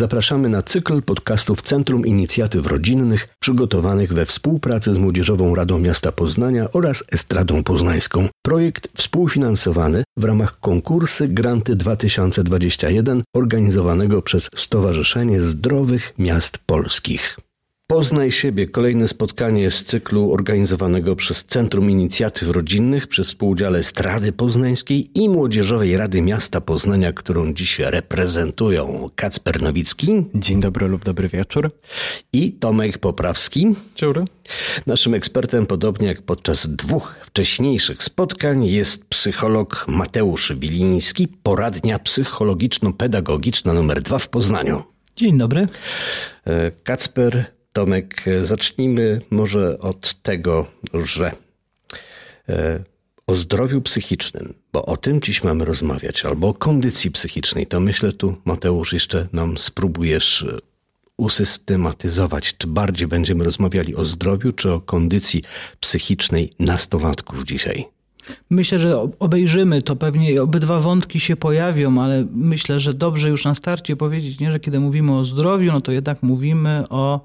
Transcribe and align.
Zapraszamy 0.00 0.48
na 0.48 0.62
cykl 0.62 1.02
podcastów 1.02 1.62
Centrum 1.62 2.06
Inicjatyw 2.06 2.66
Rodzinnych 2.66 3.28
przygotowanych 3.42 4.12
we 4.12 4.26
współpracy 4.26 4.94
z 4.94 4.98
Młodzieżową 4.98 5.54
Radą 5.54 5.78
Miasta 5.78 6.12
Poznania 6.12 6.72
oraz 6.72 7.04
Estradą 7.12 7.64
Poznańską. 7.64 8.28
Projekt 8.42 8.88
współfinansowany 8.94 10.04
w 10.16 10.24
ramach 10.24 10.60
konkursy 10.60 11.28
Granty 11.28 11.76
2021 11.76 13.22
organizowanego 13.36 14.22
przez 14.22 14.48
Stowarzyszenie 14.56 15.40
Zdrowych 15.40 16.14
Miast 16.18 16.58
Polskich. 16.58 17.36
Poznaj 17.90 18.30
siebie. 18.32 18.66
Kolejne 18.66 19.08
spotkanie 19.08 19.70
z 19.70 19.84
cyklu 19.84 20.32
organizowanego 20.32 21.16
przez 21.16 21.44
Centrum 21.44 21.90
Inicjatyw 21.90 22.50
Rodzinnych 22.50 23.06
przy 23.06 23.24
współudziale 23.24 23.84
Strady 23.84 24.32
Poznańskiej 24.32 25.18
i 25.18 25.28
Młodzieżowej 25.28 25.96
Rady 25.96 26.22
Miasta 26.22 26.60
Poznania, 26.60 27.12
którą 27.12 27.54
dziś 27.54 27.78
reprezentują 27.78 29.10
Kacper 29.16 29.62
Nowicki. 29.62 30.26
Dzień 30.34 30.60
dobry 30.60 30.88
lub 30.88 31.04
dobry 31.04 31.28
wieczór. 31.28 31.70
I 32.32 32.52
Tomek 32.52 32.98
Poprawski. 32.98 33.60
Dzień 33.96 34.08
dobry. 34.08 34.24
Naszym 34.86 35.14
ekspertem, 35.14 35.66
podobnie 35.66 36.08
jak 36.08 36.22
podczas 36.22 36.66
dwóch 36.66 37.14
wcześniejszych 37.22 38.02
spotkań, 38.02 38.66
jest 38.66 39.04
psycholog 39.08 39.84
Mateusz 39.88 40.52
Wiliński, 40.56 41.28
poradnia 41.42 41.98
psychologiczno-pedagogiczna 41.98 43.74
numer 43.74 44.02
dwa 44.02 44.18
w 44.18 44.28
Poznaniu. 44.28 44.82
Dzień 45.16 45.38
dobry. 45.38 45.66
E, 46.44 46.70
Kacper 46.70 47.59
Tomek, 47.72 48.24
zacznijmy 48.42 49.20
może 49.30 49.78
od 49.78 50.22
tego, 50.22 50.66
że 51.04 51.32
e, 52.48 52.84
o 53.26 53.36
zdrowiu 53.36 53.80
psychicznym, 53.80 54.54
bo 54.72 54.86
o 54.86 54.96
tym 54.96 55.20
dziś 55.20 55.44
mamy 55.44 55.64
rozmawiać, 55.64 56.24
albo 56.24 56.48
o 56.48 56.54
kondycji 56.54 57.10
psychicznej, 57.10 57.66
to 57.66 57.80
myślę 57.80 58.12
tu, 58.12 58.36
Mateusz, 58.44 58.92
jeszcze 58.92 59.28
nam 59.32 59.58
spróbujesz 59.58 60.42
e, 60.42 60.58
usystematyzować, 61.16 62.54
czy 62.58 62.66
bardziej 62.66 63.08
będziemy 63.08 63.44
rozmawiali 63.44 63.96
o 63.96 64.04
zdrowiu, 64.04 64.52
czy 64.52 64.72
o 64.72 64.80
kondycji 64.80 65.42
psychicznej 65.80 66.52
nastolatków 66.58 67.44
dzisiaj. 67.44 67.86
Myślę, 68.50 68.78
że 68.78 69.08
obejrzymy 69.18 69.82
to 69.82 69.96
pewnie 69.96 70.42
obydwa 70.42 70.80
wątki 70.80 71.20
się 71.20 71.36
pojawią, 71.36 72.02
ale 72.02 72.26
myślę, 72.32 72.80
że 72.80 72.94
dobrze 72.94 73.28
już 73.28 73.44
na 73.44 73.54
starcie 73.54 73.96
powiedzieć, 73.96 74.40
nie, 74.40 74.52
że 74.52 74.60
kiedy 74.60 74.80
mówimy 74.80 75.12
o 75.16 75.24
zdrowiu, 75.24 75.72
no 75.72 75.80
to 75.80 75.92
jednak 75.92 76.22
mówimy 76.22 76.84
o 76.90 77.20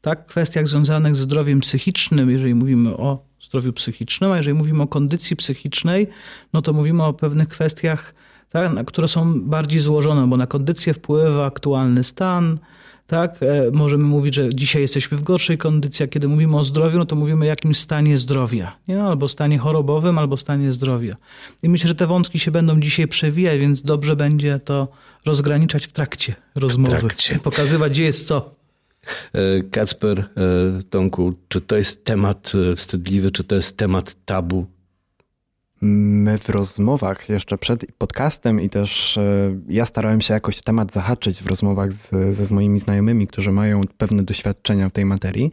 tak, 0.00 0.26
kwestiach 0.26 0.66
związanych 0.66 1.16
z 1.16 1.18
zdrowiem 1.18 1.60
psychicznym, 1.60 2.30
jeżeli 2.30 2.54
mówimy 2.54 2.96
o 2.96 3.26
zdrowiu 3.40 3.72
psychicznym, 3.72 4.32
a 4.32 4.36
jeżeli 4.36 4.56
mówimy 4.56 4.82
o 4.82 4.86
kondycji 4.86 5.36
psychicznej, 5.36 6.06
no 6.52 6.62
to 6.62 6.72
mówimy 6.72 7.04
o 7.04 7.12
pewnych 7.12 7.48
kwestiach, 7.48 8.14
tak, 8.50 8.86
które 8.86 9.08
są 9.08 9.40
bardziej 9.40 9.80
złożone, 9.80 10.26
bo 10.26 10.36
na 10.36 10.46
kondycję 10.46 10.94
wpływa 10.94 11.46
aktualny 11.46 12.04
stan, 12.04 12.58
tak? 13.06 13.42
E, 13.42 13.70
możemy 13.72 14.04
mówić, 14.04 14.34
że 14.34 14.54
dzisiaj 14.54 14.82
jesteśmy 14.82 15.18
w 15.18 15.22
gorszej 15.22 15.58
kondycji, 15.58 16.04
a 16.04 16.08
kiedy 16.08 16.28
mówimy 16.28 16.56
o 16.56 16.64
zdrowiu, 16.64 16.98
no 16.98 17.06
to 17.06 17.16
mówimy 17.16 17.44
o 17.44 17.48
jakimś 17.48 17.78
stanie 17.78 18.18
zdrowia, 18.18 18.76
nie? 18.88 19.02
albo 19.02 19.28
stanie 19.28 19.58
chorobowym, 19.58 20.18
albo 20.18 20.36
stanie 20.36 20.72
zdrowia. 20.72 21.16
I 21.62 21.68
myślę, 21.68 21.88
że 21.88 21.94
te 21.94 22.06
wątki 22.06 22.38
się 22.38 22.50
będą 22.50 22.80
dzisiaj 22.80 23.08
przewijać, 23.08 23.60
więc 23.60 23.82
dobrze 23.82 24.16
będzie 24.16 24.58
to 24.58 24.88
rozgraniczać 25.24 25.86
w 25.86 25.92
trakcie 25.92 26.34
rozmowy. 26.54 26.96
W 26.96 27.00
trakcie. 27.00 27.38
Pokazywać, 27.38 27.92
gdzie 27.92 28.04
jest 28.04 28.28
co. 28.28 28.65
E, 29.32 29.62
Kacper, 29.62 30.18
e, 30.18 30.82
Tomku, 30.90 31.34
czy 31.48 31.60
to 31.60 31.76
jest 31.76 32.04
temat 32.04 32.52
e, 32.72 32.76
wstydliwy, 32.76 33.30
czy 33.30 33.44
to 33.44 33.54
jest 33.54 33.76
temat 33.76 34.16
tabu? 34.24 34.66
My 35.80 36.38
w 36.38 36.48
rozmowach 36.48 37.28
jeszcze 37.28 37.58
przed 37.58 37.86
podcastem 37.98 38.60
i 38.60 38.70
też 38.70 39.18
ja 39.68 39.86
starałem 39.86 40.20
się 40.20 40.34
jakoś 40.34 40.62
temat 40.62 40.92
zahaczyć 40.92 41.42
w 41.42 41.46
rozmowach 41.46 41.92
z, 41.92 42.34
ze 42.34 42.46
z 42.46 42.50
moimi 42.50 42.78
znajomymi, 42.78 43.26
którzy 43.26 43.52
mają 43.52 43.80
pewne 43.98 44.22
doświadczenia 44.22 44.88
w 44.88 44.92
tej 44.92 45.04
materii. 45.04 45.50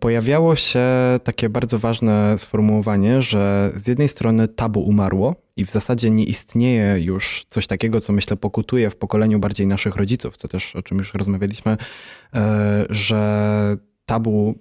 Pojawiało 0.00 0.56
się 0.56 0.84
takie 1.24 1.48
bardzo 1.48 1.78
ważne 1.78 2.38
sformułowanie, 2.38 3.22
że 3.22 3.72
z 3.76 3.86
jednej 3.86 4.08
strony 4.08 4.48
tabu 4.48 4.80
umarło, 4.80 5.46
i 5.56 5.64
w 5.64 5.70
zasadzie 5.70 6.10
nie 6.10 6.24
istnieje 6.24 7.00
już 7.00 7.46
coś 7.50 7.66
takiego, 7.66 8.00
co 8.00 8.12
myślę 8.12 8.36
pokutuje 8.36 8.90
w 8.90 8.96
pokoleniu 8.96 9.38
bardziej 9.38 9.66
naszych 9.66 9.96
rodziców, 9.96 10.36
co 10.36 10.48
też 10.48 10.76
o 10.76 10.82
czym 10.82 10.98
już 10.98 11.14
rozmawialiśmy, 11.14 11.76
e, 12.34 12.86
że 12.90 13.76
tabu, 14.06 14.54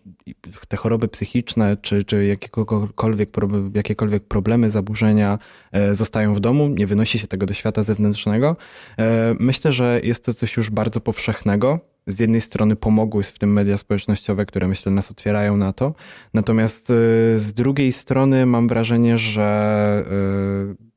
te 0.67 0.77
choroby 0.77 1.07
psychiczne, 1.07 1.77
czy, 1.77 2.03
czy 2.03 2.25
jakiekolwiek, 2.25 3.29
jakiekolwiek 3.73 4.23
problemy, 4.23 4.69
zaburzenia 4.69 5.39
e, 5.71 5.95
zostają 5.95 6.35
w 6.35 6.39
domu, 6.39 6.67
nie 6.67 6.87
wynosi 6.87 7.19
się 7.19 7.27
tego 7.27 7.45
do 7.45 7.53
świata 7.53 7.83
zewnętrznego. 7.83 8.55
E, 8.97 9.35
myślę, 9.39 9.71
że 9.71 9.99
jest 10.03 10.25
to 10.25 10.33
coś 10.33 10.57
już 10.57 10.69
bardzo 10.69 11.01
powszechnego. 11.01 11.94
Z 12.07 12.19
jednej 12.19 12.41
strony 12.41 12.75
pomogły 12.75 13.23
w 13.23 13.39
tym 13.39 13.53
media 13.53 13.77
społecznościowe, 13.77 14.45
które 14.45 14.67
myślę 14.67 14.91
nas 14.91 15.11
otwierają 15.11 15.57
na 15.57 15.73
to. 15.73 15.93
Natomiast 16.33 16.87
z 17.35 17.53
drugiej 17.53 17.91
strony 17.91 18.45
mam 18.45 18.67
wrażenie, 18.67 19.17
że 19.17 20.05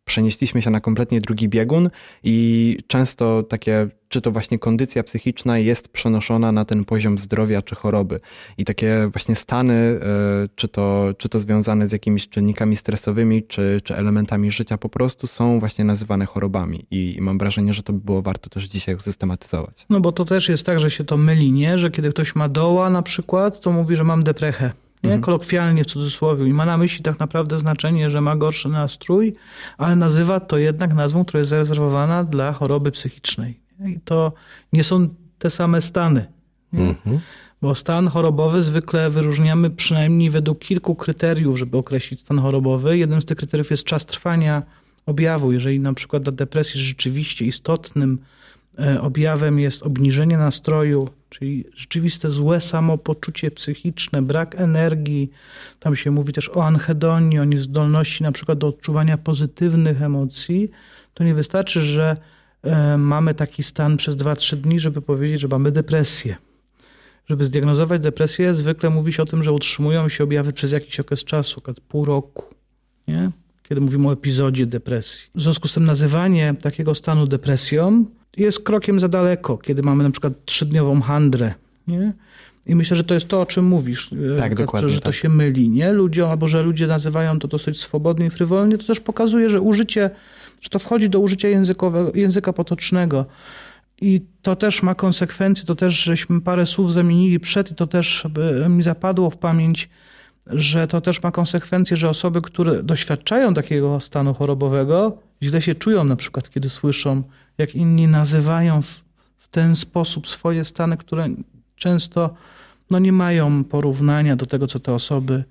przenieśliśmy 0.09 0.63
się 0.63 0.71
na 0.71 0.81
kompletnie 0.81 1.21
drugi 1.21 1.49
biegun 1.49 1.91
i 2.25 2.79
często 2.87 3.43
takie, 3.43 3.89
czy 4.09 4.21
to 4.21 4.31
właśnie 4.31 4.59
kondycja 4.59 5.03
psychiczna 5.03 5.59
jest 5.59 5.89
przenoszona 5.89 6.53
na 6.53 6.65
ten 6.65 6.85
poziom 6.85 7.19
zdrowia 7.19 7.63
czy 7.63 7.75
choroby. 7.75 8.21
I 8.59 8.65
takie 8.65 9.09
właśnie 9.13 9.37
stany, 9.37 9.75
e, 9.75 10.01
czy 10.55 10.69
to, 10.69 11.15
czy 11.19 11.29
to 11.29 11.39
związane 11.39 11.89
z 11.89 11.93
jakimiś 11.93 12.29
czynnikami 12.29 12.77
stresowymi, 12.77 13.43
czy, 13.43 13.81
czy 13.85 13.97
elementami 13.97 14.53
życia 14.53 14.79
po 14.79 14.89
prostu 14.89 15.27
są 15.27 15.61
właśnie 15.61 15.85
nazywane 15.85 16.27
chorobami. 16.27 16.87
I, 16.91 17.17
I 17.17 17.21
mam 17.21 17.39
wrażenie, 17.39 17.75
że 17.75 17.83
to 17.83 17.93
by 17.93 18.01
było 18.01 18.23
warto 18.23 18.51
też 18.51 18.65
dzisiaj 18.65 18.95
usystematyzować. 18.95 19.87
No 19.91 20.01
bo 20.01 20.13
to 20.13 20.25
też 20.25 20.49
jest 20.49 20.67
tak, 20.67 20.81
że 20.81 20.91
się 20.91 21.05
to 21.05 21.17
myli, 21.17 21.53
nie? 21.53 21.79
Że 21.79 21.91
kiedy 21.91 22.11
ktoś 22.11 22.35
ma 22.35 22.49
doła 22.49 22.91
na 22.91 23.03
przykład, 23.03 23.61
to 23.61 23.73
mówi, 23.73 23.97
że 23.97 24.05
mam 24.05 24.23
deprechę 24.25 24.73
nie? 25.04 25.10
Mhm. 25.10 25.20
kolokwialnie 25.20 25.84
w 25.84 25.86
cudzysłowie 25.86 26.47
i 26.47 26.53
ma 26.53 26.64
na 26.66 26.76
myśli 26.76 27.03
tak 27.03 27.19
naprawdę 27.19 27.59
znaczenie, 27.59 28.10
że 28.10 28.20
ma 28.20 28.36
gorszy 28.36 28.69
nastrój, 28.69 29.34
ale 29.78 29.97
nazywa 29.97 30.41
to 30.41 30.59
jednak 30.59 30.94
nazwą, 30.94 31.25
która 31.25 31.38
jest 31.38 31.50
zarezerwowana 31.50 32.25
dla 32.25 32.53
choroby 32.53 32.91
psychicznej. 32.91 33.60
I 33.86 34.00
to 34.04 34.32
nie 34.72 34.84
są 34.84 35.09
te 35.38 35.50
same 35.50 35.82
stany. 35.82 36.26
Mhm. 36.72 37.20
Bo 37.62 37.75
stan 37.75 38.09
chorobowy 38.09 38.62
zwykle 38.62 39.10
wyróżniamy 39.10 39.70
przynajmniej 39.70 40.31
według 40.31 40.59
kilku 40.59 40.94
kryteriów, 40.94 41.59
żeby 41.59 41.76
określić 41.76 42.20
stan 42.20 42.38
chorobowy. 42.38 42.98
Jednym 42.98 43.22
z 43.22 43.25
tych 43.25 43.38
kryteriów 43.38 43.70
jest 43.70 43.84
czas 43.84 44.06
trwania 44.06 44.62
objawu. 45.06 45.53
Jeżeli 45.53 45.80
na 45.80 45.94
przykład 45.94 46.22
dla 46.22 46.32
depresji 46.32 46.80
rzeczywiście 46.80 47.44
istotnym 47.44 48.19
objawem 49.00 49.59
jest 49.59 49.83
obniżenie 49.83 50.39
nastroju, 50.39 51.09
czyli 51.28 51.65
rzeczywiste 51.75 52.31
złe 52.31 52.61
samopoczucie 52.61 53.50
psychiczne, 53.50 54.22
brak 54.22 54.61
energii. 54.61 55.31
Tam 55.81 55.97
się 55.97 56.11
mówi 56.11 56.33
też 56.33 56.50
o 56.55 56.65
anhedonii, 56.65 57.39
o 57.39 57.44
niezdolności 57.44 58.22
na 58.22 58.33
przykład 58.33 58.59
do 58.59 58.66
odczuwania 58.66 59.19
pozytywnych 59.19 60.03
emocji. 60.03 60.71
To 61.15 61.25
nie 61.25 61.34
wystarczy, 61.34 61.81
że 61.81 62.16
e, 62.62 62.99
mamy 62.99 63.34
taki 63.34 63.62
stan 63.62 63.97
przez 63.97 64.16
2-3 64.16 64.56
dni, 64.56 64.81
żeby 64.81 65.03
powiedzieć, 65.03 65.41
że 65.41 65.49
mamy 65.49 65.72
depresję. 65.72 66.37
Żeby 67.27 67.45
zdiagnozować 67.45 68.03
depresję, 68.03 68.55
zwykle 68.55 68.91
mówi 68.91 69.12
się 69.12 69.22
o 69.22 69.27
tym, 69.27 69.45
że 69.45 69.53
utrzymują 69.53 70.09
się 70.09 70.25
objawy 70.25 70.53
przez 70.53 70.72
jakiś 70.72 71.00
okres 71.00 71.25
czasu, 71.25 71.62
pół 71.89 72.05
roku. 72.05 72.55
Nie? 73.09 73.31
Kiedy 73.62 73.81
mówimy 73.81 74.09
o 74.09 74.12
epizodzie 74.12 74.66
depresji. 74.66 75.28
W 75.34 75.43
związku 75.43 75.69
z 75.69 75.75
tym 75.75 75.84
nazywanie 75.84 76.55
takiego 76.62 76.95
stanu 76.95 77.27
depresją 77.27 78.05
jest 78.38 78.60
krokiem 78.60 79.00
za 79.00 79.09
daleko, 79.09 79.59
kiedy 79.59 79.82
mamy 79.82 80.04
na 80.04 80.10
przykład 80.10 80.32
trzydniową 80.44 81.00
handrę. 81.00 81.54
Nie? 81.88 82.12
I 82.66 82.75
myślę, 82.75 82.97
że 82.97 83.04
to 83.04 83.15
jest 83.15 83.28
to, 83.28 83.41
o 83.41 83.47
czym 83.47 83.65
mówisz. 83.65 84.10
E, 84.34 84.38
tak, 84.38 84.54
dokładnie. 84.54 84.88
Że 84.88 85.00
to 85.00 85.04
tak. 85.04 85.15
się 85.15 85.28
myli, 85.28 85.69
nie? 85.69 85.93
Ludzie, 85.93 86.31
albo 86.31 86.48
że 86.48 86.62
ludzie 86.62 86.87
nazywają 86.87 87.38
to 87.38 87.48
dosyć 87.48 87.81
swobodnie 87.81 88.27
i 88.27 88.31
frywolnie, 88.31 88.78
to 88.78 88.87
też 88.87 89.00
pokazuje, 89.00 89.48
że 89.48 89.60
użycie, 89.60 90.10
że 90.60 90.71
to 90.71 90.78
wchodzi 90.78 91.10
do 91.10 91.21
użycia 91.21 91.48
językowego, 91.48 92.12
języka 92.15 92.53
potocznego. 92.53 93.27
I 94.00 94.21
to 94.43 94.56
też 94.56 94.82
ma 94.82 94.94
konsekwencje, 94.94 95.65
to 95.65 95.75
też 95.75 95.95
żeśmy 96.03 96.41
parę 96.41 96.66
słów 96.66 96.92
zamienili 96.92 97.41
przed 97.41 97.71
i 97.71 97.74
to 97.74 97.86
też 97.86 98.27
mi 98.68 98.83
zapadło 98.83 99.30
w 99.30 99.36
pamięć, 99.36 99.89
że 100.47 100.86
to 100.86 101.01
też 101.01 101.22
ma 101.22 101.30
konsekwencje, 101.30 101.97
że 101.97 102.09
osoby, 102.09 102.42
które 102.42 102.83
doświadczają 102.83 103.54
takiego 103.54 104.01
stanu 104.01 104.34
chorobowego, 104.34 105.18
źle 105.42 105.63
się 105.63 105.74
czują 105.74 106.04
na 106.04 106.16
przykład, 106.16 106.51
kiedy 106.51 106.68
słyszą, 106.68 107.22
jak 107.59 107.75
inni 107.75 108.09
nazywają 108.09 108.83
w, 108.83 109.05
w 109.39 109.49
ten 109.49 109.77
sposób 109.77 110.28
swoje 110.28 110.65
stany, 110.65 110.97
które 110.97 111.28
często 111.77 112.34
no, 112.91 112.99
nie 112.99 113.13
mają 113.13 113.65
porównania 113.65 114.37
do 114.37 114.47
tego, 114.47 114.66
co 114.66 114.81
te 114.81 114.95
osoby 114.95 115.45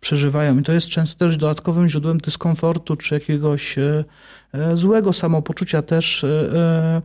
przeżywają. 0.00 0.58
I 0.58 0.62
to 0.62 0.72
jest 0.72 0.88
często 0.88 1.18
też 1.18 1.36
dodatkowym 1.36 1.88
źródłem 1.88 2.18
dyskomfortu 2.18 2.96
czy 2.96 3.14
jakiegoś 3.14 3.78
e, 3.78 4.04
e, 4.52 4.76
złego 4.76 5.12
samopoczucia 5.12 5.82
też, 5.82 6.24
e, 6.24 6.52
e 6.54 7.02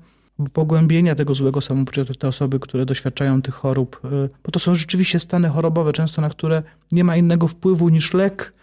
pogłębienia 0.53 1.15
tego 1.15 1.35
złego 1.35 1.61
samopoczucia 1.61 2.13
te 2.19 2.27
osoby, 2.27 2.59
które 2.59 2.85
doświadczają 2.85 3.41
tych 3.41 3.55
chorób, 3.55 4.01
e, 4.05 4.09
bo 4.43 4.51
to 4.51 4.59
są 4.59 4.75
rzeczywiście 4.75 5.19
stany 5.19 5.49
chorobowe, 5.49 5.93
często 5.93 6.21
na 6.21 6.29
które 6.29 6.63
nie 6.91 7.03
ma 7.03 7.17
innego 7.17 7.47
wpływu 7.47 7.89
niż 7.89 8.13
lek, 8.13 8.53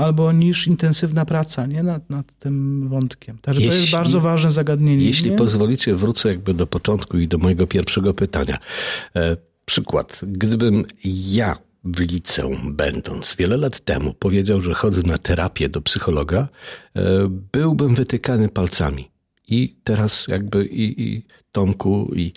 albo 0.00 0.32
niż 0.32 0.66
intensywna 0.66 1.24
praca 1.24 1.66
nie? 1.66 1.82
Nad, 1.82 2.10
nad 2.10 2.32
tym 2.38 2.88
wątkiem. 2.88 3.38
Także 3.42 3.60
jeśli, 3.60 3.76
to 3.76 3.80
jest 3.80 3.92
bardzo 3.92 4.20
ważne 4.20 4.52
zagadnienie. 4.52 5.04
Jeśli 5.04 5.30
nie? 5.30 5.36
pozwolicie, 5.36 5.94
wrócę 5.94 6.28
jakby 6.28 6.54
do 6.54 6.66
początku 6.66 7.18
i 7.18 7.28
do 7.28 7.38
mojego 7.38 7.66
pierwszego 7.66 8.14
pytania. 8.14 8.58
E, 9.16 9.36
przykład. 9.64 10.20
Gdybym 10.22 10.84
ja 11.04 11.58
w 11.84 12.00
liceum 12.00 12.76
będąc 12.76 13.36
wiele 13.38 13.56
lat 13.56 13.80
temu 13.80 14.14
powiedział, 14.14 14.60
że 14.60 14.74
chodzę 14.74 15.02
na 15.02 15.18
terapię 15.18 15.68
do 15.68 15.82
psychologa, 15.82 16.48
e, 16.96 17.02
byłbym 17.52 17.94
wytykany 17.94 18.48
palcami. 18.48 19.10
I 19.50 19.76
teraz 19.84 20.28
jakby 20.28 20.66
i, 20.66 21.02
i 21.02 21.26
Tomku 21.52 22.10
i 22.14 22.32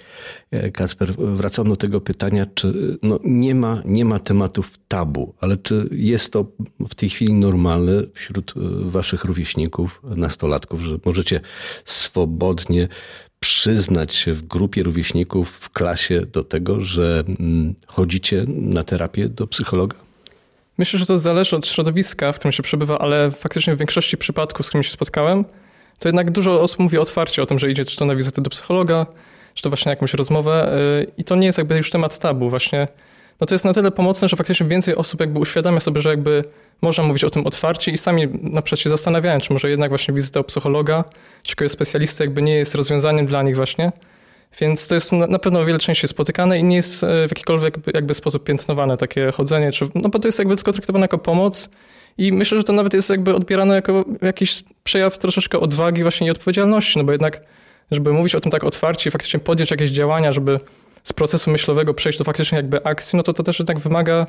e, 0.51 0.71
Kasper 0.71 1.13
wracam 1.15 1.69
do 1.69 1.75
tego 1.75 2.01
pytania, 2.01 2.45
czy 2.55 2.97
no 3.03 3.19
nie, 3.23 3.55
ma, 3.55 3.81
nie 3.85 4.05
ma 4.05 4.19
tematów 4.19 4.79
tabu, 4.87 5.33
ale 5.39 5.57
czy 5.57 5.89
jest 5.91 6.33
to 6.33 6.45
w 6.79 6.95
tej 6.95 7.09
chwili 7.09 7.33
normalne 7.33 7.91
wśród 8.13 8.53
e, 8.57 8.59
waszych 8.89 9.23
rówieśników, 9.23 10.01
nastolatków, 10.03 10.81
że 10.81 10.97
możecie 11.05 11.41
swobodnie 11.85 12.87
przyznać 13.39 14.15
się 14.15 14.33
w 14.33 14.41
grupie 14.41 14.83
rówieśników, 14.83 15.49
w 15.49 15.69
klasie 15.69 16.21
do 16.21 16.43
tego, 16.43 16.81
że 16.81 17.23
mm, 17.39 17.75
chodzicie 17.87 18.45
na 18.47 18.83
terapię 18.83 19.29
do 19.29 19.47
psychologa? 19.47 19.97
Myślę, 20.77 20.99
że 20.99 21.05
to 21.05 21.19
zależy 21.19 21.55
od 21.55 21.67
środowiska, 21.67 22.31
w 22.31 22.35
którym 22.35 22.51
się 22.51 22.63
przebywa, 22.63 22.99
ale 22.99 23.31
faktycznie 23.31 23.75
w 23.75 23.79
większości 23.79 24.17
przypadków, 24.17 24.65
z 24.65 24.69
którymi 24.69 24.85
się 24.85 24.91
spotkałem, 24.91 25.45
to 25.99 26.07
jednak 26.09 26.31
dużo 26.31 26.61
osób 26.61 26.79
mówi 26.79 26.97
otwarcie 26.97 27.41
o 27.41 27.45
tym, 27.45 27.59
że 27.59 27.71
idzie 27.71 27.85
czy 27.85 27.97
to 27.97 28.05
na 28.05 28.15
wizytę 28.15 28.41
do 28.41 28.49
psychologa, 28.49 29.05
czy 29.53 29.63
to 29.63 29.69
właśnie 29.69 29.89
na 29.89 29.91
jakąś 29.91 30.13
rozmowę 30.13 30.77
y, 31.01 31.11
i 31.17 31.23
to 31.23 31.35
nie 31.35 31.45
jest 31.45 31.57
jakby 31.57 31.77
już 31.77 31.89
temat 31.89 32.19
tabu 32.19 32.49
właśnie. 32.49 32.87
No 33.41 33.47
to 33.47 33.55
jest 33.55 33.65
na 33.65 33.73
tyle 33.73 33.91
pomocne, 33.91 34.27
że 34.27 34.37
faktycznie 34.37 34.67
więcej 34.67 34.95
osób 34.95 35.19
jakby 35.19 35.39
uświadamia 35.39 35.79
sobie, 35.79 36.01
że 36.01 36.09
jakby 36.09 36.43
można 36.81 37.03
mówić 37.03 37.23
o 37.23 37.29
tym 37.29 37.47
otwarcie 37.47 37.91
i 37.91 37.97
sami 37.97 38.27
na 38.41 38.61
przykład 38.61 38.79
się 38.79 38.89
zastanawiają, 38.89 39.39
czy 39.39 39.53
może 39.53 39.69
jednak 39.69 39.89
właśnie 39.91 40.13
wizyta 40.13 40.39
u 40.39 40.43
psychologa, 40.43 41.03
czy 41.43 41.51
jakiegoś 41.51 41.71
specjalisty 41.71 42.23
jakby 42.23 42.41
nie 42.41 42.55
jest 42.55 42.75
rozwiązaniem 42.75 43.25
dla 43.25 43.43
nich 43.43 43.55
właśnie. 43.55 43.91
Więc 44.61 44.87
to 44.87 44.95
jest 44.95 45.11
na 45.11 45.39
pewno 45.39 45.59
o 45.59 45.65
wiele 45.65 45.79
częściej 45.79 46.07
spotykane 46.07 46.59
i 46.59 46.63
nie 46.63 46.75
jest 46.75 47.03
e, 47.03 47.27
w 47.27 47.31
jakikolwiek 47.31 47.75
jakby, 47.75 47.91
jakby 47.95 48.13
sposób 48.13 48.43
piętnowane 48.43 48.97
takie 48.97 49.31
chodzenie, 49.31 49.71
czy, 49.71 49.85
no 49.95 50.09
bo 50.09 50.19
to 50.19 50.27
jest 50.27 50.39
jakby 50.39 50.55
tylko 50.55 50.73
traktowane 50.73 51.03
jako 51.03 51.17
pomoc 51.17 51.69
i 52.17 52.31
myślę, 52.31 52.57
że 52.57 52.63
to 52.63 52.73
nawet 52.73 52.93
jest 52.93 53.09
jakby 53.09 53.35
odbierane 53.35 53.75
jako 53.75 54.05
jakiś 54.21 54.63
przejaw 54.83 55.17
troszeczkę 55.17 55.59
odwagi 55.59 56.01
właśnie 56.01 56.27
i 56.27 56.29
odpowiedzialności, 56.29 56.99
no 56.99 57.03
bo 57.03 57.11
jednak, 57.11 57.41
żeby 57.91 58.13
mówić 58.13 58.35
o 58.35 58.41
tym 58.41 58.51
tak 58.51 58.63
otwarcie 58.63 59.09
i 59.09 59.11
faktycznie 59.11 59.39
podjąć 59.39 59.71
jakieś 59.71 59.91
działania, 59.91 60.31
żeby 60.31 60.59
z 61.03 61.13
procesu 61.13 61.51
myślowego 61.51 61.93
przejść 61.93 62.19
do 62.19 62.25
faktycznie 62.25 62.55
jakby 62.55 62.83
akcji, 62.83 63.17
no 63.17 63.23
to 63.23 63.33
to 63.33 63.43
też 63.43 63.59
jednak 63.59 63.79
wymaga 63.79 64.27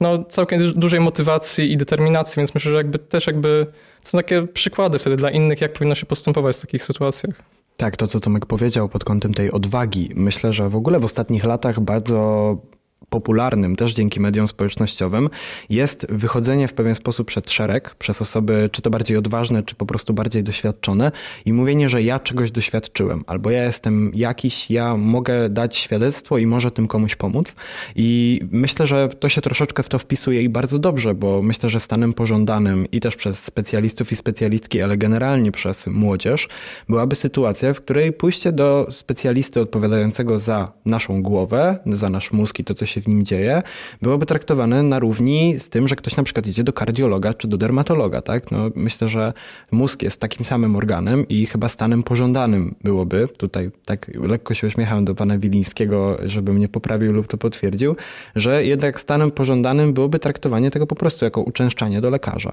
no, 0.00 0.24
całkiem 0.24 0.72
dużej 0.72 1.00
motywacji 1.00 1.72
i 1.72 1.76
determinacji, 1.76 2.40
więc 2.40 2.54
myślę, 2.54 2.70
że 2.70 2.76
jakby 2.76 2.98
też 2.98 3.26
jakby 3.26 3.66
to 4.02 4.10
są 4.10 4.18
takie 4.18 4.46
przykłady 4.46 4.98
wtedy 4.98 5.16
dla 5.16 5.30
innych, 5.30 5.60
jak 5.60 5.72
powinno 5.72 5.94
się 5.94 6.06
postępować 6.06 6.56
w 6.56 6.60
takich 6.60 6.84
sytuacjach. 6.84 7.34
Tak, 7.76 7.96
to 7.96 8.06
co 8.06 8.20
Tomek 8.20 8.46
powiedział 8.46 8.88
pod 8.88 9.04
kątem 9.04 9.34
tej 9.34 9.52
odwagi. 9.52 10.10
Myślę, 10.14 10.52
że 10.52 10.68
w 10.68 10.76
ogóle 10.76 11.00
w 11.00 11.04
ostatnich 11.04 11.44
latach 11.44 11.80
bardzo 11.80 12.56
popularnym 13.14 13.76
też 13.76 13.92
dzięki 13.92 14.20
mediom 14.20 14.48
społecznościowym 14.48 15.30
jest 15.70 16.06
wychodzenie 16.10 16.68
w 16.68 16.72
pewien 16.72 16.94
sposób 16.94 17.26
przed 17.26 17.50
szereg 17.50 17.94
przez 17.94 18.22
osoby 18.22 18.70
czy 18.72 18.82
to 18.82 18.90
bardziej 18.90 19.16
odważne, 19.16 19.62
czy 19.62 19.74
po 19.74 19.86
prostu 19.86 20.14
bardziej 20.14 20.44
doświadczone 20.44 21.12
i 21.44 21.52
mówienie, 21.52 21.88
że 21.88 22.02
ja 22.02 22.18
czegoś 22.18 22.50
doświadczyłem, 22.50 23.24
albo 23.26 23.50
ja 23.50 23.64
jestem 23.64 24.10
jakiś, 24.14 24.70
ja 24.70 24.96
mogę 24.96 25.48
dać 25.48 25.76
świadectwo 25.76 26.38
i 26.38 26.46
może 26.46 26.70
tym 26.70 26.88
komuś 26.88 27.16
pomóc. 27.16 27.54
I 27.96 28.40
myślę, 28.50 28.86
że 28.86 29.08
to 29.08 29.28
się 29.28 29.40
troszeczkę 29.40 29.82
w 29.82 29.88
to 29.88 29.98
wpisuje 29.98 30.42
i 30.42 30.48
bardzo 30.48 30.78
dobrze, 30.78 31.14
bo 31.14 31.42
myślę, 31.42 31.70
że 31.70 31.80
stanem 31.80 32.12
pożądanym 32.12 32.86
i 32.92 33.00
też 33.00 33.16
przez 33.16 33.44
specjalistów 33.44 34.12
i 34.12 34.16
specjalistki, 34.16 34.82
ale 34.82 34.96
generalnie 34.96 35.52
przez 35.52 35.86
młodzież, 35.86 36.48
byłaby 36.88 37.14
sytuacja, 37.14 37.74
w 37.74 37.80
której 37.80 38.12
pójście 38.12 38.52
do 38.52 38.86
specjalisty 38.90 39.60
odpowiadającego 39.60 40.38
za 40.38 40.72
naszą 40.84 41.22
głowę, 41.22 41.78
za 41.92 42.08
nasz 42.08 42.32
mózg 42.32 42.58
i 42.58 42.64
to, 42.64 42.74
co 42.74 42.83
się 42.86 43.00
w 43.00 43.08
nim 43.08 43.24
dzieje, 43.24 43.62
byłoby 44.02 44.26
traktowane 44.26 44.82
na 44.82 44.98
równi 44.98 45.60
z 45.60 45.68
tym, 45.68 45.88
że 45.88 45.96
ktoś 45.96 46.16
na 46.16 46.22
przykład 46.22 46.46
idzie 46.46 46.64
do 46.64 46.72
kardiologa 46.72 47.34
czy 47.34 47.48
do 47.48 47.56
dermatologa. 47.56 48.22
Tak? 48.22 48.50
No, 48.50 48.70
myślę, 48.74 49.08
że 49.08 49.32
mózg 49.72 50.02
jest 50.02 50.20
takim 50.20 50.44
samym 50.44 50.76
organem 50.76 51.28
i 51.28 51.46
chyba 51.46 51.68
stanem 51.68 52.02
pożądanym 52.02 52.74
byłoby, 52.84 53.28
tutaj 53.36 53.70
tak 53.84 54.10
lekko 54.14 54.54
się 54.54 54.66
uśmiecham 54.66 55.04
do 55.04 55.14
pana 55.14 55.38
Wilińskiego, 55.38 56.18
żeby 56.24 56.52
mnie 56.52 56.68
poprawił 56.68 57.12
lub 57.12 57.26
to 57.26 57.38
potwierdził, 57.38 57.96
że 58.36 58.64
jednak 58.64 59.00
stanem 59.00 59.30
pożądanym 59.30 59.92
byłoby 59.92 60.18
traktowanie 60.18 60.70
tego 60.70 60.86
po 60.86 60.94
prostu 60.94 61.24
jako 61.24 61.40
uczęszczanie 61.42 62.00
do 62.00 62.10
lekarza. 62.10 62.52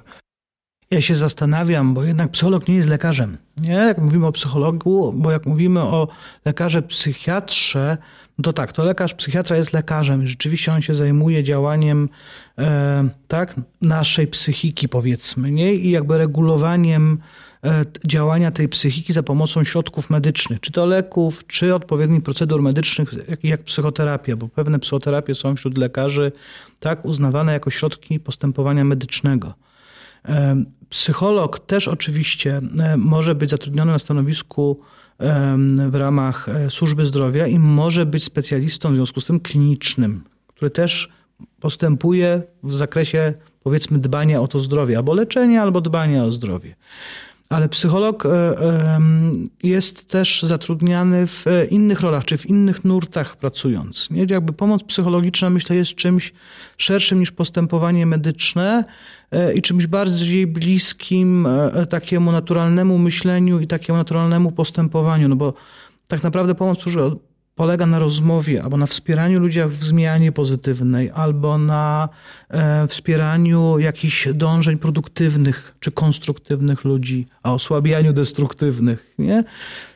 Ja 0.91 1.01
się 1.01 1.15
zastanawiam, 1.15 1.93
bo 1.93 2.03
jednak 2.03 2.31
psycholog 2.31 2.67
nie 2.67 2.75
jest 2.75 2.89
lekarzem. 2.89 3.37
Nie, 3.57 3.73
jak 3.73 3.97
mówimy 3.97 4.27
o 4.27 4.31
psychologu, 4.31 5.13
bo 5.15 5.31
jak 5.31 5.45
mówimy 5.45 5.81
o 5.81 6.07
lekarze 6.45 6.81
psychiatrze, 6.81 7.97
no 8.41 8.43
to 8.43 8.53
tak, 8.53 8.73
to 8.73 8.83
lekarz 8.83 9.13
psychiatra 9.13 9.57
jest 9.57 9.73
lekarzem. 9.73 10.27
Rzeczywiście 10.27 10.73
on 10.73 10.81
się 10.81 10.95
zajmuje 10.95 11.43
działaniem 11.43 12.09
e, 12.57 13.09
tak, 13.27 13.55
naszej 13.81 14.27
psychiki, 14.27 14.89
powiedzmy, 14.89 15.51
nie? 15.51 15.73
i 15.73 15.91
jakby 15.91 16.17
regulowaniem 16.17 17.19
e, 17.63 17.85
działania 18.05 18.51
tej 18.51 18.69
psychiki 18.69 19.13
za 19.13 19.23
pomocą 19.23 19.63
środków 19.63 20.09
medycznych, 20.09 20.59
czy 20.59 20.71
to 20.71 20.85
leków, 20.85 21.47
czy 21.47 21.75
odpowiednich 21.75 22.23
procedur 22.23 22.61
medycznych, 22.61 23.13
jak, 23.29 23.43
jak 23.43 23.63
psychoterapia, 23.63 24.35
bo 24.35 24.47
pewne 24.47 24.79
psychoterapie 24.79 25.35
są 25.35 25.55
wśród 25.55 25.77
lekarzy 25.77 26.31
tak 26.79 27.05
uznawane 27.05 27.53
jako 27.53 27.69
środki 27.69 28.19
postępowania 28.19 28.83
medycznego. 28.83 29.53
Psycholog 30.89 31.59
też 31.59 31.87
oczywiście 31.87 32.61
może 32.97 33.35
być 33.35 33.49
zatrudniony 33.49 33.91
na 33.91 33.99
stanowisku 33.99 34.79
w 35.89 35.95
ramach 35.95 36.49
e, 36.49 36.69
służby 36.69 37.05
zdrowia 37.05 37.47
i 37.47 37.59
może 37.59 38.05
być 38.05 38.23
specjalistą 38.23 38.91
w 38.91 38.95
związku 38.95 39.21
z 39.21 39.25
tym 39.25 39.39
klinicznym, 39.39 40.23
który 40.47 40.71
też 40.71 41.09
postępuje 41.59 42.41
w 42.63 42.73
zakresie 42.73 43.33
powiedzmy 43.63 43.99
dbania 43.99 44.41
o 44.41 44.47
to 44.47 44.59
zdrowie, 44.59 44.97
albo 44.97 45.13
leczenia, 45.13 45.61
albo 45.61 45.81
dbania 45.81 46.23
o 46.23 46.31
zdrowie 46.31 46.75
ale 47.51 47.69
psycholog 47.69 48.25
e, 48.25 48.29
jest 49.63 50.07
też 50.09 50.43
zatrudniany 50.43 51.27
w 51.27 51.45
innych 51.69 52.01
rolach, 52.01 52.25
czy 52.25 52.37
w 52.37 52.45
innych 52.45 52.85
nurtach 52.85 53.37
pracując. 53.37 54.09
Nie? 54.09 54.25
Jakby 54.29 54.53
pomoc 54.53 54.83
psychologiczna, 54.83 55.49
myślę, 55.49 55.75
jest 55.75 55.95
czymś 55.95 56.33
szerszym 56.77 57.19
niż 57.19 57.31
postępowanie 57.31 58.05
medyczne 58.05 58.85
e, 59.31 59.53
i 59.53 59.61
czymś 59.61 59.87
bardziej 59.87 60.47
bliskim 60.47 61.45
e, 61.45 61.85
takiemu 61.85 62.31
naturalnemu 62.31 62.97
myśleniu 62.97 63.59
i 63.59 63.67
takiemu 63.67 63.97
naturalnemu 63.97 64.51
postępowaniu, 64.51 65.27
no 65.27 65.35
bo 65.35 65.53
tak 66.07 66.23
naprawdę 66.23 66.55
pomoc 66.55 66.79
polega 67.61 67.85
na 67.85 67.99
rozmowie 67.99 68.63
albo 68.63 68.77
na 68.77 68.85
wspieraniu 68.85 69.39
ludzi 69.39 69.59
w 69.67 69.83
zmianie 69.83 70.31
pozytywnej, 70.31 71.11
albo 71.13 71.57
na 71.57 72.09
e, 72.49 72.87
wspieraniu 72.87 73.79
jakichś 73.79 74.27
dążeń 74.33 74.77
produktywnych 74.77 75.75
czy 75.79 75.91
konstruktywnych 75.91 76.83
ludzi, 76.83 77.27
a 77.43 77.53
osłabianiu 77.53 78.13
destruktywnych. 78.13 79.13
Nie? 79.19 79.43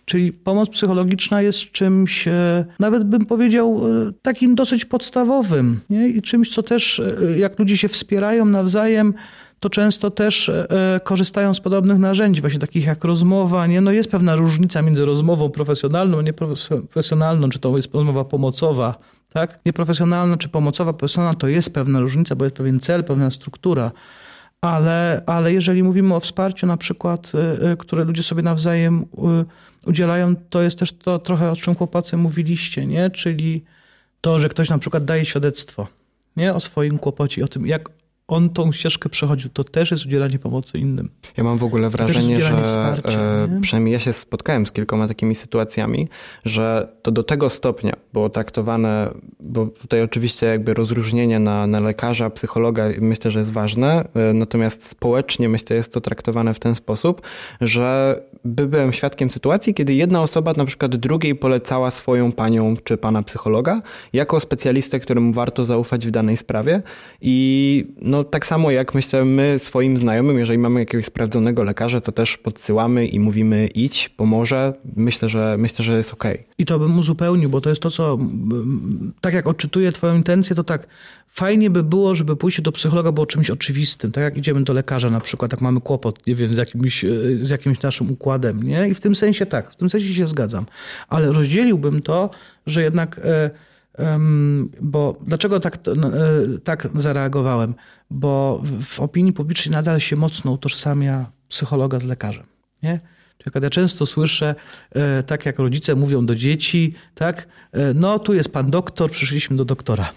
Czyli 0.06 0.34
pomoc 0.34 0.70
psychologiczna 0.70 1.42
jest 1.42 1.60
czymś, 1.60 2.28
e, 2.28 2.66
nawet 2.80 3.04
bym 3.04 3.26
powiedział, 3.26 3.82
e, 4.08 4.12
takim 4.22 4.56
dosyć 4.56 4.86
podstawowym 4.86 5.80
nie? 5.90 6.08
i 6.08 6.22
czymś, 6.22 6.54
co 6.54 6.64
też, 6.64 7.02
jak 7.38 7.60
ludzie 7.60 7.78
się 7.78 7.88
wspierają 7.88 8.46
nawzajem, 8.46 9.14
to 9.60 9.70
często 9.70 10.12
też 10.12 10.50
e, 10.50 11.00
korzystają 11.04 11.54
z 11.54 11.60
podobnych 11.60 11.98
narzędzi, 11.98 12.42
właśnie 12.42 12.60
takich 12.60 12.86
jak 12.86 13.04
rozmowa. 13.04 13.68
Nie? 13.68 13.82
No 13.82 13.92
jest 13.92 14.12
pewna 14.12 14.36
różnica 14.36 14.82
między 14.82 15.06
rozmową 15.06 15.50
profesjonalną 15.50 16.22
nieprofesjonalną, 16.22 17.50
czy 17.50 17.60
to 17.60 17.76
jest 17.76 17.94
rozmowa 17.94 18.26
pomocowa. 18.26 18.96
Tak? 19.34 19.60
Nieprofesjonalna 19.66 20.38
czy 20.38 20.50
pomocowa, 20.50 20.94
profesjonalna 20.94 21.40
to 21.40 21.48
jest 21.48 21.74
pewna 21.74 22.00
różnica, 22.00 22.36
bo 22.36 22.46
jest 22.46 22.56
pewien 22.56 22.80
cel, 22.80 23.04
pewna 23.04 23.32
struktura. 23.32 23.92
Ale, 24.62 25.24
ale 25.26 25.54
jeżeli 25.54 25.84
mówimy 25.84 26.16
o 26.16 26.20
wsparciu 26.20 26.68
na 26.68 26.78
przykład, 26.78 27.32
e, 27.36 27.72
e, 27.72 27.78
które 27.78 28.04
ludzie 28.04 28.24
sobie 28.24 28.44
nawzajem 28.44 29.06
udzielają, 29.86 30.36
to 30.50 30.62
jest 30.62 30.80
też 30.80 30.94
to 30.94 31.20
trochę 31.20 31.52
o 31.52 31.56
czym 31.56 31.76
chłopacy 31.76 32.18
mówiliście, 32.18 32.86
nie? 32.86 33.10
czyli 33.10 33.64
to, 34.22 34.40
że 34.40 34.50
ktoś 34.50 34.70
na 34.70 34.78
przykład 34.78 35.04
daje 35.04 35.26
świadectwo 35.26 35.88
nie? 36.38 36.54
o 36.54 36.60
swoim 36.60 36.98
kłopocie, 36.98 37.46
o 37.46 37.48
tym, 37.48 37.68
jak 37.68 37.90
on 38.28 38.50
tą 38.50 38.72
ścieżkę 38.72 39.10
przechodził, 39.10 39.50
to 39.50 39.64
też 39.64 39.92
jest 39.92 40.06
udzielanie 40.06 40.40
pomocy 40.40 40.78
innym. 40.78 41.10
Ja 41.38 41.44
mam 41.44 41.58
w 41.58 41.64
ogóle 41.64 41.90
wrażenie, 41.90 42.42
że 42.42 42.54
e, 43.06 43.62
przynajmniej 43.62 43.94
ja 43.94 44.00
się 44.00 44.14
spotkałem 44.14 44.66
z 44.66 44.72
kilkoma 44.72 45.08
takimi 45.08 45.36
sytuacjami, 45.36 46.08
że 46.46 46.88
to 47.02 47.12
do 47.12 47.24
tego 47.24 47.50
stopnia 47.50 47.94
było 48.14 48.30
traktowane, 48.30 49.14
bo 49.40 49.66
tutaj 49.66 50.02
oczywiście 50.02 50.46
jakby 50.46 50.74
rozróżnienie 50.74 51.40
na, 51.40 51.68
na 51.68 51.80
lekarza, 51.80 52.30
psychologa 52.30 52.86
myślę, 53.00 53.32
że 53.32 53.40
jest 53.40 53.52
ważne, 53.52 54.08
e, 54.16 54.34
natomiast 54.34 54.88
społecznie 54.88 55.50
myślę, 55.50 55.76
jest 55.76 55.94
to 55.94 56.02
traktowane 56.02 56.54
w 56.54 56.60
ten 56.60 56.76
sposób, 56.76 57.22
że 57.62 58.22
byłem 58.46 58.94
świadkiem 58.94 59.30
sytuacji, 59.30 59.74
kiedy 59.74 59.94
jedna 59.94 60.22
osoba 60.22 60.54
na 60.58 60.66
przykład 60.66 60.96
drugiej 60.96 61.36
polecała 61.36 61.92
swoją 61.92 62.32
panią 62.32 62.76
czy 62.84 62.98
pana 62.98 63.24
psychologa 63.24 63.82
jako 64.14 64.40
specjalistę, 64.40 65.00
któremu 65.00 65.34
warto 65.34 65.66
zaufać 65.66 66.08
w 66.08 66.12
danej 66.12 66.38
sprawie 66.38 66.82
i 67.22 67.88
no 68.02 68.15
no 68.16 68.24
tak 68.24 68.46
samo 68.46 68.72
jak 68.72 68.94
myślę, 68.94 69.26
my 69.26 69.60
swoim 69.60 69.98
znajomym, 69.98 70.40
jeżeli 70.40 70.58
mamy 70.58 70.80
jakiegoś 70.80 71.06
sprawdzonego 71.06 71.64
lekarza, 71.64 72.02
to 72.02 72.12
też 72.12 72.38
podsyłamy 72.38 73.08
i 73.08 73.20
mówimy 73.20 73.68
idź, 73.68 74.10
pomoże. 74.10 74.74
Myślę, 74.96 75.30
że 75.30 75.56
myślę, 75.58 75.86
że 75.86 75.98
jest 75.98 76.14
ok. 76.14 76.24
I 76.58 76.66
to 76.66 76.80
bym 76.80 77.00
uzupełnił, 77.00 77.50
bo 77.50 77.62
to 77.62 77.70
jest 77.70 77.82
to, 77.82 77.92
co 77.92 78.18
tak 79.22 79.34
jak 79.34 79.48
odczytuję 79.48 79.92
twoją 79.92 80.16
intencję, 80.16 80.56
to 80.56 80.64
tak 80.64 80.88
fajnie 81.28 81.70
by 81.70 81.84
było, 81.84 82.16
żeby 82.16 82.36
pójście 82.36 82.62
do 82.62 82.72
psychologa 82.72 83.12
było 83.12 83.26
czymś 83.26 83.50
oczywistym. 83.50 84.12
Tak 84.12 84.24
jak 84.24 84.38
idziemy 84.38 84.64
do 84.64 84.74
lekarza 84.74 85.10
na 85.10 85.20
przykład, 85.20 85.52
jak 85.52 85.62
mamy 85.62 85.82
kłopot, 85.82 86.28
nie 86.28 86.36
wiem, 86.36 86.54
z 86.54 86.58
jakimś, 86.58 87.06
z 87.42 87.50
jakimś 87.50 87.82
naszym 87.82 88.12
układem, 88.12 88.64
nie? 88.64 88.88
I 88.88 88.94
w 88.94 89.00
tym 89.00 89.16
sensie 89.16 89.46
tak, 89.46 89.72
w 89.72 89.76
tym 89.76 89.90
sensie 89.90 90.14
się 90.14 90.28
zgadzam. 90.28 90.66
Ale 91.10 91.32
rozdzieliłbym 91.32 92.02
to, 92.02 92.30
że 92.66 92.82
jednak... 92.82 93.20
E, 93.24 93.50
bo 94.82 95.18
dlaczego 95.28 95.60
tak, 95.60 95.76
e, 95.76 96.60
tak 96.64 96.88
zareagowałem? 96.96 97.76
Bo 98.10 98.64
w 98.82 99.00
opinii 99.00 99.34
publicznej 99.34 99.72
nadal 99.72 100.00
się 100.00 100.16
mocno 100.16 100.52
utożsamia 100.52 101.26
psychologa 101.50 102.00
z 102.00 102.04
lekarzem. 102.04 102.46
Nie? 102.84 103.00
Ja 103.62 103.70
często 103.70 104.06
słyszę, 104.06 104.56
e, 104.92 105.24
tak 105.24 105.46
jak 105.46 105.60
rodzice 105.60 105.96
mówią 105.96 106.26
do 106.26 106.36
dzieci, 106.36 106.94
tak, 107.16 107.48
e, 107.72 107.94
no 107.94 108.20
tu 108.20 108.34
jest 108.34 108.50
pan 108.50 108.72
doktor, 108.72 109.12
przyszliśmy 109.12 109.58
do 109.58 109.66
doktora. 109.66 110.12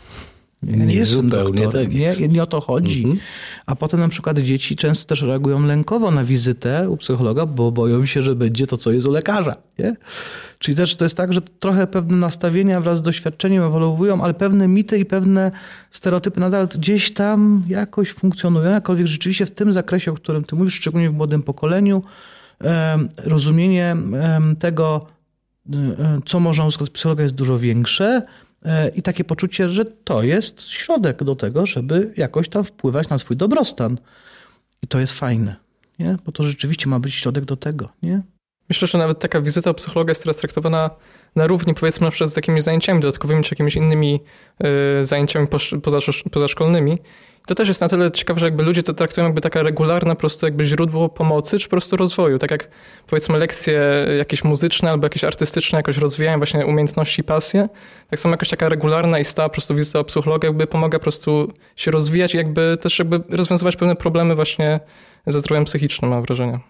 Ja 0.63 0.77
nie, 0.77 0.87
nie 0.87 1.05
zupełnie 1.05 1.63
doktorem, 1.63 1.87
tak 1.87 1.93
jest. 1.93 2.21
Nie, 2.21 2.29
nie 2.29 2.43
o 2.43 2.47
to 2.47 2.61
chodzi. 2.61 2.99
Mhm. 2.99 3.19
A 3.67 3.75
potem 3.75 4.01
na 4.01 4.09
przykład 4.09 4.39
dzieci 4.39 4.77
często 4.77 5.07
też 5.07 5.23
reagują 5.23 5.67
lękowo 5.67 6.11
na 6.11 6.25
wizytę 6.25 6.91
u 6.91 6.97
psychologa, 6.97 7.47
bo 7.47 7.73
boją 7.73 8.07
się, 8.07 8.23
że 8.23 8.35
będzie 8.35 8.67
to, 8.67 8.77
co 8.77 8.93
jest 8.93 9.07
u 9.07 9.11
lekarza. 9.11 9.57
Nie? 9.79 9.97
Czyli 10.59 10.77
też 10.77 10.97
to 10.97 11.05
jest 11.05 11.17
tak, 11.17 11.33
że 11.33 11.41
trochę 11.43 11.87
pewne 11.87 12.17
nastawienia 12.17 12.81
wraz 12.81 12.99
z 12.99 13.03
doświadczeniem 13.03 13.63
ewoluują, 13.63 14.25
ale 14.25 14.35
pewne 14.35 14.69
mity 14.69 14.99
i 14.99 15.05
pewne 15.05 15.51
stereotypy 15.91 16.41
nadal 16.41 16.69
gdzieś 16.69 17.13
tam 17.15 17.63
jakoś 17.69 18.13
funkcjonują. 18.13 18.71
Jakkolwiek 18.71 19.07
rzeczywiście 19.07 19.47
w 19.47 19.51
tym 19.51 19.73
zakresie, 19.73 20.11
o 20.11 20.15
którym 20.15 20.45
ty 20.45 20.57
mówisz, 20.57 20.75
szczególnie 20.75 21.11
w 21.11 21.15
młodym 21.15 21.43
pokoleniu, 21.43 22.03
rozumienie 23.25 23.97
tego, 24.59 25.07
e, 25.73 26.21
co 26.27 26.41
można 26.41 26.65
uzyskać 26.65 26.89
z 26.89 26.91
psychologa 26.91 27.23
jest 27.23 27.35
dużo 27.35 27.59
większe 27.59 28.05
e, 28.05 28.48
i 28.95 29.03
takie 29.03 29.25
poczucie, 29.25 29.69
że 29.69 29.85
to 29.85 30.23
jest 30.23 30.63
środek 30.63 31.25
do 31.25 31.37
tego, 31.37 31.67
żeby 31.67 32.13
jakoś 32.17 32.49
tam 32.49 32.65
wpływać 32.65 33.09
na 33.09 33.19
swój 33.19 33.37
dobrostan. 33.37 33.99
I 34.83 34.87
to 34.87 35.01
jest 35.01 35.13
fajne, 35.13 35.57
nie? 35.99 36.17
bo 36.25 36.33
to 36.33 36.43
rzeczywiście 36.43 36.89
ma 36.89 37.01
być 37.01 37.15
środek 37.15 37.45
do 37.45 37.57
tego. 37.57 37.89
Nie? 38.03 38.23
Myślę, 38.69 38.89
że 38.89 38.99
nawet 38.99 39.19
taka 39.19 39.41
wizyta 39.41 39.71
u 39.71 39.75
psychologa 39.75 40.11
jest 40.11 40.23
teraz 40.23 40.37
traktowana 40.37 40.91
na 41.37 41.47
równi, 41.47 41.75
powiedzmy, 41.75 42.05
na 42.05 42.11
przykład 42.11 42.31
z 42.31 42.37
jakimiś 42.37 42.63
zajęciami 42.63 43.01
dodatkowymi, 43.01 43.45
czy 43.45 43.55
jakimiś 43.55 43.77
innymi 43.77 44.21
y, 45.01 45.05
zajęciami 45.05 45.47
pozaszkolnymi. 46.33 46.99
To 47.47 47.55
też 47.55 47.69
jest 47.69 47.81
na 47.81 47.89
tyle 47.89 48.13
ciekawe, 48.13 48.41
że 48.41 48.47
jakby 48.47 48.63
ludzie 48.63 48.83
to 48.83 48.95
traktują 48.95 49.27
jakby 49.27 49.41
taka 49.41 49.63
regularna 49.63 50.15
po 50.15 50.21
prostu 50.21 50.47
jakby 50.47 50.65
źródło 50.65 51.09
pomocy, 51.09 51.59
czy 51.59 51.67
po 51.67 51.71
prostu 51.71 51.97
rozwoju. 51.97 52.39
Tak 52.39 52.51
jak 52.51 52.69
powiedzmy 53.07 53.39
lekcje 53.39 54.07
jakieś 54.19 54.45
muzyczne 54.45 54.91
albo 54.91 55.07
jakieś 55.07 55.25
artystyczne 55.25 55.79
jakoś 55.79 55.97
rozwijają 55.97 56.39
właśnie 56.39 56.67
umiejętności 56.67 57.21
i 57.21 57.25
pasje. 57.25 57.69
Tak 58.11 58.19
samo 58.19 58.33
jakoś 58.33 58.49
taka 58.49 58.69
regularna 58.69 59.19
i 59.19 59.25
stała 59.25 59.49
po 59.49 59.53
prostu 59.53 59.75
wizyta 59.75 60.01
u 60.01 60.05
psychologa 60.05 60.49
jakby 60.49 60.67
pomaga 60.67 60.99
po 60.99 61.03
prostu 61.03 61.53
się 61.77 61.91
rozwijać 61.91 62.35
i 62.35 62.37
jakby 62.37 62.79
też 62.81 62.99
jakby 62.99 63.21
rozwiązywać 63.29 63.77
pewne 63.77 63.97
problemy 63.97 64.35
właśnie 64.35 64.81
ze 65.27 65.41
zdrowiem 65.41 65.65
psychicznym, 65.65 66.11
mam 66.11 66.23
wrażenie. 66.23 66.61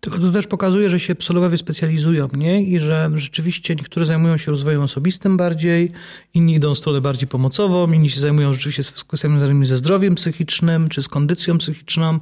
Tylko 0.00 0.18
to 0.18 0.32
też 0.32 0.46
pokazuje, 0.46 0.90
że 0.90 1.00
się 1.00 1.14
psychologowie 1.14 1.58
specjalizują, 1.58 2.28
nie? 2.36 2.62
I 2.62 2.80
że 2.80 3.10
rzeczywiście 3.16 3.74
niektórzy 3.74 4.06
zajmują 4.06 4.36
się 4.36 4.50
rozwojem 4.50 4.82
osobistym 4.82 5.36
bardziej, 5.36 5.92
inni 6.34 6.54
idą 6.54 6.74
w 6.74 6.78
stronę 6.78 7.00
bardziej 7.00 7.28
pomocową, 7.28 7.92
inni 7.92 8.10
się 8.10 8.20
zajmują 8.20 8.52
rzeczywiście 8.52 8.82
kwestiami 9.08 9.34
związanymi 9.34 9.66
ze 9.66 9.76
zdrowiem 9.76 10.14
psychicznym 10.14 10.88
czy 10.88 11.02
z 11.02 11.08
kondycją 11.08 11.58
psychiczną. 11.58 12.18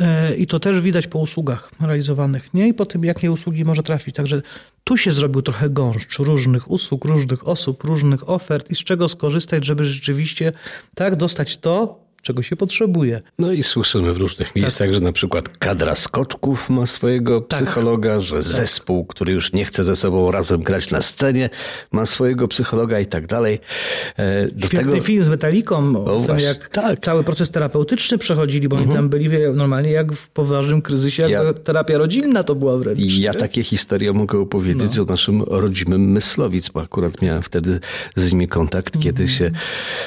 E, 0.00 0.34
I 0.36 0.46
to 0.46 0.60
też 0.60 0.80
widać 0.80 1.06
po 1.06 1.18
usługach 1.18 1.70
realizowanych, 1.80 2.54
nie? 2.54 2.68
I 2.68 2.74
po 2.74 2.86
tym, 2.86 3.04
jakie 3.04 3.32
usługi 3.32 3.64
może 3.64 3.82
trafić. 3.82 4.14
Także 4.16 4.42
tu 4.84 4.96
się 4.96 5.12
zrobił 5.12 5.42
trochę 5.42 5.70
gąszcz 5.70 6.18
różnych 6.18 6.70
usług, 6.70 7.04
różnych 7.04 7.48
osób, 7.48 7.84
różnych 7.84 8.28
ofert 8.28 8.70
i 8.70 8.74
z 8.74 8.78
czego 8.78 9.08
skorzystać, 9.08 9.64
żeby 9.64 9.84
rzeczywiście 9.84 10.52
tak 10.94 11.16
dostać 11.16 11.56
to, 11.56 12.01
czego 12.22 12.42
się 12.42 12.56
potrzebuje. 12.56 13.20
No 13.38 13.52
i 13.52 13.62
słyszymy 13.62 14.12
w 14.12 14.16
różnych 14.16 14.56
miejscach, 14.56 14.88
tak. 14.88 14.94
że 14.94 15.00
na 15.00 15.12
przykład 15.12 15.48
kadra 15.48 15.96
skoczków 15.96 16.70
ma 16.70 16.86
swojego 16.86 17.40
tak. 17.40 17.58
psychologa, 17.58 18.20
że 18.20 18.34
tak. 18.34 18.44
zespół, 18.44 19.04
który 19.04 19.32
już 19.32 19.52
nie 19.52 19.64
chce 19.64 19.84
ze 19.84 19.96
sobą 19.96 20.30
razem 20.30 20.62
grać 20.62 20.90
na 20.90 21.02
scenie, 21.02 21.50
ma 21.92 22.06
swojego 22.06 22.48
psychologa 22.48 23.00
i 23.00 23.06
tak 23.06 23.26
dalej. 23.26 23.58
E, 24.16 24.48
do 24.48 24.66
Świetny 24.66 24.92
tego... 24.92 25.04
film 25.04 25.24
z 25.24 25.28
Metaliką, 25.28 26.04
o 26.04 26.24
tym 26.26 26.38
jak 26.38 26.68
tak. 26.68 27.00
cały 27.00 27.24
proces 27.24 27.50
terapeutyczny 27.50 28.18
przechodzili, 28.18 28.68
bo 28.68 28.76
mhm. 28.76 28.90
oni 28.90 28.98
tam 28.98 29.08
byli 29.08 29.28
normalnie 29.54 29.90
jak 29.90 30.12
w 30.12 30.28
poważnym 30.28 30.82
kryzysie, 30.82 31.30
ja... 31.30 31.52
terapia 31.52 31.98
rodzinna 31.98 32.44
to 32.44 32.54
była 32.54 32.76
wręcz. 32.76 32.98
Ja 33.18 33.34
takie 33.34 33.62
historie 33.62 34.12
mogę 34.12 34.38
opowiedzieć 34.38 34.96
no. 34.96 35.02
o 35.02 35.06
naszym 35.06 35.42
rodzimym 35.42 36.12
Myslowic, 36.12 36.68
bo 36.68 36.80
akurat 36.80 37.22
miałem 37.22 37.42
wtedy 37.42 37.80
z 38.16 38.32
nimi 38.32 38.48
kontakt, 38.48 39.00
kiedy 39.00 39.22
mhm. 39.22 39.28
się 39.28 39.50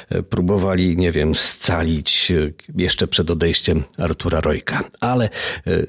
e, 0.10 0.24
próbowali, 0.24 0.98
nie 0.98 1.12
wiem, 1.12 1.36
scalić 1.36 2.05
E, 2.30 2.52
jeszcze 2.78 3.08
przed 3.08 3.30
odejściem 3.30 3.84
Artura 3.98 4.42
Rojka. 4.42 4.84
Ale 5.00 5.26
e, 5.26 5.72
e, 5.74 5.86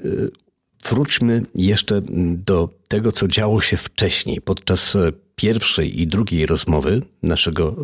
wróćmy 0.89 1.43
jeszcze 1.55 2.01
do 2.35 2.69
tego, 2.87 3.11
co 3.11 3.27
działo 3.27 3.61
się 3.61 3.77
wcześniej, 3.77 4.41
podczas 4.41 4.97
pierwszej 5.35 6.01
i 6.01 6.07
drugiej 6.07 6.45
rozmowy 6.45 7.01
naszego 7.23 7.75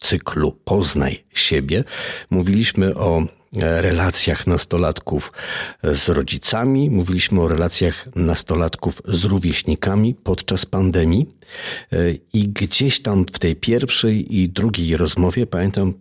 cyklu 0.00 0.52
Poznaj 0.52 1.24
siebie. 1.34 1.84
Mówiliśmy 2.30 2.94
o 2.94 3.26
relacjach 3.62 4.46
nastolatków 4.46 5.32
z 5.82 6.08
rodzicami, 6.08 6.90
mówiliśmy 6.90 7.40
o 7.42 7.48
relacjach 7.48 8.08
nastolatków 8.16 9.02
z 9.08 9.24
rówieśnikami 9.24 10.14
podczas 10.14 10.66
pandemii 10.66 11.26
i 12.32 12.48
gdzieś 12.48 13.02
tam 13.02 13.26
w 13.32 13.38
tej 13.38 13.56
pierwszej 13.56 14.36
i 14.36 14.48
drugiej 14.48 14.96
rozmowie, 14.96 15.46
pamiętam, 15.46 15.94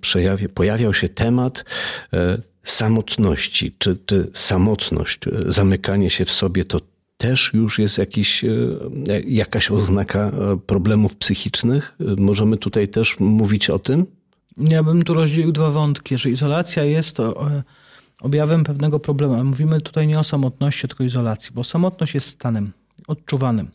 pojawiał 0.54 0.94
się 0.94 1.10
temat 1.10 1.66
e, 2.14 2.42
samotności. 2.64 3.76
Czy, 3.78 3.98
czy 4.06 4.30
samotność, 4.34 5.28
e, 5.28 5.32
zamykanie 5.46 6.10
się 6.10 6.26
w 6.26 6.32
sobie 6.32 6.66
to 6.66 6.82
też 7.18 7.52
już 7.54 7.80
jest 7.80 7.98
jakiś, 7.98 8.44
e, 8.44 8.50
jakaś 9.28 9.72
oznaka 9.72 10.32
problemów 10.66 11.16
psychicznych? 11.16 11.96
Możemy 12.18 12.58
tutaj 12.58 12.88
też 12.88 13.20
mówić 13.20 13.70
o 13.70 13.80
tym? 13.80 14.06
Ja 14.58 14.84
bym 14.84 15.04
tu 15.04 15.14
rozdzielił 15.14 15.52
dwa 15.52 15.72
wątki, 15.72 16.18
że 16.18 16.30
izolacja 16.30 16.84
jest 16.84 17.20
e, 17.20 17.34
objawem 18.22 18.64
pewnego 18.64 19.00
problemu. 19.00 19.44
Mówimy 19.44 19.82
tutaj 19.82 20.08
nie 20.08 20.20
o 20.20 20.24
samotności, 20.24 20.88
tylko 20.88 21.04
izolacji, 21.04 21.52
bo 21.54 21.64
samotność 21.64 22.14
jest 22.16 22.28
stanem 22.28 22.72
odczuwanym. 23.08 23.72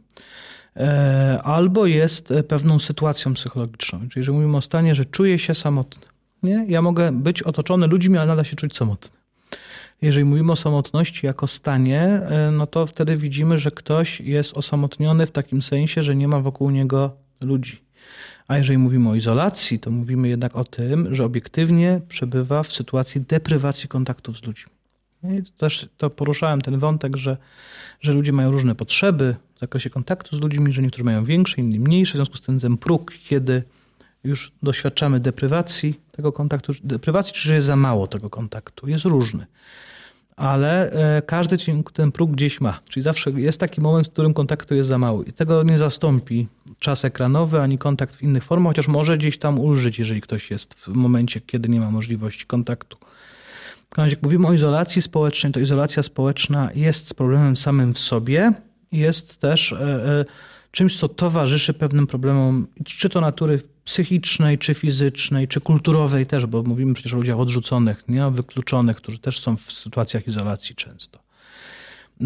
E, 0.77 1.41
albo 1.43 1.87
jest 1.87 2.31
e, 2.31 2.43
pewną 2.43 2.79
sytuacją 2.79 3.35
psychologiczną. 3.35 3.99
Czyli, 3.99 4.13
jeżeli 4.17 4.37
mówimy 4.37 4.57
o 4.57 4.61
stanie, 4.61 4.95
że 4.95 5.05
czuję 5.05 5.39
się 5.39 5.55
samotny. 5.55 6.07
Nie? 6.43 6.65
Ja 6.69 6.83
mogę 6.83 7.13
być 7.13 7.43
otoczony 7.43 7.87
ludźmi, 7.87 8.19
ale 8.19 8.27
nadal 8.27 8.45
się 8.45 8.57
czuć 8.57 8.77
samotny. 8.77 9.20
Jeżeli 10.03 10.25
mówimy 10.25 10.53
o 10.53 10.57
samotności 10.57 11.27
jako 11.27 11.47
stanie, 11.47 12.21
no 12.53 12.67
to 12.67 12.87
wtedy 12.87 13.17
widzimy, 13.17 13.59
że 13.59 13.71
ktoś 13.71 14.21
jest 14.21 14.57
osamotniony 14.57 15.27
w 15.27 15.31
takim 15.31 15.63
sensie, 15.63 16.03
że 16.03 16.17
nie 16.17 16.29
ma 16.29 16.41
wokół 16.41 16.71
niego 16.71 17.17
ludzi. 17.41 17.83
A 18.49 18.59
jeżeli 18.59 18.79
mówimy 18.79 19.11
o 19.11 19.15
izolacji, 19.15 19.79
to 19.79 19.91
mówimy 19.91 20.29
jednak 20.29 20.57
o 20.57 20.65
tym, 20.65 21.15
że 21.15 21.25
obiektywnie 21.25 22.01
przebywa 22.09 22.63
w 22.63 22.73
sytuacji 22.73 23.21
deprywacji 23.21 23.89
kontaktów 23.89 24.39
z 24.39 24.43
ludźmi. 24.43 24.73
I 25.39 25.43
to 25.43 25.51
też 25.59 25.89
to 25.97 26.11
poruszałem 26.11 26.61
ten 26.61 26.79
wątek, 26.79 27.17
że, 27.17 27.37
że 28.01 28.13
ludzie 28.13 28.33
mają 28.33 28.51
różne 28.51 28.75
potrzeby 28.75 29.37
w 29.57 29.61
zakresie 29.61 29.91
kontaktu 29.91 30.37
z 30.37 30.41
ludźmi, 30.41 30.73
że 30.73 30.83
niektórzy 30.83 31.05
mają 31.05 31.25
większe, 31.25 31.61
inni 31.61 31.81
mniejsze. 31.81 32.13
W 32.13 32.17
związku 32.17 32.37
z 32.37 32.41
tym 32.41 32.61
ten 32.61 32.77
próg, 32.77 33.13
kiedy 33.25 33.63
już 34.25 34.53
doświadczamy 34.63 35.21
deprywacji 35.21 36.01
tego 36.13 36.33
kontaktu, 36.33 36.73
deprywacji, 36.85 37.33
czy 37.33 37.49
że 37.49 37.55
jest 37.55 37.67
za 37.67 37.77
mało 37.77 38.07
tego 38.07 38.31
kontaktu, 38.31 38.89
jest 38.89 39.05
różny 39.05 39.47
ale 40.37 40.93
e, 40.93 41.23
każdy 41.23 41.57
ten 41.93 42.13
próg 42.13 42.31
gdzieś 42.31 42.61
ma. 42.61 42.81
Czyli 42.89 43.05
zawsze 43.05 43.31
jest 43.31 43.61
taki 43.61 43.81
moment, 43.81 44.09
w 44.09 44.11
którym 44.11 44.35
kontaktu 44.35 44.75
jest 44.75 44.89
za 44.89 44.99
mały. 44.99 45.25
I 45.25 45.33
tego 45.33 45.63
nie 45.63 45.79
zastąpi 45.79 46.49
czas 46.79 47.05
ekranowy 47.05 47.61
ani 47.61 47.79
kontakt 47.79 48.17
w 48.17 48.23
innych 48.23 48.45
formach, 48.45 48.71
chociaż 48.71 48.89
może 48.89 49.19
gdzieś 49.19 49.39
tam 49.39 49.59
ulżyć, 49.59 49.99
jeżeli 49.99 50.21
ktoś 50.21 50.51
jest 50.51 50.75
w 50.75 50.89
momencie, 50.89 51.41
kiedy 51.41 51.69
nie 51.69 51.81
ma 51.81 51.91
możliwości 51.91 52.47
kontaktu. 52.47 52.97
Jak 53.99 54.23
mówimy 54.23 54.47
o 54.47 54.53
izolacji 54.53 55.03
społecznej, 55.03 55.53
to 55.53 55.61
izolacja 55.61 56.03
społeczna 56.03 56.71
jest 56.75 57.15
problemem 57.15 57.57
samym 57.57 57.95
w 57.95 57.99
sobie, 57.99 58.53
jest 58.93 59.41
też 59.41 59.73
e, 59.73 59.77
e, 59.79 60.25
czymś, 60.71 60.99
co 60.99 61.09
towarzyszy 61.09 61.75
pewnym 61.75 62.07
problemom, 62.07 62.67
czy 62.85 63.09
to 63.09 63.21
natury 63.21 63.63
psychicznej, 63.85 64.59
czy 64.59 64.75
fizycznej, 64.75 65.49
czy 65.49 65.61
kulturowej 65.61 66.27
też, 66.27 66.47
bo 66.47 66.63
mówimy 66.63 66.95
przecież 66.95 67.13
o 67.13 67.17
ludziach 67.17 67.39
odrzuconych, 67.39 68.05
nie? 68.09 68.31
wykluczonych, 68.31 68.97
którzy 68.97 69.19
też 69.19 69.41
są 69.41 69.57
w 69.57 69.73
sytuacjach 69.73 70.27
izolacji 70.27 70.75
często. 70.75 71.19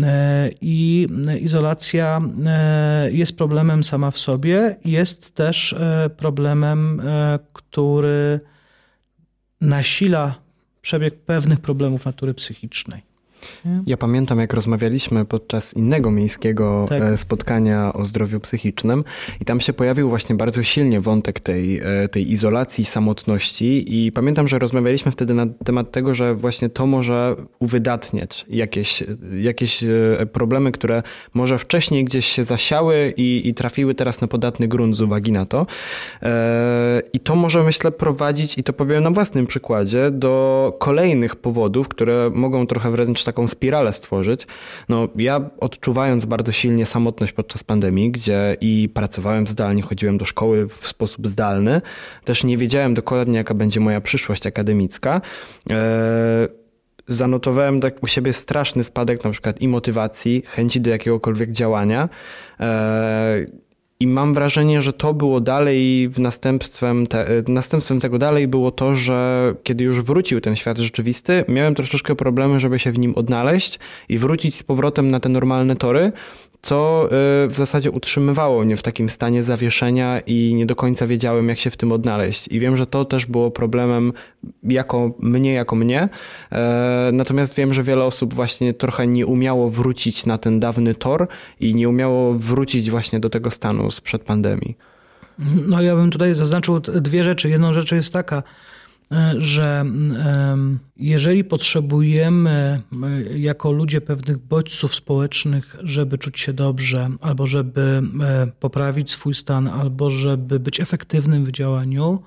E, 0.03 0.51
I 0.61 1.09
izolacja 1.41 2.21
e, 2.47 3.13
jest 3.13 3.37
problemem 3.37 3.85
sama 3.85 4.11
w 4.11 4.19
sobie, 4.19 4.77
jest 4.85 5.35
też 5.35 5.73
e, 5.73 6.11
problemem, 6.17 7.03
który 7.53 8.41
nasila 9.61 10.35
przebieg 10.83 11.21
pewnych 11.21 11.61
problemów 11.61 12.05
natury 12.05 12.35
psychicznej. 12.35 13.14
Ja 13.87 13.97
pamiętam, 13.97 14.39
jak 14.39 14.53
rozmawialiśmy 14.53 15.25
podczas 15.25 15.75
innego 15.75 16.11
miejskiego 16.11 16.87
tak. 16.89 17.03
E, 17.03 17.17
spotkania 17.17 17.93
o 17.93 18.05
zdrowiu 18.05 18.41
psychicznym, 18.41 19.05
i 19.41 19.45
tam 19.45 19.61
się 19.61 19.73
pojawił 19.73 20.09
właśnie 20.09 20.35
bardzo 20.35 20.63
silnie 20.63 21.01
wątek 21.01 21.41
tej, 21.41 21.79
e, 21.79 22.09
tej 22.09 22.33
izolacji, 22.33 22.85
samotności. 22.85 23.85
I 23.97 24.13
pamiętam, 24.13 24.49
że 24.49 24.59
rozmawialiśmy 24.59 25.13
wtedy 25.13 25.35
na 25.35 25.47
temat 25.65 25.93
tego, 25.93 26.15
że 26.15 26.35
właśnie 26.35 26.69
to 26.69 26.87
może 26.87 27.37
uwydatniać 27.59 28.47
jakieś, 28.49 29.03
jakieś 29.41 29.83
e, 29.83 29.89
problemy, 30.33 30.73
które 30.73 31.03
może 31.35 31.59
wcześniej 31.59 32.05
gdzieś 32.05 32.27
się 32.27 32.45
zasiały 32.45 33.15
i, 33.17 33.49
i 33.49 33.55
trafiły 33.55 33.95
teraz 33.95 34.21
na 34.21 34.29
podatny 34.29 34.69
grunt 34.69 34.97
z 34.97 35.01
uwagi 35.01 35.33
na 35.33 35.47
to. 35.47 35.67
I 37.13 37.21
to 37.21 37.35
może, 37.35 37.63
myślę, 37.63 37.93
prowadzić, 37.93 38.59
i 38.59 38.63
to 38.63 38.73
powiem 38.73 39.03
na 39.03 39.11
własnym 39.11 39.47
przykładzie, 39.47 40.11
do 40.11 40.77
kolejnych 40.79 41.37
powodów, 41.37 41.89
które 41.89 42.31
mogą 42.35 42.67
trochę 42.67 42.91
wręcz 42.91 43.25
tak 43.25 43.34
taką 43.35 43.49
spiralę 43.49 43.93
stworzyć. 43.93 44.47
No, 44.89 45.09
ja 45.17 45.51
odczuwając 45.61 46.25
bardzo 46.25 46.53
silnie 46.53 46.87
samotność 46.87 47.33
podczas 47.33 47.65
pandemii, 47.65 48.11
gdzie 48.11 48.57
i 48.61 48.89
pracowałem 48.95 49.47
zdalnie, 49.47 49.83
chodziłem 49.83 50.19
do 50.19 50.25
szkoły 50.25 50.69
w 50.69 50.87
sposób 50.87 51.27
zdalny, 51.27 51.81
też 52.25 52.45
nie 52.45 52.57
wiedziałem 52.57 52.95
dokładnie, 52.95 53.39
jaka 53.39 53.55
będzie 53.55 53.81
moja 53.81 54.01
przyszłość 54.01 54.47
akademicka. 54.47 55.21
E, 55.71 56.49
zanotowałem 57.07 57.81
tak 57.81 58.03
u 58.03 58.07
siebie 58.07 58.33
straszny 58.33 58.85
spadek 58.85 59.25
na 59.25 59.31
przykład 59.31 59.61
i 59.61 59.69
motywacji, 59.69 60.43
chęci 60.47 60.81
do 60.81 60.91
jakiegokolwiek 60.91 61.53
działania. 61.53 62.09
E, 62.61 63.47
i 64.05 64.07
mam 64.07 64.35
wrażenie, 64.35 64.83
że 64.83 64.93
to 64.93 65.15
było 65.15 65.41
dalej 65.41 66.09
w 66.09 66.19
następstwem, 66.19 67.07
te, 67.07 67.27
następstwem 67.49 68.01
tego 68.01 68.19
dalej 68.19 68.49
było 68.49 68.71
to, 68.71 68.97
że 68.97 69.55
kiedy 69.63 69.85
już 69.85 70.01
wrócił 70.01 70.41
ten 70.41 70.57
świat 70.57 70.79
rzeczywisty, 70.79 71.45
miałem 71.49 71.75
troszeczkę 71.75 72.15
problemy, 72.15 72.61
żeby 72.61 72.79
się 72.79 72.93
w 72.93 72.99
nim 72.99 73.15
odnaleźć 73.15 73.79
i 74.09 74.19
wrócić 74.19 74.55
z 74.55 74.63
powrotem 74.63 75.11
na 75.11 75.21
te 75.21 75.29
normalne 75.29 75.77
tory, 75.77 76.13
co 76.65 77.07
y, 77.07 77.49
w 77.49 77.55
zasadzie 77.57 77.91
utrzymywało 77.91 78.65
mnie 78.65 78.77
w 78.77 78.83
takim 78.83 79.11
stanie 79.11 79.43
zawieszenia 79.43 80.21
i 80.21 80.55
nie 80.55 80.67
do 80.67 80.77
końca 80.77 81.07
wiedziałem, 81.07 81.49
jak 81.49 81.59
się 81.59 81.71
w 81.71 81.77
tym 81.77 81.93
odnaleźć. 81.93 82.49
I 82.49 82.61
wiem, 82.61 82.77
że 82.77 82.87
to 82.87 83.05
też 83.05 83.27
było 83.27 83.51
problemem 83.51 84.13
jako 84.63 85.11
mnie, 85.19 85.53
jako 85.53 85.77
mnie. 85.77 86.09
E, 86.53 87.11
natomiast 87.13 87.55
wiem, 87.55 87.75
że 87.75 87.83
wiele 87.83 88.05
osób 88.05 88.35
właśnie 88.35 88.75
trochę 88.75 89.07
nie 89.07 89.27
umiało 89.27 89.71
wrócić 89.71 90.27
na 90.27 90.39
ten 90.39 90.61
dawny 90.61 90.95
tor 90.95 91.29
i 91.61 91.75
nie 91.75 91.89
umiało 91.89 92.35
wrócić 92.35 92.91
właśnie 92.91 93.21
do 93.21 93.31
tego 93.31 93.51
stanu 93.51 93.87
sprzed 93.95 94.23
pandemii. 94.23 94.77
No 95.69 95.83
ja 95.83 95.97
bym 95.97 96.11
tutaj 96.11 96.35
zaznaczył 96.35 96.81
dwie 96.81 97.25
rzeczy. 97.25 97.49
Jedną 97.49 97.73
rzecz 97.73 97.93
jest 97.93 98.13
taka, 98.13 98.43
E, 99.13 99.35
że 99.39 99.85
jeżeli 100.97 101.45
potrzebujemy 101.45 102.81
e, 103.31 103.39
jako 103.39 103.73
ludzie 103.73 104.01
pewnych 104.01 104.39
bodźców 104.39 104.95
społecznych, 104.95 105.77
żeby 105.83 106.19
czuć 106.19 106.41
się 106.41 106.53
dobrze, 106.53 107.09
albo 107.21 107.47
żeby 107.47 108.03
e, 108.23 108.47
poprawić 108.61 109.11
swój 109.11 109.35
stan, 109.35 109.69
albo 109.69 110.11
żeby 110.11 110.61
być 110.61 110.81
efektywnym 110.81 111.45
w 111.45 111.53
działaniu, 111.53 112.23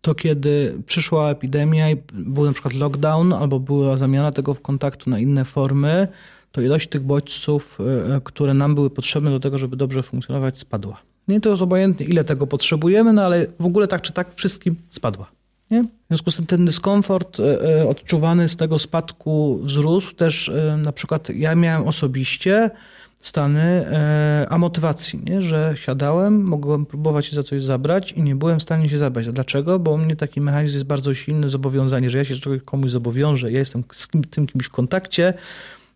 to 0.00 0.14
kiedy 0.14 0.82
przyszła 0.86 1.30
epidemia 1.30 1.90
i 1.90 1.96
był 2.12 2.44
na 2.44 2.52
przykład 2.52 2.74
lockdown, 2.74 3.32
albo 3.32 3.60
była 3.60 3.96
zamiana 3.96 4.32
tego 4.32 4.54
w 4.54 4.60
kontaktu 4.60 5.10
na 5.10 5.18
inne 5.18 5.44
formy, 5.44 6.08
to 6.54 6.60
ilość 6.60 6.88
tych 6.88 7.02
bodźców, 7.02 7.78
które 8.24 8.54
nam 8.54 8.74
były 8.74 8.90
potrzebne 8.90 9.30
do 9.30 9.40
tego, 9.40 9.58
żeby 9.58 9.76
dobrze 9.76 10.02
funkcjonować, 10.02 10.58
spadła. 10.58 11.00
Nie 11.28 11.40
to 11.40 11.50
jest 11.50 11.62
obojętne, 11.62 12.06
ile 12.06 12.24
tego 12.24 12.46
potrzebujemy, 12.46 13.12
no 13.12 13.22
ale 13.22 13.46
w 13.58 13.66
ogóle 13.66 13.88
tak 13.88 14.02
czy 14.02 14.12
tak 14.12 14.34
wszystkim 14.34 14.76
spadła. 14.90 15.26
Nie? 15.70 15.82
W 15.82 15.88
związku 16.08 16.30
z 16.30 16.36
tym 16.36 16.46
ten 16.46 16.64
dyskomfort 16.64 17.40
e, 17.40 17.80
e, 17.80 17.88
odczuwany 17.88 18.48
z 18.48 18.56
tego 18.56 18.78
spadku 18.78 19.60
wzrósł. 19.62 20.14
Też 20.14 20.48
e, 20.48 20.76
na 20.76 20.92
przykład 20.92 21.28
ja 21.30 21.54
miałem 21.54 21.88
osobiście 21.88 22.70
stany 23.20 23.86
amotywacji, 24.48 25.20
nie? 25.24 25.42
że 25.42 25.74
siadałem, 25.76 26.42
mogłem 26.42 26.86
próbować 26.86 27.26
się 27.26 27.36
za 27.36 27.42
coś 27.42 27.62
zabrać 27.62 28.12
i 28.12 28.22
nie 28.22 28.34
byłem 28.34 28.58
w 28.58 28.62
stanie 28.62 28.88
się 28.88 28.98
zabrać. 28.98 29.32
Dlaczego? 29.32 29.78
Bo 29.78 29.90
u 29.90 29.98
mnie 29.98 30.16
taki 30.16 30.40
mechanizm 30.40 30.74
jest 30.74 30.86
bardzo 30.86 31.14
silny, 31.14 31.48
zobowiązanie, 31.48 32.10
że 32.10 32.18
ja 32.18 32.24
się 32.24 32.36
czegoś 32.36 32.62
komuś 32.62 32.90
zobowiążę, 32.90 33.52
ja 33.52 33.58
jestem 33.58 33.84
z 33.92 34.08
tym 34.30 34.46
kimś 34.46 34.66
w 34.66 34.70
kontakcie, 34.70 35.34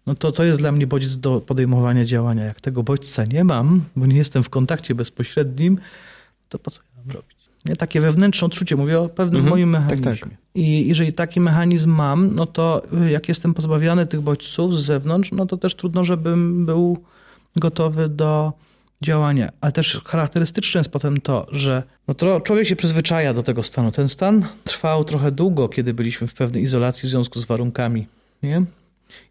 no 0.09 0.15
to 0.15 0.33
to 0.33 0.45
jest 0.45 0.59
dla 0.61 0.73
mnie 0.73 0.87
bodziec 0.87 1.17
do 1.17 1.41
podejmowania 1.41 2.05
działania. 2.05 2.45
Jak 2.45 2.61
tego 2.61 2.83
bodźca 2.83 3.25
nie 3.25 3.45
mam, 3.45 3.85
bo 3.97 4.07
nie 4.07 4.17
jestem 4.17 4.43
w 4.43 4.51
kontakcie 4.51 4.95
bezpośrednim, 4.95 5.79
to 6.49 6.59
po 6.59 6.71
co 6.71 6.81
ja 6.83 7.03
mam 7.03 7.17
robić? 7.17 7.39
Nie? 7.65 7.77
Takie 7.77 8.01
wewnętrzne 8.01 8.47
odczucie, 8.47 8.77
mówię 8.77 9.01
o 9.01 9.09
pewnym 9.09 9.41
mhm, 9.41 9.51
moim 9.51 9.71
mechanizmie. 9.71 10.13
Tak, 10.13 10.21
tak. 10.21 10.39
I 10.55 10.89
jeżeli 10.89 11.13
taki 11.13 11.41
mechanizm 11.41 11.91
mam, 11.91 12.35
no 12.35 12.47
to 12.47 12.83
y, 13.07 13.11
jak 13.11 13.29
jestem 13.29 13.55
pozbawiany 13.55 14.07
tych 14.07 14.21
bodźców 14.21 14.81
z 14.81 14.85
zewnątrz, 14.85 15.33
no 15.33 15.47
to 15.47 15.57
też 15.57 15.75
trudno, 15.75 16.05
żebym 16.05 16.67
był 16.67 16.99
gotowy 17.57 18.09
do 18.09 18.53
działania. 19.03 19.49
Ale 19.61 19.73
też 19.73 20.01
charakterystyczne 20.05 20.81
jest 20.81 20.91
potem 20.91 21.21
to, 21.21 21.47
że 21.53 21.83
no 22.09 22.15
to 22.15 22.41
człowiek 22.41 22.67
się 22.67 22.77
przyzwyczaja 22.77 23.35
do 23.35 23.43
tego 23.43 23.63
stanu. 23.63 23.93
Ten 23.93 24.09
stan 24.09 24.45
trwał 24.65 25.05
trochę 25.05 25.33
długo, 25.33 25.69
kiedy 25.69 25.95
byliśmy 25.95 26.27
w 26.27 26.35
pewnej 26.35 26.63
izolacji 26.63 27.07
w 27.07 27.11
związku 27.11 27.41
z 27.41 27.45
warunkami. 27.45 28.07
Nie? 28.43 28.63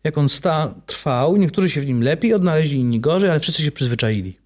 Jak 0.04 0.18
on 0.18 0.30
sta 0.30 0.76
trwał, 0.86 1.38
niektórzy 1.38 1.70
się 1.70 1.82
w 1.82 1.86
nim 1.86 2.04
lepiej 2.04 2.34
odnaleźli, 2.34 2.80
inni 2.80 3.00
gorzej, 3.00 3.30
ale 3.30 3.40
wszyscy 3.40 3.64
się 3.64 3.72
przyzwyczaili. 3.72 4.38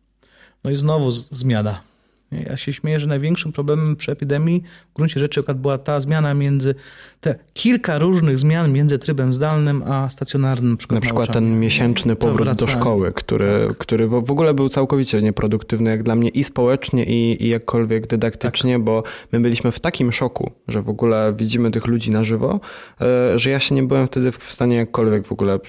No 0.64 0.72
i 0.72 0.78
znowu 0.78 1.12
zmiana 1.12 1.91
ja 2.32 2.58
się 2.58 2.74
śmieję, 2.74 3.00
że 3.00 3.08
największym 3.08 3.52
problemem 3.52 3.96
przy 3.96 4.12
epidemii 4.12 4.64
w 4.92 4.94
gruncie 4.94 5.20
rzeczy 5.20 5.44
była 5.56 5.78
ta 5.78 6.00
zmiana 6.00 6.34
między, 6.34 6.76
te 7.22 7.36
kilka 7.54 7.98
różnych 7.98 8.38
zmian 8.38 8.74
między 8.74 9.00
trybem 9.00 9.34
zdalnym 9.34 9.84
a 9.84 10.10
stacjonarnym. 10.10 10.78
Na, 10.90 10.96
na 10.96 11.02
przykład 11.02 11.34
ten 11.34 11.60
miesięczny 11.60 12.16
powrót 12.16 12.54
do 12.54 12.68
szkoły, 12.68 13.12
który, 13.16 13.68
tak. 13.68 13.78
który 13.78 14.08
w 14.08 14.32
ogóle 14.32 14.54
był 14.54 14.70
całkowicie 14.70 15.22
nieproduktywny 15.22 15.90
jak 15.90 16.04
dla 16.04 16.16
mnie 16.16 16.30
i 16.30 16.44
społecznie 16.44 17.06
i, 17.06 17.44
i 17.46 17.50
jakkolwiek 17.50 18.08
dydaktycznie, 18.08 18.74
tak. 18.74 18.84
bo 18.84 19.04
my 19.32 19.40
byliśmy 19.40 19.72
w 19.72 19.80
takim 19.80 20.12
szoku, 20.12 20.52
że 20.68 20.82
w 20.82 20.90
ogóle 20.90 21.34
widzimy 21.38 21.72
tych 21.72 21.88
ludzi 21.88 22.12
na 22.12 22.24
żywo, 22.24 22.60
e, 23.02 23.40
że 23.40 23.50
ja 23.50 23.60
się 23.60 23.76
nie 23.76 23.84
byłem 23.84 24.08
wtedy 24.08 24.32
w 24.32 24.52
stanie 24.52 24.76
jakkolwiek 24.76 25.28
w 25.28 25.32
ogóle 25.32 25.60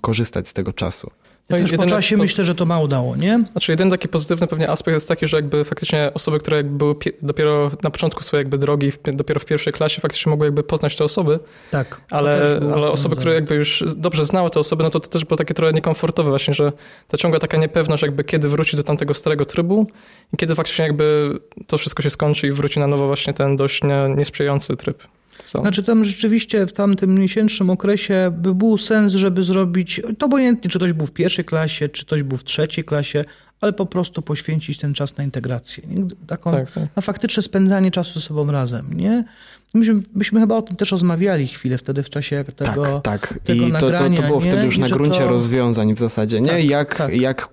korzystać 0.00 0.48
z 0.48 0.52
tego 0.52 0.72
czasu. 0.72 1.10
Ja 1.50 1.56
no 1.58 1.68
też 1.68 1.76
po 1.76 1.86
czasie 1.86 2.16
myślę, 2.16 2.44
że 2.44 2.54
to 2.54 2.66
mało 2.66 2.88
dało, 2.88 3.16
nie? 3.16 3.44
Znaczy 3.52 3.72
jeden 3.72 3.90
taki 3.90 4.08
pozytywny 4.08 4.46
pewnie 4.46 4.70
aspekt 4.70 4.94
jest 4.94 5.08
taki, 5.08 5.26
że 5.26 5.36
jakby 5.36 5.64
faktycznie 5.64 6.10
osoby, 6.14 6.38
które 6.38 6.56
jakby 6.56 6.78
były 6.78 6.94
dopiero 7.22 7.70
na 7.82 7.90
początku 7.90 8.22
swojej 8.22 8.40
jakby 8.40 8.58
drogi, 8.58 8.92
dopiero 9.12 9.40
w 9.40 9.44
pierwszej 9.44 9.72
klasie 9.72 10.00
faktycznie 10.00 10.30
mogły 10.30 10.46
jakby 10.46 10.62
poznać 10.62 10.96
te 10.96 11.04
osoby. 11.04 11.38
Tak. 11.70 12.00
Ale, 12.10 12.60
ale 12.74 12.90
osoby, 12.90 13.16
które 13.16 13.34
jakby 13.34 13.54
już 13.54 13.84
dobrze 13.96 14.24
znały 14.24 14.50
te 14.50 14.60
osoby, 14.60 14.82
no 14.82 14.90
to 14.90 15.00
to 15.00 15.08
też 15.08 15.24
było 15.24 15.38
takie 15.38 15.54
trochę 15.54 15.72
niekomfortowe 15.72 16.30
właśnie, 16.30 16.54
że 16.54 16.72
ta 17.08 17.16
ciągła 17.16 17.40
taka 17.40 17.56
niepewność 17.56 18.02
jakby 18.02 18.24
kiedy 18.24 18.48
wróci 18.48 18.76
do 18.76 18.82
tamtego 18.82 19.14
starego 19.14 19.44
trybu 19.44 19.86
i 20.32 20.36
kiedy 20.36 20.54
faktycznie 20.54 20.84
jakby 20.84 21.38
to 21.66 21.78
wszystko 21.78 22.02
się 22.02 22.10
skończy 22.10 22.46
i 22.46 22.52
wróci 22.52 22.80
na 22.80 22.86
nowo 22.86 23.06
właśnie 23.06 23.34
ten 23.34 23.56
dość 23.56 23.80
niesprzyjający 24.16 24.76
tryb. 24.76 25.02
Co? 25.44 25.60
Znaczy 25.60 25.82
tam 25.82 26.04
rzeczywiście 26.04 26.66
w 26.66 26.72
tamtym 26.72 27.14
miesięcznym 27.14 27.70
okresie 27.70 28.32
by 28.38 28.54
był 28.54 28.78
sens, 28.78 29.12
żeby 29.12 29.42
zrobić, 29.42 30.00
to 30.18 30.26
obojętnie, 30.26 30.70
czy 30.70 30.78
ktoś 30.78 30.92
był 30.92 31.06
w 31.06 31.12
pierwszej 31.12 31.44
klasie, 31.44 31.88
czy 31.88 32.06
ktoś 32.06 32.22
był 32.22 32.38
w 32.38 32.44
trzeciej 32.44 32.84
klasie, 32.84 33.24
ale 33.60 33.72
po 33.72 33.86
prostu 33.86 34.22
poświęcić 34.22 34.78
ten 34.78 34.94
czas 34.94 35.16
na 35.16 35.24
integrację. 35.24 35.82
Taką, 36.26 36.50
tak, 36.50 36.70
tak. 36.70 36.84
Na 36.96 37.02
faktyczne 37.02 37.42
spędzanie 37.42 37.90
czasu 37.90 38.20
ze 38.20 38.26
sobą 38.26 38.52
razem. 38.52 38.92
Nie? 38.92 39.24
Myśmy, 39.74 40.02
myśmy 40.14 40.40
chyba 40.40 40.56
o 40.56 40.62
tym 40.62 40.76
też 40.76 40.90
rozmawiali 40.90 41.46
chwilę 41.48 41.78
wtedy 41.78 42.02
w 42.02 42.10
czasie 42.10 42.44
tego, 42.56 43.00
tak, 43.00 43.28
tak. 43.28 43.40
tego 43.44 43.66
I 43.66 43.72
nagrania. 43.72 44.16
To, 44.16 44.22
to 44.22 44.28
było 44.28 44.40
nie? 44.40 44.50
wtedy 44.50 44.66
już 44.66 44.76
I 44.76 44.80
na 44.80 44.88
gruncie 44.88 45.18
to... 45.18 45.28
rozwiązań 45.28 45.94
w 45.94 45.98
zasadzie. 45.98 46.40
Nie? 46.40 46.50
Tak, 46.50 46.64
jak, 46.64 46.94
tak. 46.94 47.16
jak 47.16 47.48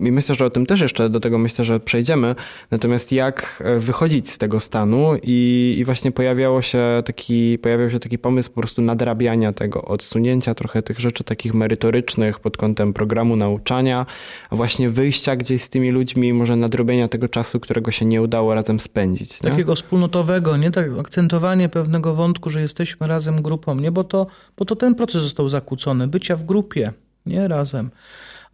i 0.00 0.12
myślę, 0.12 0.34
że 0.34 0.44
o 0.44 0.50
tym 0.50 0.66
też 0.66 0.80
jeszcze 0.80 1.10
do 1.10 1.20
tego 1.20 1.38
myślę, 1.38 1.64
że 1.64 1.80
przejdziemy. 1.80 2.34
Natomiast 2.70 3.12
jak 3.12 3.62
e, 3.64 3.78
wychodzić 3.78 4.30
z 4.30 4.38
tego 4.38 4.60
stanu 4.60 5.16
i, 5.22 5.76
i 5.78 5.84
właśnie 5.84 6.12
pojawiało 6.12 6.62
się 6.62 7.02
taki, 7.04 7.58
pojawiał 7.58 7.90
się 7.90 7.98
taki 7.98 8.18
pomysł 8.18 8.50
po 8.50 8.60
prostu 8.60 8.82
nadrabiania 8.82 9.52
tego, 9.52 9.84
odsunięcia 9.84 10.54
trochę 10.54 10.82
tych 10.82 11.00
rzeczy 11.00 11.24
takich 11.24 11.54
merytorycznych 11.54 12.40
pod 12.40 12.56
kątem 12.56 12.92
programu 12.92 13.36
nauczania, 13.36 14.06
a 14.50 14.56
właśnie 14.56 14.90
wyjścia 14.90 15.36
gdzieś 15.36 15.62
z 15.62 15.68
tymi 15.68 15.90
ludźmi, 15.90 16.32
może 16.32 16.56
nadrobienia 16.56 17.08
tego 17.08 17.28
czasu, 17.28 17.60
którego 17.60 17.90
się 17.90 18.04
nie 18.04 18.22
udało 18.22 18.54
razem 18.54 18.80
spędzić. 18.80 19.42
Nie? 19.42 19.50
Takiego 19.50 19.74
wspólnotowego, 19.74 20.56
nie? 20.56 20.70
Tak, 20.70 20.86
akcentowanie 21.00 21.68
pewnego 21.68 22.14
wątku, 22.14 22.50
że 22.50 22.60
jesteśmy 22.60 23.06
razem 23.06 23.42
grupą, 23.42 23.74
nie? 23.74 23.92
Bo 23.92 24.04
to, 24.04 24.26
bo 24.56 24.64
to 24.64 24.76
ten 24.76 24.94
proces 24.94 25.22
został 25.22 25.48
zakłócony, 25.48 26.08
bycia 26.08 26.36
w 26.36 26.44
grupie, 26.44 26.92
nie 27.26 27.48
razem 27.48 27.90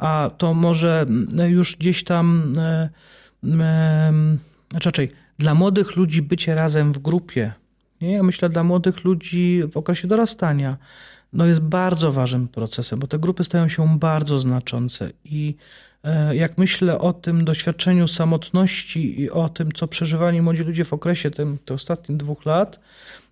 a 0.00 0.30
to 0.38 0.54
może 0.54 1.00
mm, 1.00 1.50
już 1.50 1.76
gdzieś 1.76 2.04
tam, 2.04 2.52
e, 2.58 2.88
znaczy 4.70 4.88
raczej 4.88 5.12
dla 5.38 5.54
młodych 5.54 5.96
ludzi 5.96 6.22
bycie 6.22 6.54
razem 6.54 6.92
w 6.92 6.98
grupie, 6.98 7.52
nie? 8.00 8.12
ja 8.12 8.22
myślę 8.22 8.48
dla 8.48 8.64
młodych 8.64 9.04
ludzi 9.04 9.62
w 9.72 9.76
okresie 9.76 10.08
dorastania, 10.08 10.76
no 11.32 11.46
jest 11.46 11.60
bardzo 11.60 12.12
ważnym 12.12 12.48
procesem, 12.48 12.98
bo 12.98 13.06
te 13.06 13.18
grupy 13.18 13.44
stają 13.44 13.68
się 13.68 13.98
bardzo 13.98 14.38
znaczące 14.38 15.10
i 15.24 15.54
e, 16.04 16.36
jak 16.36 16.58
myślę 16.58 16.98
o 16.98 17.12
tym 17.12 17.44
doświadczeniu 17.44 18.08
samotności 18.08 19.20
i 19.20 19.30
o 19.30 19.48
tym, 19.48 19.72
co 19.72 19.88
przeżywali 19.88 20.42
młodzi 20.42 20.62
ludzie 20.62 20.84
w 20.84 20.92
okresie 20.92 21.30
tym, 21.30 21.58
tych 21.58 21.74
ostatnich 21.74 22.18
dwóch 22.18 22.46
lat, 22.46 22.80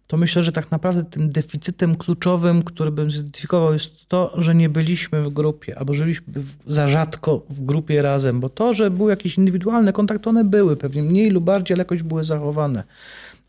to 0.09 0.17
myślę, 0.17 0.43
że 0.43 0.53
tak 0.53 0.71
naprawdę 0.71 1.05
tym 1.05 1.31
deficytem 1.31 1.97
kluczowym, 1.97 2.63
który 2.63 2.91
bym 2.91 3.11
zidentyfikował, 3.11 3.73
jest 3.73 4.09
to, 4.09 4.33
że 4.43 4.55
nie 4.55 4.69
byliśmy 4.69 5.23
w 5.23 5.29
grupie, 5.29 5.79
albo 5.79 5.95
żyliśmy 5.95 6.27
za 6.67 6.89
rzadko 6.89 7.43
w 7.51 7.65
grupie 7.65 8.03
razem, 8.03 8.41
bo 8.41 8.49
to, 8.49 8.75
że 8.75 8.91
były 8.91 9.11
jakieś 9.11 9.39
indywidualne 9.39 9.93
kontakty, 9.93 10.29
one 10.29 10.45
były 10.45 10.77
pewnie 10.77 11.03
mniej 11.03 11.31
lub 11.31 11.45
bardziej, 11.45 11.75
ale 11.75 11.81
jakoś 11.81 12.03
były 12.03 12.25
zachowane. 12.25 12.85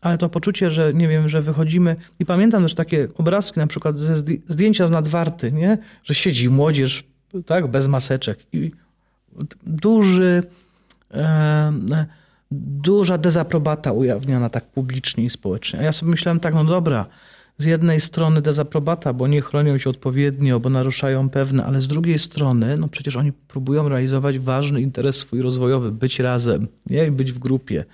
Ale 0.00 0.18
to 0.18 0.28
poczucie, 0.28 0.70
że 0.70 0.94
nie 0.94 1.08
wiem, 1.08 1.28
że 1.28 1.40
wychodzimy 1.40 1.96
i 2.18 2.26
pamiętam 2.26 2.62
też 2.62 2.74
takie 2.74 3.08
obrazki, 3.14 3.60
na 3.60 3.66
przykład 3.66 3.98
ze 3.98 4.16
zdjęcia 4.48 4.86
z 4.86 4.90
nadwarty, 4.90 5.52
nie? 5.52 5.78
że 6.04 6.14
siedzi 6.14 6.48
młodzież, 6.48 7.04
tak, 7.46 7.66
bez 7.66 7.86
maseczek 7.86 8.38
i 8.52 8.70
duży, 9.66 10.42
e, 11.10 11.72
duża 12.50 13.18
dezaprobata 13.18 13.92
ujawniana 13.92 14.50
tak 14.50 14.70
publicznie 14.70 15.24
i 15.24 15.30
społecznie. 15.30 15.78
A 15.78 15.82
ja 15.82 15.92
sobie 15.92 16.10
myślałem 16.10 16.40
tak, 16.40 16.54
no 16.54 16.64
dobra, 16.64 17.06
z 17.58 17.64
jednej 17.64 18.00
strony 18.00 18.42
dezaprobata, 18.42 19.12
bo 19.12 19.28
nie 19.28 19.40
chronią 19.40 19.78
się 19.78 19.90
odpowiednio, 19.90 20.60
bo 20.60 20.70
naruszają 20.70 21.28
pewne, 21.28 21.64
ale 21.64 21.80
z 21.80 21.86
drugiej 21.86 22.18
strony, 22.18 22.76
no 22.78 22.88
przecież 22.88 23.16
oni 23.16 23.32
próbują 23.32 23.88
realizować 23.88 24.38
ważny 24.38 24.80
interes 24.80 25.16
swój 25.16 25.42
rozwojowy, 25.42 25.92
być 25.92 26.18
razem, 26.18 26.68
nie? 26.86 27.06
I 27.06 27.10
być 27.10 27.32
w 27.32 27.38
grupie. 27.38 27.84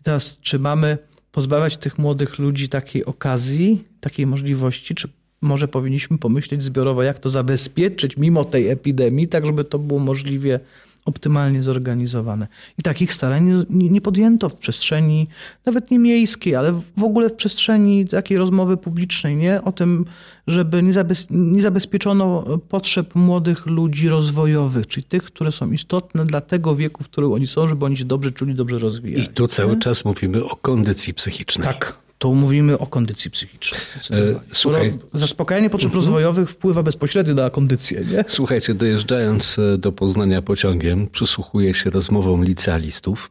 I 0.00 0.02
teraz, 0.02 0.38
czy 0.40 0.58
mamy 0.58 0.98
pozbawiać 1.32 1.76
tych 1.76 1.98
młodych 1.98 2.38
ludzi 2.38 2.68
takiej 2.68 3.04
okazji, 3.04 3.84
takiej 4.00 4.26
możliwości, 4.26 4.94
czy 4.94 5.08
może 5.42 5.68
powinniśmy 5.68 6.18
pomyśleć 6.18 6.62
zbiorowo, 6.62 7.02
jak 7.02 7.18
to 7.18 7.30
zabezpieczyć 7.30 8.16
mimo 8.16 8.44
tej 8.44 8.68
epidemii, 8.68 9.28
tak 9.28 9.46
żeby 9.46 9.64
to 9.64 9.78
było 9.78 10.00
możliwie 10.00 10.60
optymalnie 11.04 11.62
zorganizowane. 11.62 12.46
I 12.78 12.82
takich 12.82 13.14
starań 13.14 13.64
nie, 13.70 13.88
nie, 13.90 14.00
podjęto 14.00 14.48
w 14.48 14.54
przestrzeni, 14.54 15.28
nawet 15.66 15.90
nie 15.90 15.98
miejskiej, 15.98 16.54
ale 16.54 16.72
w 16.96 17.04
ogóle 17.04 17.28
w 17.28 17.34
przestrzeni 17.34 18.08
takiej 18.08 18.38
rozmowy 18.38 18.76
publicznej, 18.76 19.36
nie? 19.36 19.62
O 19.62 19.72
tym, 19.72 20.04
żeby 20.46 20.82
nie, 20.82 20.92
zabez, 20.92 21.26
nie 21.30 21.62
zabezpieczono 21.62 22.44
potrzeb 22.68 23.14
młodych 23.14 23.66
ludzi 23.66 24.08
rozwojowych, 24.08 24.86
czyli 24.86 25.04
tych, 25.04 25.24
które 25.24 25.52
są 25.52 25.72
istotne 25.72 26.26
dla 26.26 26.40
tego 26.40 26.76
wieku, 26.76 27.04
w 27.04 27.08
którym 27.08 27.32
oni 27.32 27.46
są, 27.46 27.68
żeby 27.68 27.84
oni 27.84 27.96
się 27.96 28.04
dobrze 28.04 28.32
czuli, 28.32 28.54
dobrze 28.54 28.78
rozwijali. 28.78 29.24
I 29.24 29.28
tu 29.28 29.48
cały 29.48 29.74
nie? 29.74 29.80
czas 29.80 30.04
mówimy 30.04 30.44
o 30.44 30.56
kondycji 30.56 31.14
psychicznej. 31.14 31.66
Tak, 31.66 31.98
to 32.22 32.34
mówimy 32.34 32.78
o 32.78 32.86
kondycji 32.86 33.30
psychicznej. 33.30 33.80
E, 34.10 34.40
słuchaj, 34.52 34.98
zaspokajanie 35.14 35.70
potrzeb 35.70 35.88
mhm. 35.88 36.04
rozwojowych 36.04 36.50
wpływa 36.50 36.82
bezpośrednio 36.82 37.34
na 37.34 37.50
kondycję. 37.50 38.04
Nie? 38.12 38.24
Słuchajcie, 38.28 38.74
dojeżdżając 38.74 39.58
e, 39.58 39.78
do 39.78 39.92
Poznania 39.92 40.42
pociągiem, 40.42 41.06
przysłuchuję 41.06 41.74
się 41.74 41.90
rozmowom 41.90 42.44
licealistów. 42.44 43.30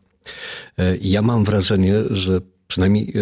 E, 0.77 0.97
ja 0.97 1.21
mam 1.21 1.43
wrażenie, 1.43 1.93
że 2.09 2.41
przynajmniej 2.67 3.13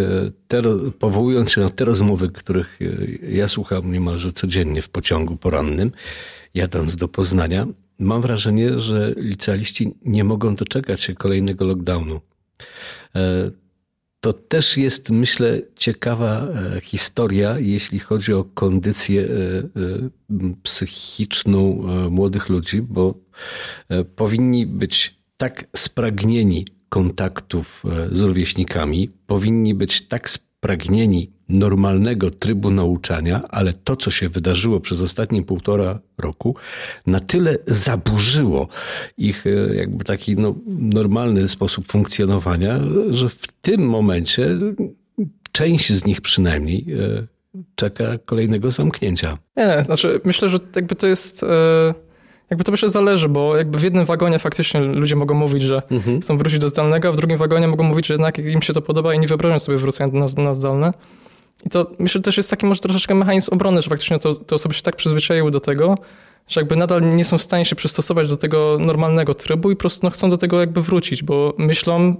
te, 0.48 0.62
powołując 1.00 1.52
się 1.52 1.62
na 1.62 1.70
te 1.70 1.86
rozmowy, 1.86 2.30
których 2.30 2.80
ja 3.30 3.48
słucham 3.48 3.92
niemalże 3.92 4.34
codziennie 4.34 4.82
w 4.82 4.90
pociągu 4.90 5.38
porannym, 5.38 5.92
jadąc 6.54 6.96
do 6.96 7.08
Poznania, 7.08 7.68
mam 8.00 8.22
wrażenie, 8.22 8.80
że 8.80 9.14
licealiści 9.18 9.94
nie 10.06 10.24
mogą 10.24 10.56
doczekać 10.56 11.02
się 11.02 11.16
kolejnego 11.16 11.66
lockdownu 11.66 12.22
to 14.22 14.34
też 14.34 14.78
jest, 14.78 15.10
myślę, 15.10 15.62
ciekawa 15.76 16.48
e, 16.48 16.82
historia, 16.82 17.60
jeśli 17.60 18.00
chodzi 18.00 18.34
o 18.34 18.44
kondycję 18.44 19.22
e, 19.22 19.28
e, 19.28 20.54
psychiczną 20.64 21.84
młodych 22.10 22.50
ludzi, 22.50 22.82
bo 22.82 23.14
powinni 24.16 24.66
być 24.66 25.16
tak 25.38 25.66
spragnieni 25.76 26.68
kontaktów 26.90 27.84
z 28.12 28.22
rówieśnikami, 28.22 29.10
powinni 29.28 29.74
być 29.74 30.08
tak 30.08 30.30
spragnieni 30.30 30.49
normalnego 31.50 32.32
trybu 32.32 32.72
nauczania, 32.72 33.44
ale 33.50 33.74
to, 33.74 33.96
co 33.96 34.12
się 34.12 34.30
wydarzyło 34.30 34.80
przez 34.80 35.02
ostatnie 35.02 35.44
półtora 35.44 36.00
roku, 36.18 36.56
na 37.08 37.20
tyle 37.20 37.58
zaburzyło 37.68 38.68
ich 39.18 39.48
e, 39.48 39.76
jakby 39.76 40.06
taki 40.06 40.36
no, 40.36 40.56
normalny 40.68 41.48
sposób 41.48 41.88
funkcjonowania, 41.88 42.80
że 43.10 43.30
w 43.30 43.48
tym 43.62 43.82
momencie 43.82 44.58
część 45.52 45.94
z 45.94 46.06
nich 46.06 46.22
przynajmniej 46.22 46.86
e, 46.94 47.28
czeka 47.76 48.18
kolejnego 48.26 48.72
zamknięcia. 48.72 49.38
Nie, 49.58 49.68
nie, 49.68 49.84
znaczy 49.84 50.22
myślę, 50.24 50.50
że 50.50 50.60
jakby 50.76 50.96
to 50.96 51.08
jest... 51.08 51.44
E, 51.44 52.09
jakby 52.50 52.64
to 52.64 52.72
myślę 52.72 52.90
zależy, 52.90 53.30
bo 53.30 53.58
jakby 53.58 53.80
w 53.80 53.84
jednym 53.84 54.06
wagonie 54.06 54.40
faktycznie 54.40 54.80
ludzie 54.80 55.16
mogą 55.16 55.34
mówić, 55.34 55.64
że 55.64 55.82
mhm. 55.92 56.22
chcą 56.22 56.38
wrócić 56.38 56.60
do 56.60 56.70
zdalnego, 56.70 57.08
a 57.08 57.12
w 57.12 57.16
drugim 57.16 57.38
wagonie 57.38 57.68
mogą 57.68 57.84
mówić, 57.84 58.08
że 58.08 58.14
jednak 58.14 58.38
im 58.38 58.62
się 58.62 58.74
to 58.74 58.82
podoba 58.82 59.14
i 59.14 59.20
nie 59.20 59.28
wyobrażają 59.28 59.60
sobie 59.60 59.78
wrócenia 59.78 60.14
na, 60.14 60.44
na 60.44 60.54
zdalne. 60.54 60.94
I 61.66 61.70
to 61.70 61.92
myślę 62.00 62.22
też 62.22 62.38
jest 62.38 62.50
taki 62.50 62.66
może 62.66 62.80
troszeczkę 62.80 63.16
mechanizm 63.16 63.54
obrony, 63.54 63.82
że 63.82 63.90
faktycznie 63.90 64.20
to, 64.20 64.36
te 64.36 64.56
osoby 64.56 64.76
się 64.76 64.82
tak 64.82 64.96
przyzwyczaiły 64.96 65.52
do 65.52 65.60
tego, 65.60 65.98
że 66.48 66.62
jakby 66.62 66.76
nadal 66.76 67.16
nie 67.16 67.26
są 67.26 67.38
w 67.38 67.44
stanie 67.44 67.66
się 67.66 67.76
przystosować 67.76 68.28
do 68.28 68.38
tego 68.38 68.78
normalnego 68.80 69.34
trybu 69.34 69.72
i 69.72 69.76
po 69.76 69.80
prostu 69.80 70.08
no, 70.08 70.10
chcą 70.10 70.30
do 70.30 70.38
tego 70.38 70.60
jakby 70.60 70.82
wrócić, 70.82 71.24
bo 71.24 71.54
myślą, 71.58 72.16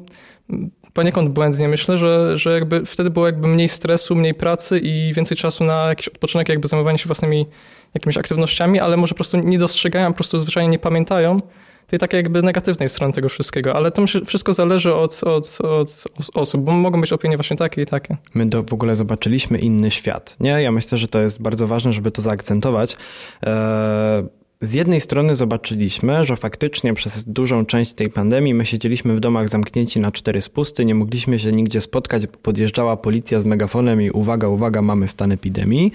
poniekąd 0.94 1.30
błędnie 1.30 1.68
myślę, 1.68 1.98
że, 1.98 2.38
że 2.38 2.54
jakby 2.54 2.86
wtedy 2.86 3.10
było 3.10 3.26
jakby 3.26 3.48
mniej 3.48 3.70
stresu, 3.70 4.16
mniej 4.16 4.34
pracy 4.34 4.80
i 4.80 5.14
więcej 5.14 5.38
czasu 5.38 5.64
na 5.64 5.88
jakiś 5.88 6.08
odpoczynek, 6.08 6.50
jakby 6.50 6.68
zajmowanie 6.68 6.98
się 6.98 7.06
własnymi 7.06 7.46
jakimiś 7.94 8.18
aktywnościami, 8.18 8.80
ale 8.80 8.98
może 8.98 9.10
po 9.10 9.16
prostu 9.16 9.38
nie 9.38 9.58
dostrzegają, 9.58 10.08
po 10.08 10.16
prostu 10.16 10.40
zwyczajnie 10.40 10.70
nie 10.70 10.80
pamiętają 10.80 11.42
tej 11.90 12.00
takiej 12.00 12.18
jakby 12.18 12.42
negatywnej 12.42 12.90
strony 12.90 13.14
tego 13.14 13.30
wszystkiego, 13.30 13.76
ale 13.76 13.92
to 13.92 14.06
wszystko 14.26 14.54
zależy 14.54 14.94
od, 14.94 15.24
od, 15.24 15.58
od 15.62 16.04
osób, 16.34 16.62
bo 16.62 16.72
mogą 16.72 17.02
być 17.02 17.14
opinie 17.14 17.38
właśnie 17.38 17.58
takie 17.58 17.82
i 17.82 17.86
takie. 17.86 18.18
My 18.34 18.50
to 18.50 18.64
w 18.64 18.74
ogóle 18.74 18.96
zobaczyliśmy 18.96 19.58
inny 19.58 19.92
świat, 19.92 20.36
nie? 20.40 20.62
Ja 20.62 20.72
myślę, 20.72 20.98
że 20.98 21.08
to 21.08 21.22
jest 21.22 21.42
bardzo 21.42 21.68
ważne, 21.68 21.94
żeby 21.94 22.12
to 22.12 22.22
zaakcentować. 22.22 22.96
Eee 23.42 24.39
z 24.62 24.74
jednej 24.74 25.02
strony 25.02 25.36
zobaczyliśmy, 25.36 26.26
że 26.26 26.36
faktycznie 26.36 26.94
przez 26.94 27.26
dużą 27.26 27.66
część 27.66 27.94
tej 27.94 28.10
pandemii 28.10 28.54
my 28.54 28.66
siedzieliśmy 28.66 29.16
w 29.16 29.20
domach 29.20 29.50
zamknięci 29.50 30.00
na 30.00 30.12
cztery 30.12 30.42
spusty, 30.42 30.86
nie 30.86 30.96
mogliśmy 30.96 31.40
się 31.40 31.52
nigdzie 31.52 31.82
spotkać, 31.82 32.28
podjeżdżała 32.42 32.98
policja 32.98 33.40
z 33.40 33.46
megafonem 33.46 34.02
i 34.02 34.12
uwaga, 34.12 34.48
uwaga, 34.48 34.82
mamy 34.82 35.08
stan 35.08 35.32
epidemii. 35.32 35.92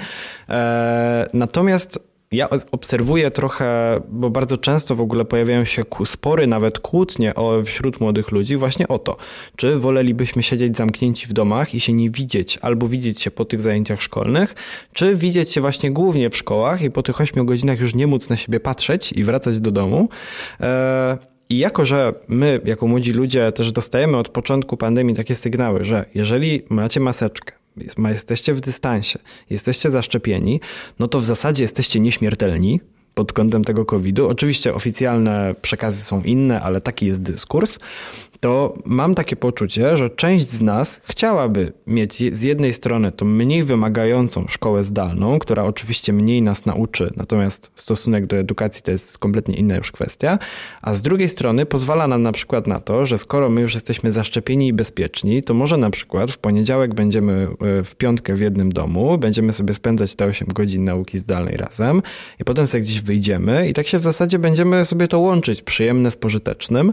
Eee, 0.48 1.26
natomiast 1.34 2.13
ja 2.32 2.48
obserwuję 2.72 3.30
trochę, 3.30 4.00
bo 4.08 4.30
bardzo 4.30 4.58
często 4.58 4.96
w 4.96 5.00
ogóle 5.00 5.24
pojawiają 5.24 5.64
się 5.64 5.84
spory, 6.04 6.46
nawet 6.46 6.78
kłótnie 6.78 7.34
o, 7.34 7.62
wśród 7.64 8.00
młodych 8.00 8.30
ludzi 8.30 8.56
właśnie 8.56 8.88
o 8.88 8.98
to, 8.98 9.16
czy 9.56 9.78
wolelibyśmy 9.78 10.42
siedzieć 10.42 10.76
zamknięci 10.76 11.26
w 11.26 11.32
domach 11.32 11.74
i 11.74 11.80
się 11.80 11.92
nie 11.92 12.10
widzieć, 12.10 12.58
albo 12.62 12.88
widzieć 12.88 13.22
się 13.22 13.30
po 13.30 13.44
tych 13.44 13.62
zajęciach 13.62 14.02
szkolnych, 14.02 14.54
czy 14.92 15.16
widzieć 15.16 15.52
się 15.52 15.60
właśnie 15.60 15.90
głównie 15.90 16.30
w 16.30 16.36
szkołach 16.36 16.82
i 16.82 16.90
po 16.90 17.02
tych 17.02 17.20
8 17.20 17.46
godzinach 17.46 17.80
już 17.80 17.94
nie 17.94 18.06
móc 18.06 18.28
na 18.28 18.36
siebie 18.36 18.60
patrzeć 18.60 19.12
i 19.12 19.24
wracać 19.24 19.60
do 19.60 19.70
domu. 19.70 20.08
E, 20.60 21.18
i 21.48 21.58
jako, 21.58 21.86
że 21.86 22.14
my, 22.28 22.60
jako 22.64 22.86
młodzi 22.86 23.12
ludzie, 23.12 23.52
też 23.52 23.72
dostajemy 23.72 24.16
od 24.16 24.28
początku 24.28 24.76
pandemii 24.76 25.14
takie 25.14 25.34
sygnały, 25.34 25.84
że 25.84 26.04
jeżeli 26.14 26.62
macie 26.68 27.00
maseczkę, 27.00 27.52
jesteście 28.08 28.54
w 28.54 28.60
dystansie, 28.60 29.18
jesteście 29.50 29.90
zaszczepieni, 29.90 30.60
no 30.98 31.08
to 31.08 31.20
w 31.20 31.24
zasadzie 31.24 31.64
jesteście 31.64 32.00
nieśmiertelni 32.00 32.80
pod 33.14 33.32
kątem 33.32 33.64
tego 33.64 33.84
COVID-u. 33.84 34.28
Oczywiście 34.28 34.74
oficjalne 34.74 35.54
przekazy 35.62 36.04
są 36.04 36.22
inne, 36.22 36.60
ale 36.60 36.80
taki 36.80 37.06
jest 37.06 37.22
dyskurs 37.22 37.78
to 38.40 38.74
mam 38.84 39.14
takie 39.14 39.36
poczucie, 39.36 39.96
że 39.96 40.10
część 40.10 40.48
z 40.48 40.62
nas 40.62 41.00
chciałaby 41.04 41.72
mieć 41.86 42.36
z 42.36 42.42
jednej 42.42 42.72
strony 42.72 43.12
tą 43.12 43.24
mniej 43.24 43.62
wymagającą 43.62 44.46
szkołę 44.48 44.84
zdalną, 44.84 45.38
która 45.38 45.64
oczywiście 45.64 46.12
mniej 46.12 46.42
nas 46.42 46.66
nauczy, 46.66 47.10
natomiast 47.16 47.70
stosunek 47.74 48.26
do 48.26 48.36
edukacji 48.36 48.82
to 48.82 48.90
jest 48.90 49.18
kompletnie 49.18 49.54
inna 49.54 49.76
już 49.76 49.92
kwestia, 49.92 50.38
a 50.82 50.94
z 50.94 51.02
drugiej 51.02 51.28
strony 51.28 51.66
pozwala 51.66 52.08
nam 52.08 52.22
na 52.22 52.32
przykład 52.32 52.66
na 52.66 52.80
to, 52.80 53.06
że 53.06 53.18
skoro 53.18 53.48
my 53.48 53.60
już 53.60 53.74
jesteśmy 53.74 54.12
zaszczepieni 54.12 54.68
i 54.68 54.72
bezpieczni, 54.72 55.42
to 55.42 55.54
może 55.54 55.76
na 55.76 55.90
przykład 55.90 56.32
w 56.32 56.38
poniedziałek 56.38 56.94
będziemy 56.94 57.48
e, 57.80 57.84
w 57.84 57.94
piątkę 57.96 58.34
w 58.34 58.40
jednym 58.40 58.72
domu, 58.72 59.18
będziemy 59.18 59.52
sobie 59.52 59.74
spędzać 59.74 60.14
te 60.14 60.24
8 60.24 60.48
godzin 60.48 60.84
nauki 60.84 61.18
zdalnej 61.18 61.56
razem 61.56 62.02
i 62.40 62.44
potem 62.44 62.66
sobie 62.66 62.82
gdzieś 62.82 63.00
wyjdziemy 63.00 63.68
i 63.68 63.74
tak 63.74 63.86
się 63.86 63.98
w 63.98 64.02
zasadzie 64.02 64.38
będziemy 64.38 64.84
sobie 64.84 65.08
to 65.08 65.18
łączyć, 65.18 65.62
przyjemne 65.62 66.10
z 66.10 66.16
pożytecznym. 66.16 66.92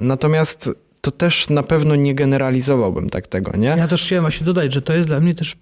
Natomiast 0.00 0.70
to 1.00 1.10
też 1.10 1.50
na 1.50 1.62
pewno 1.62 1.96
nie 1.96 2.14
generalizowałbym 2.14 3.10
tak 3.10 3.26
tego, 3.26 3.56
nie? 3.56 3.68
Ja 3.68 3.88
też 3.88 4.04
chciałem 4.04 4.24
właśnie 4.24 4.46
dodać, 4.46 4.72
że 4.72 4.82
to 4.82 4.92
jest 4.92 5.08
dla 5.08 5.20
mnie 5.20 5.34
też 5.34 5.52
y, 5.52 5.56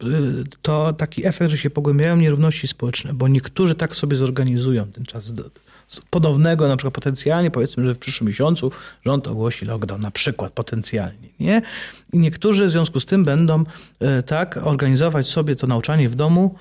to 0.62 0.92
taki 0.92 1.26
efekt, 1.26 1.50
że 1.50 1.58
się 1.58 1.70
pogłębiają 1.70 2.16
nierówności 2.16 2.68
społeczne, 2.68 3.14
bo 3.14 3.28
niektórzy 3.28 3.74
tak 3.74 3.96
sobie 3.96 4.16
zorganizują 4.16 4.86
ten 4.86 5.04
czas 5.04 5.32
podobnego, 6.10 6.68
na 6.68 6.76
przykład 6.76 6.94
potencjalnie, 6.94 7.50
powiedzmy, 7.50 7.84
że 7.84 7.94
w 7.94 7.98
przyszłym 7.98 8.28
miesiącu 8.28 8.72
rząd 9.04 9.28
ogłosi 9.28 9.64
lockdown, 9.64 10.00
na 10.00 10.10
przykład 10.10 10.52
potencjalnie, 10.52 11.28
nie? 11.40 11.62
I 12.12 12.18
niektórzy 12.18 12.66
w 12.66 12.70
związku 12.70 13.00
z 13.00 13.06
tym 13.06 13.24
będą 13.24 13.64
y, 14.18 14.22
tak 14.22 14.56
organizować 14.56 15.26
sobie 15.26 15.56
to 15.56 15.66
nauczanie 15.66 16.08
w 16.08 16.14
domu 16.14 16.54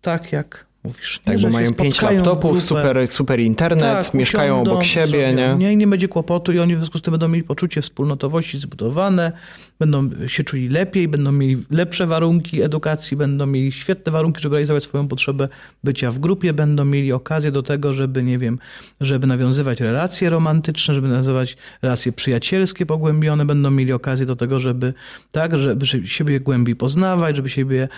tak, 0.00 0.32
jak 0.32 0.66
mówisz. 0.84 1.20
Tak, 1.24 1.40
bo 1.40 1.50
mają 1.50 1.74
pięć 1.74 2.02
laptopów, 2.02 2.62
super, 2.62 3.08
super 3.08 3.40
internet, 3.40 4.06
tak, 4.06 4.14
mieszkają 4.14 4.60
obok 4.60 4.84
siebie, 4.84 5.06
sobie, 5.06 5.32
nie? 5.32 5.54
nie? 5.58 5.72
I 5.72 5.76
nie 5.76 5.86
będzie 5.86 6.08
kłopotu 6.08 6.52
i 6.52 6.58
oni 6.58 6.76
w 6.76 6.78
związku 6.78 6.98
z 6.98 7.02
tym 7.02 7.12
będą 7.12 7.28
mieli 7.28 7.44
poczucie 7.44 7.82
wspólnotowości 7.82 8.58
zbudowane, 8.58 9.32
będą 9.78 10.10
się 10.26 10.44
czuli 10.44 10.68
lepiej, 10.68 11.08
będą 11.08 11.32
mieli 11.32 11.64
lepsze 11.70 12.06
warunki 12.06 12.62
edukacji, 12.62 13.16
będą 13.16 13.46
mieli 13.46 13.72
świetne 13.72 14.12
warunki, 14.12 14.42
żeby 14.42 14.54
realizować 14.54 14.84
swoją 14.84 15.08
potrzebę 15.08 15.48
bycia 15.84 16.10
w 16.10 16.18
grupie, 16.18 16.52
będą 16.52 16.84
mieli 16.84 17.12
okazję 17.12 17.50
do 17.50 17.62
tego, 17.62 17.92
żeby, 17.92 18.22
nie 18.22 18.38
wiem, 18.38 18.58
żeby 19.00 19.26
nawiązywać 19.26 19.80
relacje 19.80 20.30
romantyczne, 20.30 20.94
żeby 20.94 21.08
nawiązywać 21.08 21.56
relacje 21.82 22.12
przyjacielskie 22.12 22.86
pogłębione, 22.86 23.46
będą 23.46 23.70
mieli 23.70 23.92
okazję 23.92 24.26
do 24.26 24.36
tego, 24.36 24.60
żeby 24.60 24.94
tak, 25.32 25.56
żeby 25.56 25.86
siebie 25.86 26.40
głębiej 26.40 26.76
poznawać, 26.76 27.36
żeby 27.36 27.48
siebie, 27.48 27.88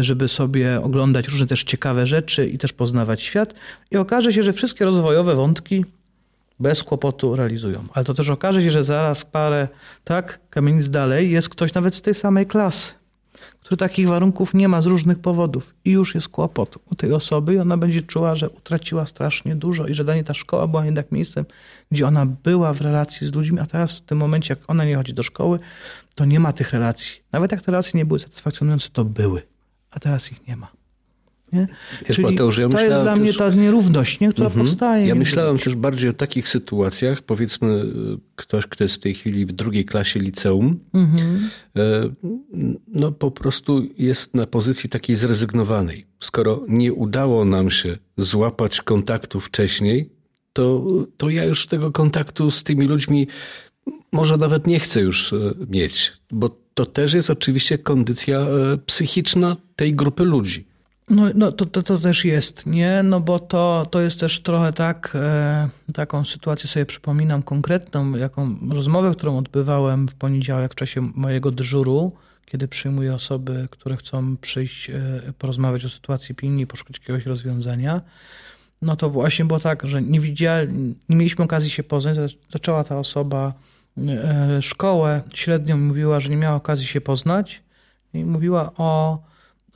żeby 0.00 0.28
sobie 0.28 0.80
oglądać 0.82 1.28
różne 1.28 1.46
też 1.46 1.64
ciekawe 1.64 2.06
rzeczy 2.06 2.48
i 2.48 2.58
też 2.58 2.72
poznawać 2.72 3.22
świat. 3.22 3.54
I 3.90 3.96
okaże 3.96 4.32
się, 4.32 4.42
że 4.42 4.52
wszystkie 4.52 4.84
rozwojowe 4.84 5.34
wątki 5.34 5.84
bez 6.60 6.82
kłopotu 6.82 7.36
realizują. 7.36 7.84
Ale 7.92 8.04
to 8.04 8.14
też 8.14 8.30
okaże 8.30 8.62
się, 8.62 8.70
że 8.70 8.84
zaraz 8.84 9.24
parę, 9.24 9.68
tak, 10.04 10.40
kamienic 10.50 10.88
dalej 10.88 11.30
jest 11.30 11.48
ktoś 11.48 11.74
nawet 11.74 11.94
z 11.94 12.02
tej 12.02 12.14
samej 12.14 12.46
klasy, 12.46 12.92
który 13.60 13.76
takich 13.76 14.08
warunków 14.08 14.54
nie 14.54 14.68
ma 14.68 14.80
z 14.80 14.86
różnych 14.86 15.18
powodów 15.18 15.74
i 15.84 15.90
już 15.90 16.14
jest 16.14 16.28
kłopot 16.28 16.78
u 16.90 16.94
tej 16.94 17.12
osoby 17.12 17.54
i 17.54 17.58
ona 17.58 17.76
będzie 17.76 18.02
czuła, 18.02 18.34
że 18.34 18.50
utraciła 18.50 19.06
strasznie 19.06 19.56
dużo 19.56 19.86
i 19.86 19.94
że 19.94 20.04
dla 20.04 20.14
niej 20.14 20.24
ta 20.24 20.34
szkoła 20.34 20.66
była 20.66 20.84
jednak 20.84 21.12
miejscem, 21.12 21.44
gdzie 21.90 22.06
ona 22.06 22.26
była 22.26 22.74
w 22.74 22.80
relacji 22.80 23.26
z 23.26 23.32
ludźmi, 23.32 23.60
a 23.60 23.66
teraz 23.66 23.92
w 23.92 24.00
tym 24.00 24.18
momencie, 24.18 24.52
jak 24.54 24.70
ona 24.70 24.84
nie 24.84 24.96
chodzi 24.96 25.14
do 25.14 25.22
szkoły, 25.22 25.58
to 26.14 26.24
nie 26.24 26.40
ma 26.40 26.52
tych 26.52 26.72
relacji. 26.72 27.20
Nawet 27.32 27.52
jak 27.52 27.62
te 27.62 27.72
relacje 27.72 27.98
nie 27.98 28.04
były 28.04 28.20
satysfakcjonujące, 28.20 28.88
to 28.92 29.04
były, 29.04 29.42
a 29.90 30.00
teraz 30.00 30.32
ich 30.32 30.46
nie 30.48 30.56
ma. 30.56 30.85
Nie? 31.52 31.66
Wiesz, 32.06 32.16
Czyli 32.16 32.28
Mateusz, 32.28 32.58
ja 32.58 32.68
to 32.68 32.80
jest 32.80 33.02
dla 33.02 33.12
też... 33.12 33.20
mnie 33.20 33.34
ta 33.34 33.50
nierówność, 33.50 34.20
nie? 34.20 34.28
która 34.28 34.46
mhm. 34.46 34.66
powstaje. 34.66 35.06
Ja 35.06 35.14
myślałem 35.14 35.58
też 35.58 35.74
bardziej 35.74 36.10
o 36.10 36.12
takich 36.12 36.48
sytuacjach, 36.48 37.22
powiedzmy 37.22 37.84
ktoś, 38.36 38.66
kto 38.66 38.84
jest 38.84 38.94
w 38.94 38.98
tej 38.98 39.14
chwili 39.14 39.46
w 39.46 39.52
drugiej 39.52 39.84
klasie 39.84 40.20
liceum, 40.20 40.78
mhm. 40.94 41.48
E, 41.76 42.10
no 42.88 43.12
po 43.12 43.30
prostu 43.30 43.82
jest 43.98 44.34
na 44.34 44.46
pozycji 44.46 44.90
takiej 44.90 45.16
zrezygnowanej. 45.16 46.06
Skoro 46.20 46.64
nie 46.68 46.92
udało 46.92 47.44
nam 47.44 47.70
się 47.70 47.98
złapać 48.16 48.82
kontaktu 48.82 49.40
wcześniej, 49.40 50.10
to, 50.52 50.84
to 51.16 51.30
ja 51.30 51.44
już 51.44 51.66
tego 51.66 51.92
kontaktu 51.92 52.50
z 52.50 52.62
tymi 52.62 52.86
ludźmi 52.86 53.26
może 54.12 54.36
nawet 54.36 54.66
nie 54.66 54.80
chcę 54.80 55.00
już 55.00 55.32
e, 55.32 55.36
mieć, 55.68 56.12
bo 56.30 56.56
to 56.74 56.86
też 56.86 57.14
jest 57.14 57.30
oczywiście 57.30 57.78
kondycja 57.78 58.40
e, 58.40 58.78
psychiczna 58.86 59.56
tej 59.76 59.94
grupy 59.94 60.24
ludzi. 60.24 60.66
No, 61.10 61.22
no 61.34 61.52
to, 61.52 61.66
to, 61.66 61.82
to 61.82 61.98
też 61.98 62.24
jest, 62.24 62.66
nie? 62.66 63.02
No 63.02 63.20
bo 63.20 63.38
to, 63.38 63.86
to 63.90 64.00
jest 64.00 64.20
też 64.20 64.42
trochę 64.42 64.72
tak, 64.72 65.12
e, 65.14 65.68
taką 65.94 66.24
sytuację 66.24 66.68
sobie 66.68 66.86
przypominam 66.86 67.42
konkretną, 67.42 68.16
jaką 68.16 68.56
rozmowę, 68.70 69.12
którą 69.12 69.38
odbywałem 69.38 70.08
w 70.08 70.14
poniedziałek 70.14 70.72
w 70.72 70.74
czasie 70.74 71.00
mojego 71.00 71.50
dyżuru, 71.50 72.12
kiedy 72.46 72.68
przyjmuję 72.68 73.14
osoby, 73.14 73.68
które 73.70 73.96
chcą 73.96 74.36
przyjść, 74.36 74.90
e, 74.90 75.32
porozmawiać 75.38 75.84
o 75.84 75.88
sytuacji 75.88 76.34
pilnej 76.34 76.64
i 76.64 76.66
poszukać 76.66 76.98
jakiegoś 76.98 77.26
rozwiązania. 77.26 78.00
No 78.82 78.96
to 78.96 79.10
właśnie 79.10 79.44
było 79.44 79.60
tak, 79.60 79.86
że 79.86 80.02
nie 80.02 80.20
widzieli, 80.20 80.72
nie 81.08 81.16
mieliśmy 81.16 81.44
okazji 81.44 81.70
się 81.70 81.82
poznać. 81.82 82.38
Zaczęła 82.52 82.84
ta 82.84 82.98
osoba 82.98 83.52
e, 83.98 84.62
szkołę 84.62 85.22
średnią, 85.34 85.76
mówiła, 85.76 86.20
że 86.20 86.28
nie 86.28 86.36
miała 86.36 86.56
okazji 86.56 86.86
się 86.86 87.00
poznać 87.00 87.62
i 88.14 88.24
mówiła 88.24 88.72
o, 88.76 89.22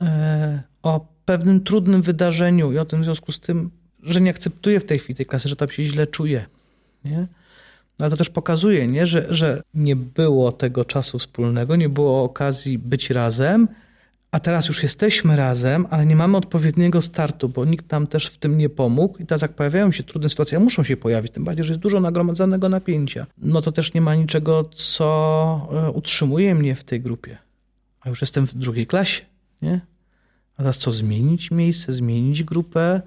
e, 0.01 0.63
o 0.83 1.10
pewnym 1.25 1.61
trudnym 1.61 2.01
wydarzeniu 2.01 2.71
i 2.71 2.77
o 2.77 2.85
tym 2.85 3.01
w 3.01 3.03
związku 3.03 3.31
z 3.31 3.39
tym, 3.39 3.69
że 4.03 4.21
nie 4.21 4.29
akceptuje 4.31 4.79
w 4.79 4.85
tej 4.85 4.99
chwili 4.99 5.15
tej 5.15 5.25
klasy, 5.25 5.49
że 5.49 5.55
tam 5.55 5.69
się 5.69 5.83
źle 5.83 6.07
czuje. 6.07 6.45
Nie? 7.05 7.27
Ale 7.99 8.09
to 8.09 8.17
też 8.17 8.29
pokazuje, 8.29 8.87
nie? 8.87 9.07
Że, 9.07 9.25
że 9.29 9.61
nie 9.73 9.95
było 9.95 10.51
tego 10.51 10.85
czasu 10.85 11.19
wspólnego, 11.19 11.75
nie 11.75 11.89
było 11.89 12.23
okazji 12.23 12.77
być 12.77 13.09
razem, 13.09 13.67
a 14.31 14.39
teraz 14.39 14.67
już 14.67 14.83
jesteśmy 14.83 15.35
razem, 15.35 15.87
ale 15.89 16.05
nie 16.05 16.15
mamy 16.15 16.37
odpowiedniego 16.37 17.01
startu, 17.01 17.49
bo 17.49 17.65
nikt 17.65 17.91
nam 17.91 18.07
też 18.07 18.27
w 18.27 18.37
tym 18.37 18.57
nie 18.57 18.69
pomógł 18.69 19.17
i 19.17 19.25
teraz 19.25 19.41
jak 19.41 19.53
pojawiają 19.53 19.91
się 19.91 20.03
trudne 20.03 20.29
sytuacje, 20.29 20.59
muszą 20.59 20.83
się 20.83 20.97
pojawić, 20.97 21.31
tym 21.31 21.43
bardziej, 21.43 21.65
że 21.65 21.73
jest 21.73 21.81
dużo 21.81 21.99
nagromadzonego 21.99 22.69
napięcia, 22.69 23.27
no 23.37 23.61
to 23.61 23.71
też 23.71 23.93
nie 23.93 24.01
ma 24.01 24.15
niczego, 24.15 24.63
co 24.63 25.69
e, 25.71 25.91
utrzymuje 25.91 26.55
mnie 26.55 26.75
w 26.75 26.83
tej 26.83 27.01
grupie. 27.01 27.37
A 28.01 28.09
już 28.09 28.21
jestem 28.21 28.47
w 28.47 28.53
drugiej 28.53 28.87
klasie, 28.87 29.21
nie? 29.61 29.81
Teraz 30.61 30.77
co, 30.77 30.91
zmienić 30.91 31.51
miejsce, 31.51 31.93
zmienić 31.93 32.43
grupę, 32.43 33.01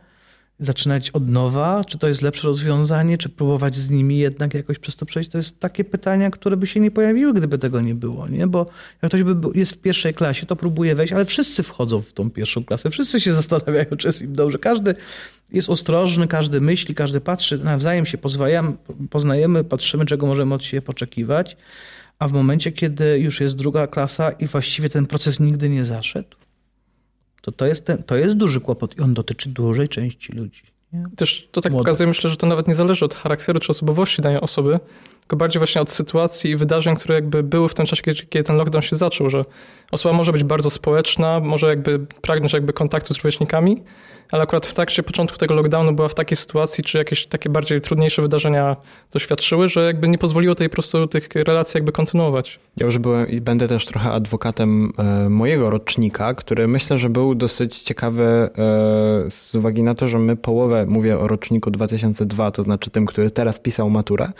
zaczynać 0.59 1.11
od 1.11 1.29
nowa? 1.29 1.85
Czy 1.85 1.99
to 1.99 2.09
jest 2.09 2.23
lepsze 2.23 2.49
rozwiązanie, 2.49 3.19
czy 3.19 3.29
próbować 3.29 3.77
z 3.77 3.91
nimi 3.91 4.19
jednak 4.19 4.55
jakoś 4.55 4.79
przez 4.79 4.97
to 4.97 5.07
przejść? 5.07 5.31
To 5.31 5.39
jest 5.39 5.61
takie 5.61 5.85
pytania, 5.85 6.31
które 6.31 6.57
by 6.57 6.67
się 6.67 6.81
nie 6.81 6.91
pojawiły, 6.91 7.35
gdyby 7.35 7.59
tego 7.59 7.81
nie 7.81 7.95
było, 7.95 8.29
nie? 8.29 8.47
Bo 8.47 8.67
jak 9.03 9.11
ktoś 9.11 9.23
by 9.23 9.35
był, 9.35 9.53
jest 9.53 9.73
w 9.73 9.79
pierwszej 9.79 10.15
klasie, 10.15 10.47
to 10.47 10.57
próbuje 10.57 10.95
wejść, 10.95 11.13
ale 11.13 11.25
wszyscy 11.25 11.63
wchodzą 11.63 12.01
w 12.01 12.13
tą 12.13 12.31
pierwszą 12.31 12.65
klasę, 12.65 12.91
wszyscy 12.91 13.21
się 13.21 13.35
zastanawiają, 13.43 13.97
czy 13.99 14.09
jest 14.09 14.23
im 14.23 14.35
dobrze. 14.35 14.59
Każdy 14.59 14.95
jest 15.53 15.71
ostrożny, 15.71 16.29
każdy 16.29 16.61
myśli, 16.61 16.95
każdy 16.95 17.21
patrzy, 17.21 17.59
nawzajem 17.59 18.07
się 18.07 18.19
poznajemy, 19.11 19.65
patrzymy, 19.65 20.07
czego 20.07 20.27
możemy 20.27 20.55
od 20.55 20.65
siebie 20.65 20.83
poczekiwać, 20.83 21.57
a 22.19 22.29
w 22.29 22.33
momencie, 22.33 22.73
kiedy 22.73 23.19
już 23.19 23.41
jest 23.41 23.57
druga 23.57 23.87
klasa 23.87 24.31
i 24.31 24.47
właściwie 24.47 24.89
ten 24.89 25.07
proces 25.07 25.41
nigdy 25.41 25.69
nie 25.69 25.85
zaszedł, 25.85 26.37
to 27.45 27.53
to 27.53 27.67
jest, 27.67 27.85
ten, 27.87 28.03
to 28.03 28.17
jest 28.17 28.37
duży 28.37 28.61
kłopot 28.61 28.99
i 28.99 29.01
on 29.01 29.15
dotyczy 29.15 29.49
dużej 29.49 29.89
części 29.89 30.33
ludzi. 30.33 30.63
Nie? 30.93 31.05
Też 31.17 31.49
to 31.53 31.61
tak 31.61 31.73
Młodych. 31.73 31.85
pokazuje, 31.85 32.07
myślę, 32.07 32.31
że 32.31 32.37
to 32.37 32.47
nawet 32.47 32.69
nie 32.69 32.75
zależy 32.75 33.05
od 33.05 33.15
charakteru 33.15 33.61
czy 33.61 33.69
osobowości 33.69 34.23
danej 34.23 34.41
osoby, 34.41 34.81
tylko 35.21 35.37
bardziej 35.37 35.61
właśnie 35.61 35.83
od 35.83 35.91
sytuacji 35.91 36.51
i 36.51 36.57
wydarzeń, 36.57 36.97
które 36.97 37.15
jakby 37.15 37.43
były 37.43 37.69
w 37.69 37.75
tym 37.75 37.87
czasie, 37.87 38.03
kiedy, 38.03 38.27
kiedy 38.27 38.45
ten 38.45 38.57
lockdown 38.57 38.83
się 38.83 38.97
zaczął, 38.97 39.31
że 39.31 39.45
osoba 39.91 40.17
może 40.17 40.33
być 40.33 40.45
bardzo 40.45 40.71
społeczna, 40.71 41.41
może 41.41 41.67
jakby 41.67 41.99
pragnąć 41.99 42.53
jakby 42.53 42.73
kontaktu 42.73 43.15
z 43.15 43.17
rówieśnikami, 43.17 43.83
ale 44.31 44.43
akurat 44.43 44.67
w 44.67 44.75
trakcie 44.75 45.03
początku 45.03 45.39
tego 45.39 45.55
lockdownu 45.55 45.93
była 45.93 46.09
w 46.09 46.15
takiej 46.15 46.37
sytuacji, 46.37 46.85
czy 46.85 46.99
jakieś 46.99 47.27
takie 47.27 47.51
bardziej 47.51 47.81
trudniejsze 47.81 48.23
wydarzenia 48.23 48.77
doświadczyły, 49.13 49.69
że 49.69 49.85
jakby 49.85 50.09
nie 50.09 50.19
pozwoliło 50.19 50.55
tej 50.55 50.69
po 50.69 50.73
prostu 50.73 51.07
tych 51.07 51.29
relacji 51.35 51.79
jakby 51.79 51.93
kontynuować. 51.93 52.61
Ja 52.77 52.87
już 52.87 52.99
byłem 52.99 53.29
i 53.29 53.41
będę 53.41 53.69
też 53.69 53.87
trochę 53.87 54.11
adwokatem 54.13 54.93
e, 54.99 55.29
mojego 55.29 55.71
rocznika, 55.71 56.35
który 56.35 56.69
myślę, 56.69 56.99
że 56.99 57.11
był 57.11 57.35
dosyć 57.35 57.83
ciekawy 57.83 58.25
e, 58.25 58.51
z 59.31 59.55
uwagi 59.55 59.83
na 59.83 59.95
to, 59.95 60.09
że 60.09 60.19
my 60.19 60.37
połowę, 60.37 60.87
mówię 60.89 61.19
o 61.19 61.29
roczniku 61.29 61.71
2002, 61.71 62.51
to 62.51 62.63
znaczy 62.63 62.91
tym, 62.91 63.07
który 63.07 63.31
teraz 63.31 63.61
pisał 63.61 63.91
maturę, 63.91 64.33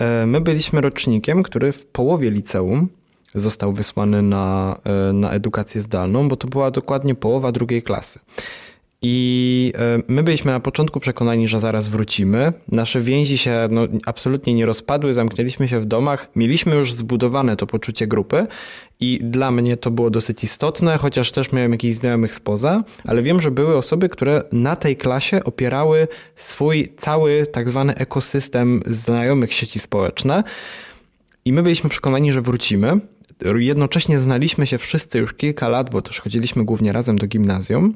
e, 0.00 0.26
my 0.26 0.40
byliśmy 0.40 0.80
rocznikiem, 0.80 1.42
który 1.42 1.72
w 1.72 1.86
połowie 1.86 2.30
liceum 2.30 2.88
został 3.34 3.72
wysłany 3.72 4.22
na, 4.22 4.78
na 5.12 5.30
edukację 5.30 5.82
zdalną, 5.82 6.28
bo 6.28 6.36
to 6.36 6.48
była 6.48 6.70
dokładnie 6.70 7.14
połowa 7.14 7.52
drugiej 7.52 7.82
klasy. 7.82 8.20
I 9.06 9.72
e, 9.74 10.02
my 10.08 10.22
byliśmy 10.22 10.52
na 10.52 10.60
początku 10.60 11.00
przekonani, 11.00 11.48
że 11.48 11.60
zaraz 11.60 11.88
wrócimy. 11.88 12.52
Nasze 12.68 13.00
więzi 13.00 13.38
się 13.38 13.68
no, 13.70 13.86
absolutnie 14.06 14.54
nie 14.54 14.66
rozpadły, 14.66 15.14
zamknęliśmy 15.14 15.68
się 15.68 15.80
w 15.80 15.86
domach. 15.86 16.28
Mieliśmy 16.36 16.74
już 16.74 16.92
zbudowane 16.92 17.56
to 17.56 17.66
poczucie 17.66 18.06
grupy 18.06 18.46
i 19.00 19.20
dla 19.22 19.50
mnie 19.50 19.76
to 19.76 19.90
było 19.90 20.10
dosyć 20.10 20.44
istotne, 20.44 20.98
chociaż 20.98 21.32
też 21.32 21.52
miałem 21.52 21.72
jakichś 21.72 21.94
znajomych 21.94 22.34
spoza, 22.34 22.84
ale 23.04 23.22
wiem, 23.22 23.42
że 23.42 23.50
były 23.50 23.76
osoby, 23.76 24.08
które 24.08 24.42
na 24.52 24.76
tej 24.76 24.96
klasie 24.96 25.44
opierały 25.44 26.08
swój 26.36 26.92
cały 26.96 27.46
tak 27.46 27.68
zwany 27.68 27.94
ekosystem 27.94 28.82
znajomych 28.86 29.52
sieci 29.52 29.78
społeczne. 29.78 30.44
I 31.44 31.52
my 31.52 31.62
byliśmy 31.62 31.90
przekonani, 31.90 32.32
że 32.32 32.42
wrócimy. 32.42 33.00
Jednocześnie 33.56 34.18
znaliśmy 34.18 34.66
się 34.66 34.78
wszyscy 34.78 35.18
już 35.18 35.34
kilka 35.34 35.68
lat, 35.68 35.90
bo 35.90 36.02
też 36.02 36.20
chodziliśmy 36.20 36.64
głównie 36.64 36.92
razem 36.92 37.18
do 37.18 37.26
gimnazjum. 37.26 37.94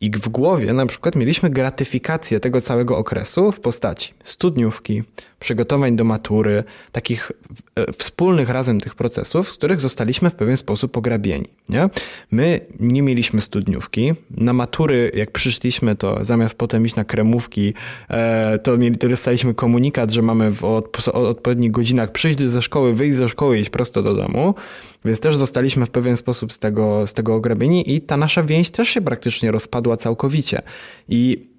I 0.00 0.10
w 0.10 0.28
głowie 0.28 0.72
na 0.72 0.86
przykład 0.86 1.16
mieliśmy 1.16 1.50
gratyfikację 1.50 2.40
tego 2.40 2.60
całego 2.60 2.96
okresu 2.96 3.52
w 3.52 3.60
postaci 3.60 4.14
studniówki, 4.24 5.02
przygotowań 5.40 5.96
do 5.96 6.04
matury, 6.04 6.64
takich 6.92 7.32
e, 7.74 7.92
wspólnych 7.92 8.48
razem 8.48 8.80
tych 8.80 8.94
procesów, 8.94 9.48
z 9.48 9.52
których 9.52 9.80
zostaliśmy 9.80 10.30
w 10.30 10.34
pewien 10.34 10.56
sposób 10.56 10.92
pograbieni. 10.92 11.48
Nie? 11.68 11.90
My 12.30 12.60
nie 12.80 13.02
mieliśmy 13.02 13.40
studniówki. 13.40 14.14
Na 14.30 14.52
matury, 14.52 15.12
jak 15.14 15.30
przyszliśmy, 15.30 15.96
to 15.96 16.24
zamiast 16.24 16.58
potem 16.58 16.86
iść 16.86 16.94
na 16.94 17.04
kremówki, 17.04 17.74
e, 18.08 18.58
to, 18.58 18.76
mieli, 18.76 18.98
to 18.98 19.08
dostaliśmy 19.08 19.54
komunikat, 19.54 20.10
że 20.10 20.22
mamy 20.22 20.52
w 20.52 20.64
odpowiednich 21.12 21.70
godzinach 21.70 22.12
przyjść 22.12 22.38
ze 22.42 22.62
szkoły, 22.62 22.94
wyjść 22.94 23.16
ze 23.16 23.28
szkoły 23.28 23.58
i 23.58 23.60
iść 23.60 23.70
prosto 23.70 24.02
do 24.02 24.14
domu. 24.14 24.54
Więc 25.06 25.20
też 25.20 25.36
zostaliśmy 25.36 25.86
w 25.86 25.90
pewien 25.90 26.16
sposób 26.16 26.52
z 26.52 26.58
tego, 26.58 27.06
z 27.06 27.14
tego 27.14 27.42
i 27.86 28.00
ta 28.00 28.16
nasza 28.16 28.42
więź 28.42 28.70
też 28.70 28.88
się 28.88 29.00
praktycznie 29.00 29.50
rozpadła 29.50 29.96
całkowicie. 29.96 30.62
I 31.08 31.50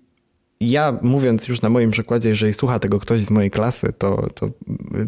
ja 0.59 0.99
mówiąc 1.01 1.47
już 1.47 1.61
na 1.61 1.69
moim 1.69 1.91
przykładzie, 1.91 2.29
jeżeli 2.29 2.53
słucha 2.53 2.79
tego 2.79 2.99
ktoś 2.99 3.23
z 3.23 3.29
mojej 3.29 3.51
klasy, 3.51 3.93
to, 3.97 4.27
to, 4.35 4.49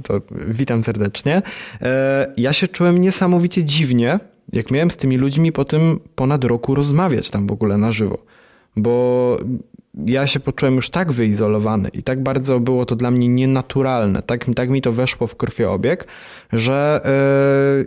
to 0.04 0.22
witam 0.48 0.84
serdecznie. 0.84 1.42
E, 1.82 2.34
ja 2.38 2.54
się 2.54 2.68
czułem 2.68 3.02
niesamowicie 3.02 3.64
dziwnie, 3.64 4.20
jak 4.54 4.72
miałem 4.72 4.92
z 4.92 4.98
tymi 4.98 5.18
ludźmi 5.18 5.52
po 5.52 5.66
tym 5.66 6.00
ponad 6.16 6.44
roku 6.44 6.76
rozmawiać 6.76 7.30
tam 7.30 7.48
w 7.48 7.52
ogóle 7.52 7.78
na 7.78 7.92
żywo. 7.92 8.18
bo 8.76 9.38
ja 10.06 10.28
się 10.28 10.40
poczułem 10.40 10.76
już 10.76 10.90
tak 10.90 11.12
wyizolowany 11.12 11.90
i 11.90 12.04
tak 12.04 12.24
bardzo 12.24 12.60
było 12.60 12.86
to 12.86 12.96
dla 12.96 13.12
mnie 13.12 13.28
nienaturalne, 13.28 14.22
tak, 14.22 14.46
tak 14.56 14.70
mi 14.70 14.82
to 14.82 14.92
weszło 14.92 15.28
w 15.28 15.36
krwiobieg, 15.36 16.08
że 16.54 17.02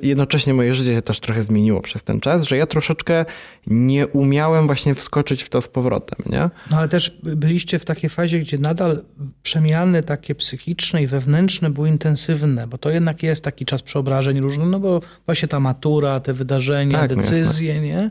yy, 0.03 0.09
jednocześnie 0.09 0.55
moje 0.55 0.75
życie 0.75 0.95
się 0.95 1.03
też 1.03 1.21
trochę 1.21 1.43
zmieniło 1.43 1.81
przez 1.81 2.03
ten 2.03 2.21
czas, 2.21 2.45
że 2.45 2.57
ja 2.57 2.67
troszeczkę 2.67 3.25
nie 3.67 4.07
umiałem 4.07 4.67
właśnie 4.67 4.95
wskoczyć 4.95 5.43
w 5.43 5.49
to 5.49 5.61
z 5.61 5.69
powrotem, 5.69 6.19
nie? 6.27 6.51
No 6.71 6.77
ale 6.79 6.89
też 6.89 7.19
byliście 7.23 7.79
w 7.79 7.85
takiej 7.85 8.11
fazie, 8.11 8.39
gdzie 8.39 8.59
nadal 8.59 9.03
przemiany 9.43 10.03
takie 10.03 10.35
psychiczne 10.35 11.03
i 11.03 11.07
wewnętrzne 11.07 11.71
były 11.71 11.89
intensywne, 11.89 12.67
bo 12.67 12.79
to 12.79 12.91
jednak 12.91 13.23
jest 13.23 13.45
taki 13.45 13.65
czas 13.65 13.83
przeobrażeń 13.83 14.41
różnych, 14.41 14.69
no 14.69 14.81
bo 14.81 15.01
właśnie 15.27 15.49
ta 15.49 15.61
matura, 15.61 16.21
te 16.21 16.33
wydarzenia, 16.33 16.99
tak, 16.99 17.11
no 17.11 17.17
decyzje, 17.17 17.81
nie? 17.81 18.11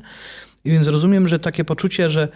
I 0.65 0.71
więc 0.71 0.87
rozumiem, 0.87 1.27
że 1.27 1.39
takie 1.39 1.65
poczucie, 1.65 2.09
że 2.09 2.27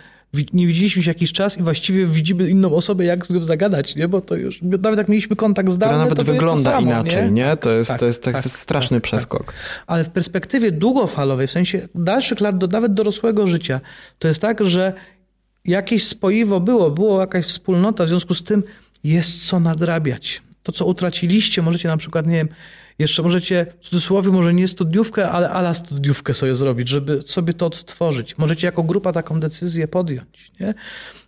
nie 0.54 0.68
widzieliśmy 0.68 1.04
się 1.04 1.12
jakiś 1.12 1.34
czas 1.34 1.58
i 1.58 1.64
właściwie 1.64 2.08
widzimy 2.08 2.50
inną 2.50 2.76
osobę, 2.76 3.06
jak 3.06 3.26
z 3.26 3.30
nią 3.30 3.44
zagadać, 3.44 3.96
nie? 3.96 4.08
Bo 4.08 4.22
to 4.22 4.36
już, 4.36 4.62
nawet 4.62 4.98
jak 4.98 5.10
mieliśmy 5.10 5.36
kontakt 5.36 5.72
zdalny, 5.72 5.96
to 5.96 6.00
nawet 6.00 6.18
to 6.18 6.24
wygląda 6.24 6.72
to 6.72 6.78
samo, 6.78 6.92
inaczej, 6.92 7.24
nie? 7.26 7.32
nie? 7.32 7.58
To 7.58 7.72
jest, 7.72 7.90
tak, 7.90 8.00
to 8.00 8.06
jest 8.06 8.24
tak, 8.24 8.36
tak 8.36 8.46
straszny 8.46 8.98
tak, 8.98 9.04
przeskok. 9.04 9.54
Ale 9.88 10.04
w 10.04 10.10
perspektywie 10.10 10.72
długofalowej, 10.72 11.48
w 11.48 11.52
sensie 11.52 11.88
dalszych 11.96 12.40
lat, 12.40 12.58
do, 12.58 12.68
nawet 12.68 12.94
dorosłego 12.94 13.48
życia, 13.48 13.82
to 14.20 14.28
jest 14.28 14.42
tak, 14.42 14.66
że 14.66 14.94
jakieś 15.66 16.08
spoiwo 16.08 16.60
było, 16.60 16.92
było 16.92 17.20
jakaś 17.20 17.46
wspólnota, 17.46 18.06
w 18.06 18.08
związku 18.08 18.34
z 18.34 18.44
tym 18.44 18.64
jest 19.04 19.48
co 19.48 19.60
nadrabiać. 19.60 20.42
To, 20.64 20.72
co 20.72 20.86
utraciliście, 20.86 21.62
możecie 21.62 21.88
na 21.88 21.98
przykład, 21.98 22.28
nie 22.28 22.36
wiem, 22.36 22.50
jeszcze 23.00 23.24
możecie, 23.24 23.66
w 23.82 23.84
cudzysłowie, 23.84 24.32
może 24.32 24.54
nie 24.54 24.68
studiówkę, 24.68 25.32
ale 25.32 25.50
ala 25.50 25.74
studiówkę 25.74 26.34
sobie 26.34 26.56
zrobić, 26.56 26.90
żeby 26.90 27.24
sobie 27.26 27.54
to 27.54 27.66
odtworzyć. 27.66 28.38
Możecie 28.38 28.68
jako 28.68 28.84
grupa 28.84 29.14
taką 29.14 29.40
decyzję 29.40 29.88
podjąć. 29.88 30.52
Nie? 30.60 30.74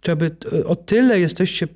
Czy 0.02 0.12
aby 0.12 0.36
o 0.66 0.76
tyle 0.76 1.20
jesteście, 1.20 1.68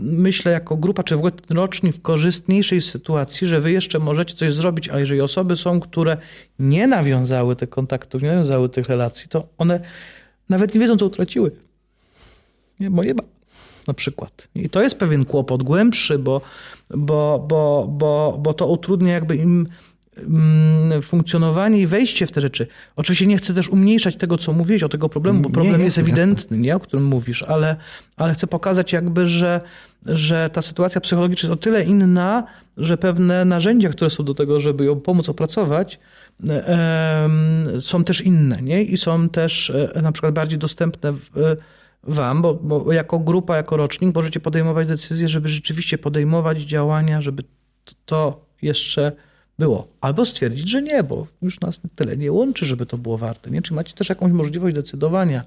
myślę, 0.00 0.52
jako 0.52 0.76
grupa, 0.76 1.02
czy 1.02 1.14
w 1.14 1.18
ogóle 1.18 1.32
ten 1.32 1.56
rocznik 1.56 1.96
w 1.96 2.02
korzystniejszej 2.02 2.80
sytuacji, 2.80 3.46
że 3.46 3.60
wy 3.60 3.72
jeszcze 3.72 3.98
możecie 3.98 4.34
coś 4.34 4.54
zrobić, 4.54 4.88
a 4.88 4.98
jeżeli 4.98 5.20
osoby 5.20 5.56
są, 5.56 5.80
które 5.80 6.16
nie 6.58 6.86
nawiązały 6.86 7.56
tych 7.56 7.70
kontaktów, 7.70 8.22
nie 8.22 8.28
nawiązały 8.28 8.68
tych 8.68 8.88
relacji, 8.88 9.28
to 9.28 9.48
one 9.58 9.80
nawet 10.48 10.74
nie 10.74 10.80
wiedzą, 10.80 10.96
co 10.96 11.06
utraciły. 11.06 11.50
Nie, 12.80 12.90
moje 12.90 13.14
na 13.90 13.94
przykład. 13.94 14.48
I 14.54 14.68
to 14.68 14.82
jest 14.82 14.98
pewien 14.98 15.24
kłopot 15.24 15.62
głębszy, 15.62 16.18
bo, 16.18 16.40
bo, 16.90 17.46
bo, 17.48 17.88
bo, 17.90 18.38
bo 18.42 18.54
to 18.54 18.66
utrudnia 18.66 19.12
jakby 19.12 19.36
im 19.36 19.68
mm, 20.16 21.02
funkcjonowanie 21.02 21.78
i 21.80 21.86
wejście 21.86 22.26
w 22.26 22.32
te 22.32 22.40
rzeczy. 22.40 22.66
Oczywiście 22.96 23.26
nie 23.26 23.36
chcę 23.36 23.54
też 23.54 23.68
umniejszać 23.68 24.16
tego, 24.16 24.38
co 24.38 24.52
mówiłeś 24.52 24.82
o 24.82 24.88
tego 24.88 25.08
problemu, 25.08 25.40
bo 25.40 25.50
problem 25.50 25.78
nie, 25.78 25.84
jest 25.84 25.98
ewidentny, 25.98 26.58
nie, 26.58 26.76
o 26.76 26.80
którym 26.80 27.06
mówisz, 27.06 27.42
ale, 27.42 27.76
ale 28.16 28.34
chcę 28.34 28.46
pokazać 28.46 28.92
jakby, 28.92 29.26
że, 29.26 29.60
że 30.06 30.50
ta 30.52 30.62
sytuacja 30.62 31.00
psychologiczna 31.00 31.46
jest 31.46 31.60
o 31.60 31.62
tyle 31.62 31.84
inna, 31.84 32.44
że 32.76 32.98
pewne 32.98 33.44
narzędzia, 33.44 33.88
które 33.88 34.10
są 34.10 34.24
do 34.24 34.34
tego, 34.34 34.60
żeby 34.60 34.84
ją 34.84 35.00
pomóc 35.00 35.28
opracować, 35.28 35.98
są 37.80 38.04
też 38.04 38.20
inne, 38.20 38.62
nie? 38.62 38.82
I 38.82 38.98
są 38.98 39.28
też 39.28 39.70
e, 39.94 40.02
na 40.02 40.12
przykład 40.12 40.34
bardziej 40.34 40.58
dostępne 40.58 41.12
w, 41.12 41.56
wam, 42.02 42.42
bo, 42.42 42.54
bo, 42.54 42.92
jako 42.92 43.18
grupa, 43.18 43.56
jako 43.56 43.76
rocznik 43.76 44.14
możecie 44.14 44.40
podejmować 44.40 44.88
decyzje, 44.88 45.28
żeby 45.28 45.48
rzeczywiście 45.48 45.98
podejmować 45.98 46.58
działania, 46.60 47.20
żeby 47.20 47.44
to 48.04 48.46
jeszcze 48.62 49.12
było. 49.60 49.88
Albo 50.00 50.24
stwierdzić, 50.24 50.68
że 50.68 50.82
nie, 50.82 51.02
bo 51.02 51.26
już 51.42 51.60
nas 51.60 51.80
tyle 51.94 52.16
nie 52.16 52.32
łączy, 52.32 52.66
żeby 52.66 52.86
to 52.86 52.98
było 52.98 53.18
warte. 53.18 53.50
Nie? 53.50 53.62
Czy 53.62 53.74
macie 53.74 53.94
też 53.94 54.08
jakąś 54.08 54.32
możliwość 54.32 54.74
decydowania, 54.74 55.44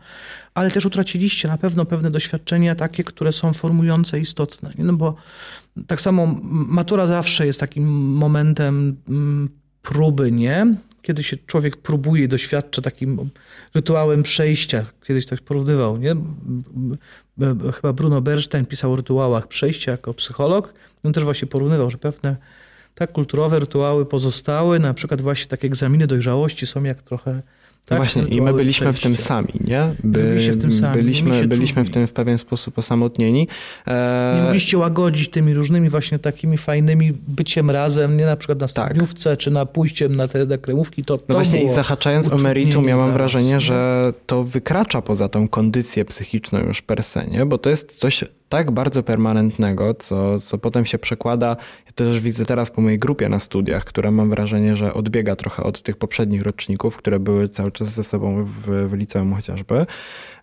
ale 0.53 0.71
też 0.71 0.85
utraciliście 0.85 1.47
na 1.47 1.57
pewno 1.57 1.85
pewne 1.85 2.11
doświadczenia 2.11 2.75
takie, 2.75 3.03
które 3.03 3.31
są 3.31 3.53
formujące 3.53 4.19
istotne. 4.19 4.73
Nie? 4.77 4.83
No 4.83 4.93
bo 4.93 5.15
tak 5.87 6.01
samo 6.01 6.39
matura 6.49 7.07
zawsze 7.07 7.45
jest 7.45 7.59
takim 7.59 7.87
momentem 8.13 8.97
mm, 9.09 9.49
próby, 9.81 10.31
nie? 10.31 10.75
Kiedy 11.03 11.23
się 11.23 11.37
człowiek 11.37 11.77
próbuje, 11.77 12.27
doświadcza 12.27 12.81
takim 12.81 13.29
rytuałem 13.75 14.23
przejścia. 14.23 14.85
Kiedyś 15.03 15.25
tak 15.25 15.41
porównywał, 15.41 15.97
nie? 15.97 16.15
Chyba 17.75 17.93
Bruno 17.93 18.21
Bernstein 18.21 18.65
pisał 18.65 18.93
o 18.93 18.95
rytuałach 18.95 19.47
przejścia 19.47 19.91
jako 19.91 20.13
psycholog. 20.13 20.73
On 21.03 21.13
też 21.13 21.23
właśnie 21.23 21.47
porównywał, 21.47 21.89
że 21.89 21.97
pewne 21.97 22.35
tak 22.95 23.11
kulturowe 23.11 23.59
rytuały 23.59 24.05
pozostały, 24.05 24.79
na 24.79 24.93
przykład 24.93 25.21
właśnie 25.21 25.45
takie 25.47 25.67
egzaminy 25.67 26.07
dojrzałości 26.07 26.67
są 26.67 26.83
jak 26.83 27.01
trochę 27.01 27.41
tak, 27.85 27.97
Właśnie, 27.97 28.23
i 28.23 28.41
my 28.41 28.53
byliśmy 28.53 28.83
przejście. 28.83 29.09
w 29.09 29.17
tym 29.17 29.25
sami, 29.25 29.53
nie? 29.67 29.95
By, 30.03 30.51
w 30.51 30.61
tym 30.61 30.73
sami. 30.73 30.95
Byliśmy, 30.95 31.47
byliśmy 31.47 31.83
w 31.83 31.89
tym 31.89 32.07
w 32.07 32.11
pewien 32.11 32.37
sposób 32.37 32.77
osamotnieni. 32.77 33.47
E... 33.87 34.33
Nie 34.37 34.43
mogliście 34.43 34.77
łagodzić 34.77 35.29
tymi 35.29 35.53
różnymi 35.53 35.89
właśnie 35.89 36.19
takimi 36.19 36.57
fajnymi 36.57 37.13
byciem 37.27 37.69
razem, 37.69 38.17
nie 38.17 38.25
na 38.25 38.35
przykład 38.35 38.59
na 38.59 38.67
tak. 38.67 38.85
studniówce, 38.85 39.29
tak. 39.29 39.39
czy 39.39 39.51
na 39.51 39.65
pójściem 39.65 40.15
na 40.15 40.27
te 40.27 40.57
kremówki. 40.57 41.03
To, 41.03 41.17
to 41.17 41.23
no 41.29 41.35
właśnie 41.35 41.63
i 41.63 41.69
zahaczając 41.69 42.29
o 42.29 42.37
meritum, 42.37 42.87
ja 42.87 42.97
mam 42.97 43.13
wrażenie, 43.13 43.59
że 43.59 44.13
to 44.25 44.43
wykracza 44.43 45.01
poza 45.01 45.29
tą 45.29 45.47
kondycję 45.47 46.05
psychiczną 46.05 46.59
już 46.59 46.81
per 46.81 47.03
se, 47.03 47.27
nie? 47.27 47.45
Bo 47.45 47.57
to 47.57 47.69
jest 47.69 47.97
coś 47.97 48.23
tak 48.53 48.71
bardzo 48.71 49.03
permanentnego, 49.03 49.93
co, 49.93 50.39
co 50.39 50.57
potem 50.57 50.85
się 50.85 50.97
przekłada. 50.97 51.57
Ja 51.85 51.91
też 51.95 52.19
widzę 52.19 52.45
teraz 52.45 52.71
po 52.71 52.81
mojej 52.81 52.99
grupie 52.99 53.29
na 53.29 53.39
studiach, 53.39 53.85
która 53.85 54.11
mam 54.11 54.29
wrażenie, 54.29 54.75
że 54.75 54.93
odbiega 54.93 55.35
trochę 55.35 55.63
od 55.63 55.81
tych 55.81 55.97
poprzednich 55.97 56.41
roczników, 56.41 56.97
które 56.97 57.19
były 57.19 57.49
cały 57.49 57.71
czas 57.73 57.87
ze 57.87 58.03
sobą 58.03 58.45
w, 58.45 58.89
w 58.89 58.93
liceum 58.93 59.33
chociażby. 59.33 59.85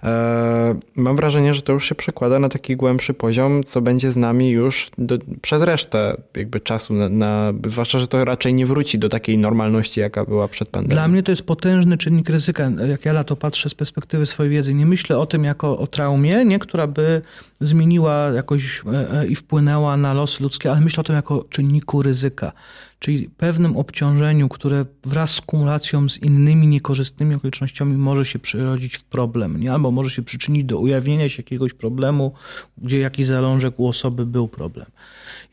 E, 0.05 0.75
mam 0.97 1.17
wrażenie, 1.17 1.55
że 1.55 1.63
to 1.63 1.73
już 1.73 1.89
się 1.89 1.95
przekłada 1.95 2.39
na 2.39 2.49
taki 2.49 2.77
głębszy 2.77 3.15
poziom, 3.15 3.65
co 3.65 3.81
będzie 3.81 4.13
z 4.13 4.17
nami 4.17 4.51
już 4.51 4.91
do, 4.99 5.19
przez 5.43 5.63
resztę 5.63 6.17
jakby 6.37 6.61
czasu, 6.61 6.95
na, 6.95 7.09
na, 7.09 7.53
zwłaszcza, 7.67 7.99
że 7.99 8.09
to 8.09 8.25
raczej 8.25 8.55
nie 8.55 8.67
wróci 8.67 8.99
do 8.99 9.09
takiej 9.09 9.39
normalności, 9.39 10.01
jaka 10.01 10.25
była 10.25 10.49
przed 10.49 10.69
pandemią. 10.69 10.95
Dla 10.95 11.09
mnie 11.09 11.23
to 11.23 11.33
jest 11.33 11.43
potężny 11.43 11.97
czynnik 11.99 12.31
ryzyka. 12.31 12.71
Jak 12.89 13.05
ja 13.05 13.13
na 13.13 13.25
to 13.25 13.37
patrzę 13.37 13.71
z 13.71 13.75
perspektywy 13.75 14.27
swojej 14.27 14.53
wiedzy, 14.53 14.75
nie 14.75 14.87
myślę 14.87 15.19
o 15.19 15.27
tym 15.27 15.45
jako 15.45 15.79
o 15.79 15.87
traumie, 15.87 16.45
nie, 16.45 16.59
która 16.59 16.87
by 16.87 17.23
zmieniła 17.61 18.31
jakoś 18.35 18.83
e, 18.93 19.21
e, 19.21 19.27
i 19.27 19.35
wpłynęła 19.35 19.97
na 19.97 20.15
losy 20.15 20.43
ludzkie, 20.43 20.71
ale 20.71 20.81
myślę 20.81 21.01
o 21.01 21.05
tym 21.05 21.17
jako 21.17 21.45
czynniku 21.51 22.03
ryzyka 22.03 22.53
czyli 23.01 23.31
pewnym 23.37 23.77
obciążeniu, 23.77 24.49
które 24.49 24.85
wraz 25.05 25.31
z 25.31 25.41
kumulacją 25.41 26.09
z 26.09 26.19
innymi 26.19 26.67
niekorzystnymi 26.67 27.35
okolicznościami 27.35 27.97
może 27.97 28.25
się 28.25 28.39
przerodzić 28.39 28.97
w 28.97 29.05
problem, 29.05 29.61
nie? 29.61 29.73
albo 29.73 29.90
może 29.93 30.11
się 30.11 30.23
przyczynić 30.23 30.65
do 30.65 30.79
ujawnienia 30.79 31.29
się 31.29 31.43
jakiegoś 31.43 31.75
problemu, 31.75 32.33
gdzie 32.79 32.99
jakiś 32.99 33.27
zalążek 33.27 33.81
u 33.81 33.89
osoby 33.89 34.27
był 34.27 34.49
problem. 34.49 34.87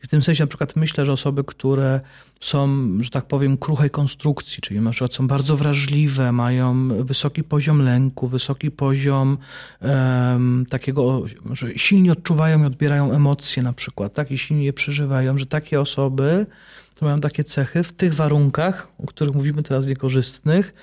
I 0.04 0.06
w 0.06 0.08
tym 0.08 0.22
sensie 0.22 0.42
na 0.42 0.46
przykład 0.46 0.76
myślę, 0.76 1.06
że 1.06 1.12
osoby, 1.12 1.44
które 1.44 2.00
są, 2.40 2.88
że 3.00 3.10
tak 3.10 3.26
powiem, 3.26 3.56
kruchej 3.56 3.90
konstrukcji, 3.90 4.60
czyli 4.60 4.80
na 4.80 4.90
przykład 4.90 5.14
są 5.14 5.26
bardzo 5.26 5.56
wrażliwe, 5.56 6.32
mają 6.32 6.88
wysoki 7.04 7.44
poziom 7.44 7.82
lęku, 7.82 8.28
wysoki 8.28 8.70
poziom 8.70 9.38
um, 9.80 10.66
takiego, 10.70 11.22
że 11.52 11.78
silnie 11.78 12.12
odczuwają 12.12 12.62
i 12.62 12.66
odbierają 12.66 13.12
emocje 13.12 13.62
na 13.62 13.72
przykład, 13.72 14.14
tak, 14.14 14.30
i 14.30 14.38
silnie 14.38 14.64
je 14.64 14.72
przeżywają, 14.72 15.38
że 15.38 15.46
takie 15.46 15.80
osoby 15.80 16.46
to 16.94 17.06
mają 17.06 17.20
takie 17.20 17.44
cechy 17.44 17.82
w 17.82 17.92
tych 17.92 18.14
warunkach, 18.14 18.88
o 18.98 19.06
których 19.06 19.34
mówimy 19.34 19.62
teraz 19.62 19.86
niekorzystnych, 19.86 20.74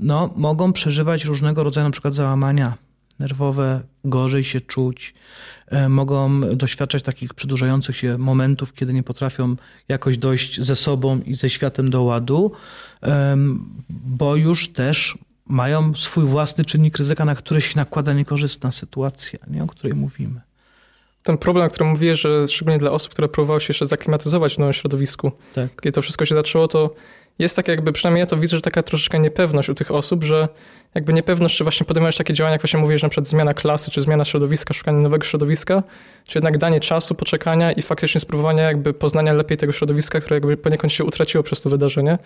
no, 0.00 0.34
mogą 0.36 0.72
przeżywać 0.72 1.24
różnego 1.24 1.64
rodzaju 1.64 1.86
na 1.86 1.90
przykład 1.90 2.14
załamania 2.14 2.74
nerwowe, 3.18 3.80
gorzej 4.04 4.44
się 4.44 4.60
czuć, 4.60 5.14
e, 5.66 5.88
mogą 5.88 6.40
doświadczać 6.40 7.02
takich 7.02 7.34
przedłużających 7.34 7.96
się 7.96 8.18
momentów, 8.18 8.72
kiedy 8.72 8.92
nie 8.92 9.02
potrafią 9.02 9.56
jakoś 9.88 10.18
dojść 10.18 10.60
ze 10.60 10.76
sobą 10.76 11.20
i 11.26 11.34
ze 11.34 11.50
światem 11.50 11.90
do 11.90 12.02
ładu, 12.02 12.52
bo 13.90 14.36
już 14.36 14.68
też 14.68 15.18
mają 15.46 15.94
swój 15.94 16.24
własny 16.24 16.64
czynnik 16.64 16.98
ryzyka, 16.98 17.24
na 17.24 17.34
który 17.34 17.60
się 17.60 17.72
nakłada 17.76 18.12
niekorzystna 18.12 18.72
sytuacja, 18.72 19.38
nie, 19.46 19.62
o 19.64 19.66
której 19.66 19.94
mówimy 19.94 20.40
ten 21.22 21.38
problem, 21.38 21.66
o 21.66 21.70
którym 21.70 21.88
mówię, 21.88 22.16
że 22.16 22.48
szczególnie 22.48 22.78
dla 22.78 22.90
osób, 22.90 23.12
które 23.12 23.28
próbowały 23.28 23.60
się 23.60 23.66
jeszcze 23.68 23.86
zaklimatyzować 23.86 24.54
w 24.54 24.58
nowym 24.58 24.72
środowisku, 24.72 25.32
tak. 25.54 25.80
kiedy 25.80 25.92
to 25.92 26.02
wszystko 26.02 26.24
się 26.24 26.34
zaczęło, 26.34 26.68
to 26.68 26.94
jest 27.38 27.56
tak 27.56 27.68
jakby, 27.68 27.92
przynajmniej 27.92 28.20
ja 28.20 28.26
to 28.26 28.36
widzę, 28.36 28.56
że 28.56 28.62
taka 28.62 28.82
troszeczkę 28.82 29.18
niepewność 29.18 29.68
u 29.68 29.74
tych 29.74 29.90
osób, 29.90 30.24
że 30.24 30.48
jakby 30.94 31.12
niepewność, 31.12 31.56
czy 31.56 31.64
właśnie 31.64 31.86
podejmować 31.86 32.16
takie 32.16 32.34
działania, 32.34 32.52
jak 32.52 32.62
właśnie 32.62 32.80
mówisz, 32.80 33.02
na 33.02 33.08
przykład 33.08 33.28
zmiana 33.28 33.54
klasy, 33.54 33.90
czy 33.90 34.02
zmiana 34.02 34.24
środowiska, 34.24 34.74
szukanie 34.74 34.98
nowego 34.98 35.24
środowiska, 35.24 35.82
czy 36.26 36.38
jednak 36.38 36.58
danie 36.58 36.80
czasu, 36.80 37.14
poczekania 37.14 37.72
i 37.72 37.82
faktycznie 37.82 38.20
spróbowania 38.20 38.62
jakby 38.62 38.94
poznania 38.94 39.32
lepiej 39.32 39.58
tego 39.58 39.72
środowiska, 39.72 40.20
które 40.20 40.36
jakby 40.36 40.56
poniekąd 40.56 40.92
się 40.92 41.04
utraciło 41.04 41.44
przez 41.44 41.62
to 41.62 41.70
wydarzenie. 41.70 42.18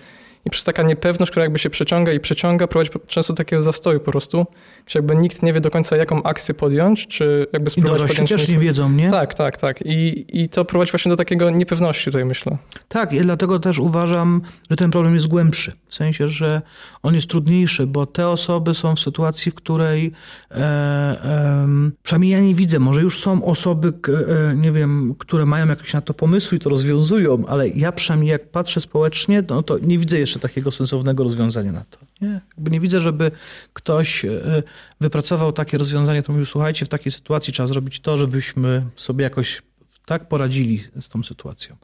I 0.46 0.50
przez 0.50 0.64
taka 0.64 0.82
niepewność, 0.82 1.30
która 1.30 1.44
jakby 1.44 1.58
się 1.58 1.70
przeciąga 1.70 2.12
i 2.12 2.20
przeciąga, 2.20 2.66
prowadzi 2.66 2.90
często 3.06 3.32
do 3.32 3.36
takiego 3.36 3.62
zastoju 3.62 4.00
po 4.00 4.10
prostu, 4.12 4.46
gdzie 4.86 4.98
jakby 4.98 5.16
nikt 5.16 5.42
nie 5.42 5.52
wie 5.52 5.60
do 5.60 5.70
końca, 5.70 5.96
jaką 5.96 6.22
akcję 6.22 6.54
podjąć, 6.54 7.06
czy 7.06 7.46
jakby 7.52 7.70
spróbować 7.70 8.02
I 8.02 8.06
podjąć... 8.08 8.30
też 8.30 8.48
nie 8.48 8.58
wiedzą, 8.58 8.92
nie? 8.92 9.10
Tak, 9.10 9.34
tak, 9.34 9.58
tak. 9.58 9.82
I, 9.86 10.26
I 10.42 10.48
to 10.48 10.64
prowadzi 10.64 10.90
właśnie 10.90 11.10
do 11.10 11.16
takiego 11.16 11.50
niepewności 11.50 12.04
tutaj, 12.04 12.24
myślę. 12.24 12.58
Tak, 12.88 13.12
i 13.12 13.20
dlatego 13.20 13.58
też 13.58 13.78
uważam, 13.78 14.42
że 14.70 14.76
ten 14.76 14.90
problem 14.90 15.14
jest 15.14 15.26
głębszy. 15.26 15.72
W 15.88 15.94
sensie, 15.94 16.28
że 16.28 16.62
on 17.02 17.14
jest 17.14 17.26
trudniejszy, 17.26 17.86
bo 17.86 18.06
te 18.06 18.28
osoby 18.28 18.74
są 18.74 18.96
w 18.96 19.00
sytuacji, 19.00 19.52
w 19.52 19.54
której 19.54 20.12
e, 20.50 20.56
e, 20.56 21.66
przynajmniej 22.02 22.30
ja 22.30 22.40
nie 22.40 22.54
widzę, 22.54 22.78
może 22.78 23.02
już 23.02 23.20
są 23.20 23.44
osoby, 23.44 23.92
e, 24.08 24.56
nie 24.56 24.72
wiem, 24.72 25.14
które 25.18 25.46
mają 25.46 25.68
jakieś 25.68 25.92
na 25.94 26.00
to 26.00 26.14
pomysły 26.14 26.56
i 26.56 26.60
to 26.60 26.70
rozwiązują, 26.70 27.44
ale 27.48 27.68
ja 27.68 27.92
przynajmniej 27.92 28.30
jak 28.30 28.50
patrzę 28.50 28.80
społecznie, 28.80 29.42
no 29.48 29.62
to 29.62 29.78
nie 29.78 29.98
widzę 29.98 30.18
jeszcze 30.18 30.35
takiego 30.38 30.70
sensownego 30.70 31.24
rozwiązania 31.24 31.72
na 31.72 31.84
to. 31.84 31.98
Nie? 32.20 32.40
Jakby 32.56 32.70
nie 32.70 32.80
widzę, 32.80 33.00
żeby 33.00 33.30
ktoś 33.72 34.24
e, 34.24 34.62
wypracował 35.00 35.52
takie 35.52 35.78
rozwiązanie, 35.78 36.22
to 36.22 36.32
mówił, 36.32 36.46
słuchajcie, 36.46 36.86
w 36.86 36.88
takiej 36.88 37.12
sytuacji 37.12 37.52
trzeba 37.52 37.68
zrobić 37.68 38.00
to, 38.00 38.18
żebyśmy 38.18 38.86
sobie 38.96 39.24
jakoś 39.24 39.62
tak 40.06 40.28
poradzili 40.28 40.84
z 41.00 41.08
tą 41.08 41.22
sytuacją. 41.22 41.76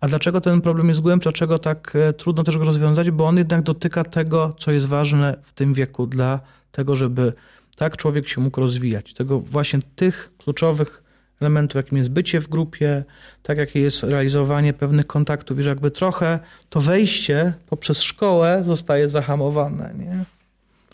A 0.00 0.08
dlaczego 0.08 0.40
ten 0.40 0.60
problem 0.60 0.88
jest 0.88 1.00
głębszy, 1.00 1.24
dlaczego 1.24 1.58
tak 1.58 1.96
e, 1.96 2.12
trudno 2.12 2.44
też 2.44 2.58
go 2.58 2.64
rozwiązać? 2.64 3.10
Bo 3.10 3.26
on 3.26 3.38
jednak 3.38 3.62
dotyka 3.62 4.04
tego, 4.04 4.56
co 4.58 4.72
jest 4.72 4.86
ważne 4.86 5.36
w 5.44 5.52
tym 5.52 5.74
wieku 5.74 6.06
dla 6.06 6.40
tego, 6.72 6.96
żeby 6.96 7.32
tak 7.76 7.96
człowiek 7.96 8.28
się 8.28 8.40
mógł 8.40 8.60
rozwijać. 8.60 9.14
Tego 9.14 9.40
właśnie 9.40 9.80
tych 9.96 10.30
kluczowych 10.38 11.03
elementów, 11.40 11.76
jakim 11.76 11.98
jest 11.98 12.10
bycie 12.10 12.40
w 12.40 12.48
grupie, 12.48 13.04
tak 13.42 13.58
jakie 13.58 13.80
jest 13.80 14.02
realizowanie 14.02 14.72
pewnych 14.72 15.06
kontaktów 15.06 15.58
i 15.58 15.62
że 15.62 15.68
jakby 15.70 15.90
trochę 15.90 16.38
to 16.70 16.80
wejście 16.80 17.52
poprzez 17.66 18.02
szkołę 18.02 18.62
zostaje 18.66 19.08
zahamowane, 19.08 19.94
nie? 19.98 20.24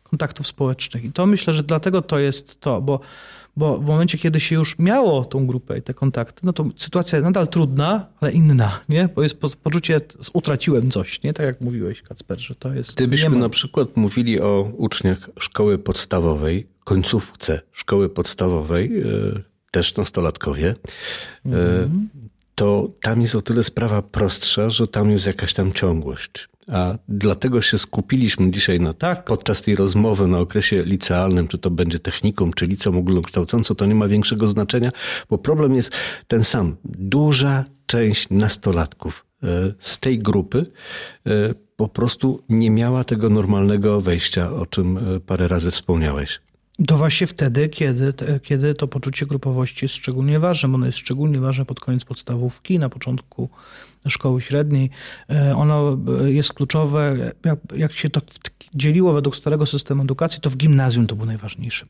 Kontaktów 0.02 0.46
społecznych. 0.46 1.04
I 1.04 1.12
to 1.12 1.26
myślę, 1.26 1.52
że 1.52 1.62
dlatego 1.62 2.02
to 2.02 2.18
jest 2.18 2.60
to, 2.60 2.80
bo 2.80 3.00
bo 3.56 3.78
w 3.78 3.86
momencie, 3.86 4.18
kiedy 4.18 4.40
się 4.40 4.54
już 4.54 4.78
miało 4.78 5.24
tą 5.24 5.46
grupę 5.46 5.78
i 5.78 5.82
te 5.82 5.94
kontakty, 5.94 6.40
no 6.42 6.52
to 6.52 6.64
sytuacja 6.76 7.16
jest 7.16 7.24
nadal 7.24 7.48
trudna, 7.48 8.06
ale 8.20 8.32
inna, 8.32 8.80
nie? 8.88 9.08
Bo 9.14 9.22
jest 9.22 9.36
poczucie, 9.62 10.00
utraciłem 10.32 10.90
coś, 10.90 11.22
nie? 11.22 11.32
Tak 11.32 11.46
jak 11.46 11.60
mówiłeś, 11.60 12.02
Kacper, 12.02 12.40
że 12.40 12.54
to 12.54 12.74
jest... 12.74 12.94
Gdybyśmy 12.94 13.38
na 13.38 13.48
przykład 13.48 13.96
mówili 13.96 14.40
o 14.40 14.72
uczniach 14.76 15.30
szkoły 15.38 15.78
podstawowej, 15.78 16.66
końcówce 16.84 17.60
szkoły 17.72 18.08
podstawowej, 18.08 19.00
e, 19.00 19.04
też 19.70 19.96
nastolatkowie, 19.96 20.74
mm. 21.46 22.08
to 22.54 22.88
tam 23.02 23.22
jest 23.22 23.34
o 23.34 23.42
tyle 23.42 23.62
sprawa 23.62 24.02
prostsza, 24.02 24.70
że 24.70 24.88
tam 24.88 25.10
jest 25.10 25.26
jakaś 25.26 25.54
tam 25.54 25.72
ciągłość. 25.72 26.48
A 26.72 26.98
dlatego 27.08 27.62
się 27.62 27.78
skupiliśmy 27.78 28.50
dzisiaj 28.50 28.80
na, 28.80 28.92
tak. 28.92 29.24
podczas 29.24 29.62
tej 29.62 29.76
rozmowy 29.76 30.26
na 30.26 30.38
okresie 30.38 30.82
licealnym, 30.82 31.48
czy 31.48 31.58
to 31.58 31.70
będzie 31.70 31.98
technikum, 31.98 32.52
czy 32.52 32.66
liceum 32.66 32.96
ogólnokształcące, 32.96 33.74
to 33.74 33.86
nie 33.86 33.94
ma 33.94 34.08
większego 34.08 34.48
znaczenia, 34.48 34.90
bo 35.30 35.38
problem 35.38 35.74
jest 35.74 35.92
ten 36.28 36.44
sam. 36.44 36.76
Duża 36.84 37.64
część 37.86 38.30
nastolatków 38.30 39.26
e, 39.42 39.46
z 39.78 39.98
tej 39.98 40.18
grupy 40.18 40.66
e, 41.26 41.30
po 41.76 41.88
prostu 41.88 42.42
nie 42.48 42.70
miała 42.70 43.04
tego 43.04 43.30
normalnego 43.30 44.00
wejścia, 44.00 44.52
o 44.52 44.66
czym 44.66 44.98
e, 44.98 45.20
parę 45.20 45.48
razy 45.48 45.70
wspomniałeś. 45.70 46.40
To 46.86 46.96
właśnie 46.96 47.26
wtedy, 47.26 47.68
kiedy, 47.68 48.12
kiedy 48.42 48.74
to 48.74 48.88
poczucie 48.88 49.26
grupowości 49.26 49.84
jest 49.84 49.94
szczególnie 49.94 50.40
ważne, 50.40 50.74
ono 50.74 50.86
jest 50.86 50.98
szczególnie 50.98 51.40
ważne 51.40 51.64
pod 51.64 51.80
koniec 51.80 52.04
podstawówki, 52.04 52.78
na 52.78 52.88
początku 52.88 53.48
szkoły 54.08 54.40
średniej. 54.40 54.90
E, 55.30 55.56
ono 55.56 55.98
e, 56.24 56.32
jest 56.32 56.52
kluczowe. 56.52 57.16
Jak, 57.44 57.58
jak 57.76 57.92
się 57.92 58.10
to 58.10 58.20
dzieliło 58.74 59.12
według 59.12 59.36
starego 59.36 59.66
systemu 59.66 60.02
edukacji, 60.02 60.40
to 60.40 60.50
w 60.50 60.56
gimnazjum 60.56 61.06
to 61.06 61.16
był 61.16 61.26
najważniejszy 61.26 61.86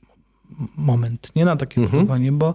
moment, 0.77 1.33
nie 1.37 1.45
na 1.45 1.57
takie 1.57 1.81
mhm. 1.81 2.01
wychowanie, 2.01 2.33
bo, 2.33 2.55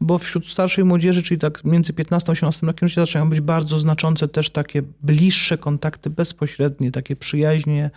bo 0.00 0.18
wśród 0.18 0.48
starszej 0.48 0.84
młodzieży, 0.84 1.22
czyli 1.22 1.40
tak 1.40 1.64
między 1.64 1.92
15 1.92 2.30
a 2.30 2.32
18 2.32 2.66
rokiem 2.66 2.88
życia 2.88 3.02
zaczynają 3.02 3.30
być 3.30 3.40
bardzo 3.40 3.78
znaczące 3.78 4.28
też 4.28 4.50
takie 4.50 4.82
bliższe 5.02 5.58
kontakty 5.58 6.10
bezpośrednie, 6.10 6.90
takie 6.90 7.16
przyjaźnie 7.16 7.90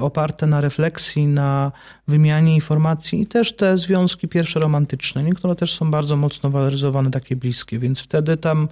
oparte 0.00 0.46
na 0.46 0.60
refleksji, 0.60 1.26
na 1.26 1.72
wymianie 2.08 2.54
informacji 2.54 3.22
i 3.22 3.26
też 3.26 3.56
te 3.56 3.78
związki 3.78 4.28
pierwsze 4.28 4.60
romantyczne, 4.60 5.22
nie? 5.22 5.34
które 5.34 5.56
też 5.56 5.74
są 5.74 5.90
bardzo 5.90 6.16
mocno 6.16 6.50
waloryzowane, 6.50 7.10
takie 7.10 7.36
bliskie, 7.36 7.78
więc 7.78 8.00
wtedy 8.00 8.36
tam 8.36 8.68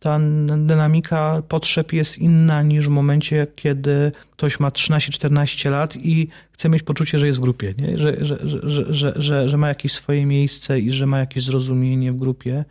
ta 0.00 0.18
dynamika 0.56 1.42
potrzeb 1.48 1.92
jest 1.92 2.18
inna 2.18 2.62
niż 2.62 2.86
w 2.86 2.90
momencie, 2.90 3.46
kiedy 3.56 4.12
ktoś 4.32 4.60
ma 4.60 4.68
13-14 4.68 5.70
lat 5.70 5.96
i 5.96 6.28
chce 6.52 6.68
mieć 6.68 6.82
poczucie, 6.82 7.18
że 7.18 7.26
jest 7.26 7.38
w 7.38 7.42
grupie, 7.42 7.74
nie? 7.78 7.98
Że, 7.98 8.16
że, 8.20 8.38
że, 8.62 9.14
że, 9.16 9.48
że 9.48 9.56
ma 9.56 9.68
jakieś 9.68 9.92
swoje 9.92 10.26
miejsce 10.26 10.80
i 10.80 10.90
że 10.90 11.06
ma 11.06 11.18
jakieś 11.18 11.44
zrozumienie 11.44 12.12
w 12.12 12.16
grupie. 12.16 12.64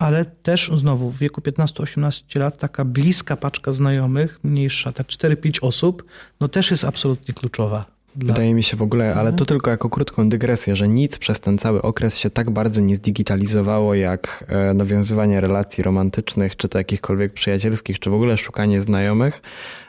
Ale 0.00 0.24
też 0.24 0.70
znowu 0.76 1.10
w 1.10 1.18
wieku 1.18 1.40
15-18 1.40 2.38
lat 2.38 2.58
taka 2.58 2.84
bliska 2.84 3.36
paczka 3.36 3.72
znajomych, 3.72 4.38
mniejsza, 4.44 4.92
tak 4.92 5.06
4-5 5.06 5.58
osób, 5.62 6.04
no 6.40 6.48
też 6.48 6.70
jest 6.70 6.84
absolutnie 6.84 7.34
kluczowa. 7.34 7.84
Dla... 8.16 8.34
Wydaje 8.34 8.54
mi 8.54 8.62
się 8.62 8.76
w 8.76 8.82
ogóle, 8.82 9.14
ale 9.14 9.32
to 9.32 9.44
tylko 9.44 9.70
jako 9.70 9.90
krótką 9.90 10.28
dygresję, 10.28 10.76
że 10.76 10.88
nic 10.88 11.18
przez 11.18 11.40
ten 11.40 11.58
cały 11.58 11.82
okres 11.82 12.18
się 12.18 12.30
tak 12.30 12.50
bardzo 12.50 12.80
nie 12.80 12.96
zdigitalizowało 12.96 13.94
jak 13.94 14.44
e, 14.48 14.74
nawiązywanie 14.74 15.40
relacji 15.40 15.84
romantycznych, 15.84 16.56
czy 16.56 16.68
to 16.68 16.78
jakichkolwiek 16.78 17.32
przyjacielskich, 17.32 17.98
czy 17.98 18.10
w 18.10 18.14
ogóle 18.14 18.36
szukanie 18.36 18.82
znajomych. 18.82 19.42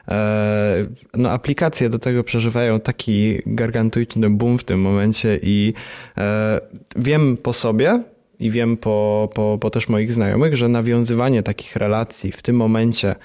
E, 0.08 0.86
no, 1.14 1.32
aplikacje 1.32 1.90
do 1.90 2.00
tego 2.00 2.24
przeżywają 2.24 2.80
taki 2.80 3.42
gargantuiczny 3.46 4.30
boom 4.30 4.58
w 4.58 4.64
tym 4.64 4.82
momencie 4.82 5.40
i 5.44 5.74
e, 6.18 6.62
wiem 6.96 7.38
po 7.38 7.54
sobie, 7.54 8.04
i 8.42 8.52
wiem 8.52 8.78
po, 8.78 9.30
po, 9.34 9.58
po 9.62 9.70
też 9.70 9.90
moich 9.90 10.14
znajomych, 10.14 10.58
że 10.58 10.68
nawiązywanie 10.68 11.44
takich 11.44 11.76
relacji 11.76 12.32
w 12.32 12.42
tym 12.42 12.56
momencie 12.56 13.16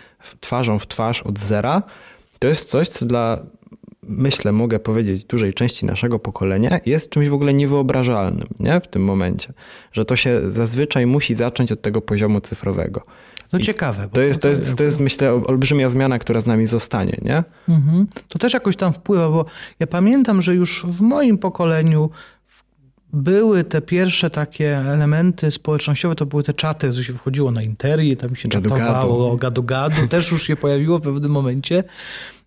twarzą 0.41 0.79
w 0.79 0.87
twarz 0.87 1.23
od 1.23 1.39
zera 1.39 1.83
to 2.39 2.49
jest 2.49 2.69
coś, 2.69 2.89
co 2.89 3.07
dla 3.07 3.39
myślę, 4.09 4.53
mogę 4.53 4.79
powiedzieć, 4.79 5.25
dużej 5.25 5.55
części 5.55 5.87
naszego 5.87 6.19
pokolenia, 6.19 6.81
jest 6.87 7.11
czymś 7.11 7.29
w 7.29 7.35
ogóle 7.35 7.55
niewyobrażalnym 7.55 8.47
nie? 8.61 8.81
w 8.81 8.87
tym 8.87 9.05
momencie. 9.05 9.53
Że 9.93 10.05
to 10.05 10.17
się 10.17 10.51
zazwyczaj 10.51 11.07
musi 11.07 11.35
zacząć 11.35 11.73
od 11.73 11.83
tego 11.83 12.01
poziomu 12.01 12.41
cyfrowego. 12.41 13.03
No 13.53 13.59
ciekawe. 13.59 14.09
To 14.13 14.21
jest, 14.21 14.43
to, 14.43 14.49
jest, 14.49 14.79
to 14.79 14.85
jest, 14.85 15.01
myślę, 15.01 15.33
olbrzymia 15.33 15.91
zmiana, 15.91 16.19
która 16.19 16.41
z 16.41 16.47
nami 16.47 16.67
zostanie, 16.67 17.19
nie? 17.23 17.45
Mhm. 17.69 18.07
To 18.29 18.39
też 18.39 18.55
jakoś 18.55 18.77
tam 18.77 18.93
wpływa, 18.93 19.29
bo 19.29 19.45
ja 19.81 19.87
pamiętam, 19.87 20.43
że 20.43 20.55
już 20.55 20.87
w 20.87 21.01
moim 21.01 21.39
pokoleniu 21.39 22.11
były 23.17 23.65
te 23.65 23.81
pierwsze 23.81 24.31
takie 24.31 24.79
elementy 24.79 25.51
społecznościowe, 25.51 26.15
to 26.15 26.27
były 26.27 26.43
te 26.43 26.53
czaty, 26.53 26.93
że 26.93 27.05
się 27.05 27.13
wchodziło 27.13 27.51
na 27.51 27.63
interii, 27.63 28.17
tam 28.17 28.37
się 28.37 28.49
gadu 28.49 28.71
czatowało, 28.71 29.37
gadu-gadu, 29.37 30.09
też 30.09 30.31
już 30.31 30.43
się 30.43 30.57
pojawiło 30.57 30.99
w 30.99 31.03
pewnym 31.03 31.33
momencie. 31.33 31.85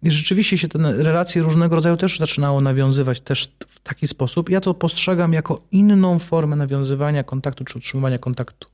I 0.04 0.12
rzeczywiście 0.12 0.58
się 0.58 0.68
te 0.68 1.04
relacje 1.04 1.42
różnego 1.42 1.76
rodzaju 1.76 1.98
też 1.98 2.20
zaczynało 2.20 2.62
nawiązywać 2.62 3.20
też 3.20 3.52
w 3.68 3.80
taki 3.80 4.08
sposób. 4.08 4.50
Ja 4.50 4.62
to 4.62 4.74
postrzegam 4.74 5.34
jako 5.34 5.62
inną 5.72 6.20
formę 6.20 6.56
nawiązywania 6.56 7.24
kontaktu 7.24 7.66
czy 7.66 7.78
utrzymywania 7.78 8.18
kontaktu. 8.18 8.68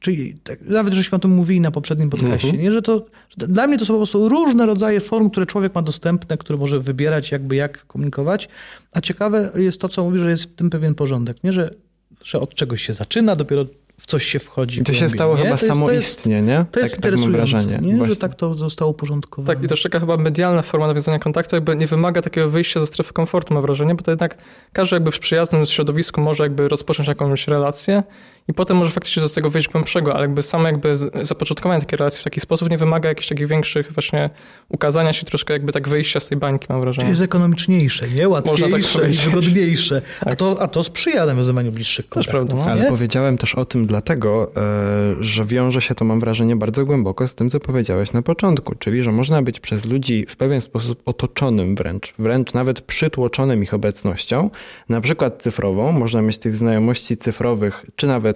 Czyli 0.00 0.34
tak, 0.34 0.60
nawet 0.62 0.94
żeśmy 0.94 1.16
o 1.16 1.18
tym 1.18 1.30
mówili 1.30 1.60
na 1.60 1.70
poprzednim 1.70 2.10
podcaście, 2.10 2.48
-hmm. 2.48 2.58
nie? 2.58 2.72
Że 2.72 2.82
to 2.82 3.06
że 3.38 3.46
dla 3.46 3.66
mnie 3.66 3.78
to 3.78 3.84
są 3.84 3.94
po 3.94 3.98
prostu 3.98 4.28
różne 4.28 4.66
rodzaje 4.66 5.00
form, 5.00 5.30
które 5.30 5.46
człowiek 5.46 5.74
ma 5.74 5.82
dostępne, 5.82 6.38
które 6.38 6.58
może 6.58 6.80
wybierać 6.80 7.30
jakby 7.30 7.56
jak 7.56 7.86
komunikować. 7.86 8.48
A 8.92 9.00
ciekawe 9.00 9.50
jest 9.54 9.80
to, 9.80 9.88
co 9.88 10.04
mówi, 10.04 10.18
że 10.18 10.30
jest 10.30 10.44
w 10.44 10.54
tym 10.54 10.70
pewien 10.70 10.94
porządek, 10.94 11.44
nie? 11.44 11.52
Że, 11.52 11.74
że 12.22 12.40
od 12.40 12.54
czegoś 12.54 12.82
się 12.82 12.92
zaczyna, 12.92 13.36
dopiero 13.36 13.64
w 14.00 14.06
coś 14.06 14.24
się 14.24 14.38
wchodzi. 14.38 14.80
I 14.80 14.84
to 14.84 14.94
się 14.94 15.08
stało 15.08 15.36
nie? 15.36 15.42
chyba 15.42 15.56
to 15.56 15.66
samoistnie, 15.66 16.34
jest, 16.34 16.46
nie? 16.46 16.64
To 16.70 16.80
jest 16.80 16.94
tak, 16.94 17.02
tak 17.02 17.12
interesujące, 17.12 17.68
tak 17.68 17.82
nie? 17.82 18.06
że 18.06 18.16
tak 18.16 18.34
to 18.34 18.54
zostało 18.54 18.90
uporządkowane. 18.90 19.54
Tak, 19.54 19.64
i 19.64 19.68
też 19.68 19.82
taka 19.82 20.00
chyba 20.00 20.16
medialna 20.16 20.62
forma 20.62 20.86
nawiązania 20.86 21.18
kontaktu 21.18 21.56
jakby 21.56 21.76
nie 21.76 21.86
wymaga 21.86 22.22
takiego 22.22 22.48
wyjścia 22.48 22.80
ze 22.80 22.86
strefy 22.86 23.12
komfortu, 23.12 23.54
mam 23.54 23.62
wrażenie, 23.62 23.94
bo 23.94 24.02
to 24.02 24.10
jednak 24.10 24.38
każdy 24.72 24.96
jakby 24.96 25.10
w 25.10 25.18
przyjaznym 25.18 25.66
środowisku 25.66 26.20
może 26.20 26.42
jakby 26.42 26.68
rozpocząć 26.68 27.08
jakąś 27.08 27.48
relację 27.48 28.02
i 28.48 28.54
potem 28.54 28.76
może 28.76 28.90
faktycznie 28.90 29.28
z 29.28 29.32
tego 29.32 29.50
wyjść 29.50 29.68
głębszego, 29.68 30.14
ale 30.14 30.22
jakby 30.22 30.42
samo 30.42 30.66
jakby 30.66 30.96
zapoczątkowanie 31.22 31.80
takiej 31.80 31.96
relacji 31.96 32.20
w 32.20 32.24
taki 32.24 32.40
sposób 32.40 32.70
nie 32.70 32.78
wymaga 32.78 33.08
jakichś 33.08 33.28
takich 33.28 33.46
większych 33.46 33.92
właśnie 33.92 34.30
ukazania 34.68 35.12
się 35.12 35.26
troszkę 35.26 35.52
jakby 35.52 35.72
tak 35.72 35.88
wyjścia 35.88 36.20
z 36.20 36.28
tej 36.28 36.38
bańki, 36.38 36.66
mam 36.68 36.80
wrażenie. 36.80 37.02
Czyli 37.02 37.10
jest 37.10 37.22
ekonomiczniejsze, 37.22 38.08
nie? 38.08 38.20
Tak 38.20 38.30
Łatwiejsze 38.30 39.00
tak 39.00 39.10
i 39.10 39.16
wygodniejsze. 39.16 40.02
Tak. 40.20 40.32
A, 40.32 40.36
to, 40.36 40.56
a 40.60 40.68
to 40.68 40.84
sprzyja 40.84 41.26
nawiązywaniu 41.26 41.72
bliższych 41.72 42.08
kontaktów. 42.08 42.50
No, 42.54 42.64
ale 42.64 42.88
powiedziałem 42.88 43.38
też 43.38 43.54
o 43.54 43.64
tym 43.64 43.86
dlatego, 43.86 44.52
e, 44.56 45.16
że 45.20 45.44
wiąże 45.44 45.82
się 45.82 45.94
to, 45.94 46.04
mam 46.04 46.20
wrażenie, 46.20 46.56
bardzo 46.56 46.84
głęboko 46.84 47.28
z 47.28 47.34
tym, 47.34 47.50
co 47.50 47.60
powiedziałeś 47.60 48.12
na 48.12 48.22
początku, 48.22 48.74
czyli, 48.74 49.02
że 49.02 49.12
można 49.12 49.42
być 49.42 49.60
przez 49.60 49.84
ludzi 49.84 50.26
w 50.28 50.36
pewien 50.36 50.60
sposób 50.60 51.02
otoczonym 51.04 51.74
wręcz, 51.74 52.14
wręcz 52.18 52.54
nawet 52.54 52.80
przytłoczonym 52.80 53.62
ich 53.62 53.74
obecnością, 53.74 54.50
na 54.88 55.00
przykład 55.00 55.42
cyfrową, 55.42 55.92
można 55.92 56.22
mieć 56.22 56.38
tych 56.38 56.56
znajomości 56.56 57.16
cyfrowych, 57.16 57.86
czy 57.96 58.06
nawet 58.06 58.29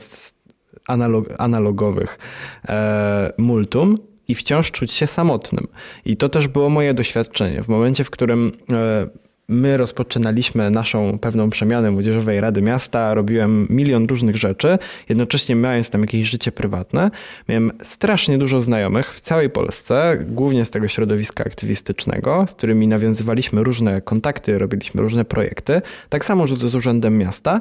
analog, 0.87 1.29
analogowych 1.39 2.19
e, 2.69 3.33
multum, 3.39 3.97
i 4.29 4.35
wciąż 4.35 4.71
czuć 4.71 4.93
się 4.93 5.07
samotnym. 5.07 5.67
I 6.05 6.17
to 6.17 6.29
też 6.29 6.49
było 6.49 6.69
moje 6.69 6.95
doświadczenie. 6.95 7.63
W 7.63 7.69
momencie, 7.69 8.05
w 8.05 8.11
którym 8.11 8.53
e, 8.73 9.07
my 9.49 9.77
rozpoczynaliśmy 9.77 10.71
naszą 10.71 11.19
pewną 11.19 11.51
przemianę 11.51 11.91
Młodzieżowej 11.91 12.41
Rady 12.41 12.63
Miasta, 12.63 13.15
robiłem 13.15 13.67
milion 13.71 14.07
różnych 14.07 14.37
rzeczy, 14.37 14.79
jednocześnie 15.09 15.57
mając 15.57 15.91
tam 15.91 16.01
jakieś 16.01 16.29
życie 16.29 16.53
prywatne. 16.53 17.11
Miałem 17.49 17.73
strasznie 17.83 18.39
dużo 18.39 18.63
znajomych 18.63 19.15
w 19.15 19.21
całej 19.21 19.51
Polsce, 19.51 20.19
głównie 20.29 20.65
z 20.65 20.71
tego 20.71 20.89
środowiska 20.89 21.45
aktywistycznego, 21.45 22.45
z 22.49 22.55
którymi 22.55 22.89
nawiązywaliśmy 22.89 23.63
różne 23.63 24.01
kontakty, 24.01 24.59
robiliśmy 24.59 25.03
różne 25.03 25.25
projekty. 25.25 25.83
Tak 26.09 26.25
samo, 26.25 26.47
z 26.47 26.75
Urzędem 26.75 27.19
Miasta. 27.19 27.61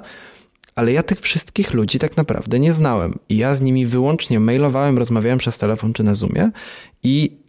Ale 0.76 0.92
ja 0.92 1.04
tych 1.04 1.20
wszystkich 1.20 1.74
ludzi 1.74 2.00
tak 2.00 2.18
naprawdę 2.18 2.60
nie 2.60 2.74
znałem. 2.74 3.20
I 3.30 3.38
ja 3.38 3.56
z 3.56 3.62
nimi 3.62 3.86
wyłącznie 3.86 4.40
mailowałem, 4.40 4.98
rozmawiałem 4.98 5.40
przez 5.40 5.58
telefon 5.58 5.94
czy 5.94 6.04
na 6.04 6.14
Zoomie 6.14 6.52
i 7.04 7.43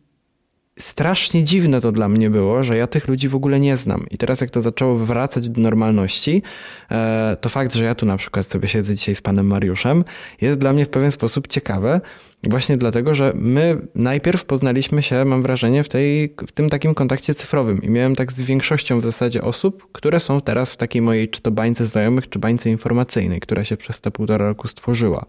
strasznie 0.79 1.45
dziwne 1.45 1.81
to 1.81 1.93
dla 1.93 2.09
mnie 2.09 2.31
było, 2.31 2.65
że 2.65 2.77
ja 2.77 2.87
tych 2.87 3.09
ludzi 3.09 3.29
w 3.29 3.35
ogóle 3.35 3.61
nie 3.61 3.77
znam. 3.77 4.07
I 4.11 4.19
teraz 4.19 4.41
jak 4.41 4.51
to 4.51 4.61
zaczęło 4.61 4.97
wracać 4.97 5.51
do 5.51 5.63
normalności, 5.63 6.43
e, 6.91 7.37
to 7.41 7.49
fakt, 7.49 7.75
że 7.75 7.85
ja 7.85 7.95
tu 7.95 8.07
na 8.07 8.17
przykład 8.17 8.47
sobie 8.47 8.69
siedzę 8.69 8.95
dzisiaj 8.95 9.15
z 9.15 9.23
panem 9.23 9.47
Mariuszem, 9.47 10.05
jest 10.41 10.59
dla 10.59 10.73
mnie 10.73 10.85
w 10.85 10.89
pewien 10.89 11.11
sposób 11.11 11.47
ciekawe, 11.47 12.01
właśnie 12.43 12.77
dlatego, 12.77 13.15
że 13.15 13.33
my 13.35 13.87
najpierw 13.95 14.45
poznaliśmy 14.45 15.03
się, 15.03 15.25
mam 15.25 15.43
wrażenie, 15.43 15.85
w, 15.85 15.89
tej, 15.89 16.35
w 16.47 16.53
tym 16.53 16.71
takim 16.71 16.95
kontakcie 16.95 17.35
cyfrowym 17.35 17.83
i 17.83 17.91
miałem 17.91 18.17
tak 18.17 18.33
z 18.33 18.41
większością 18.41 19.01
w 19.01 19.05
zasadzie 19.05 19.43
osób, 19.43 19.93
które 19.93 20.21
są 20.21 20.41
teraz 20.41 20.73
w 20.73 20.77
takiej 20.77 21.03
mojej 21.03 21.29
czy 21.29 21.41
to 21.41 21.51
bańce 21.51 21.87
znajomych, 21.87 22.29
czy 22.29 22.39
bańce 22.39 22.71
informacyjnej, 22.71 23.41
która 23.41 23.65
się 23.65 23.77
przez 23.77 24.01
te 24.01 24.11
półtora 24.11 24.47
roku 24.47 24.69
stworzyła. 24.69 25.27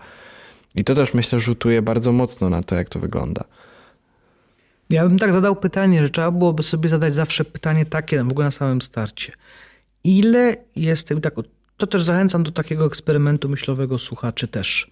I 0.76 0.84
to 0.84 0.96
też 0.96 1.14
myślę 1.14 1.40
rzutuje 1.40 1.82
bardzo 1.82 2.12
mocno 2.12 2.50
na 2.50 2.64
to, 2.64 2.76
jak 2.76 2.90
to 2.90 3.00
wygląda. 3.00 3.44
Ja 4.90 5.08
bym 5.08 5.20
tak 5.20 5.34
zadał 5.34 5.56
pytanie, 5.56 6.02
że 6.02 6.10
trzeba 6.10 6.32
byłoby 6.32 6.64
sobie 6.64 6.90
zadać 6.90 7.16
zawsze 7.16 7.46
pytanie 7.46 7.86
takie 7.86 8.24
w 8.24 8.30
ogóle 8.30 8.46
na 8.46 8.52
samym 8.52 8.82
starcie. 8.82 9.34
Ile 10.04 10.56
jestem, 10.76 11.22
tak, 11.22 11.34
to 11.78 11.88
też 11.88 12.04
zachęcam 12.04 12.44
do 12.44 12.52
takiego 12.52 12.86
eksperymentu 12.86 13.50
myślowego 13.50 14.00
słuchaczy 14.00 14.48
też. 14.48 14.92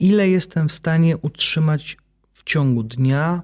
Ile 0.00 0.28
jestem 0.28 0.68
w 0.68 0.72
stanie 0.72 1.16
utrzymać 1.16 1.96
w 2.32 2.44
ciągu 2.44 2.82
dnia, 2.82 3.42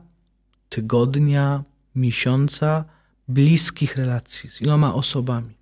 tygodnia, 0.68 1.64
miesiąca 1.95 2.84
bliskich 3.28 3.97
relacji 3.97 4.51
z 4.51 4.61
iloma 4.61 4.95
osobami? 4.95 5.57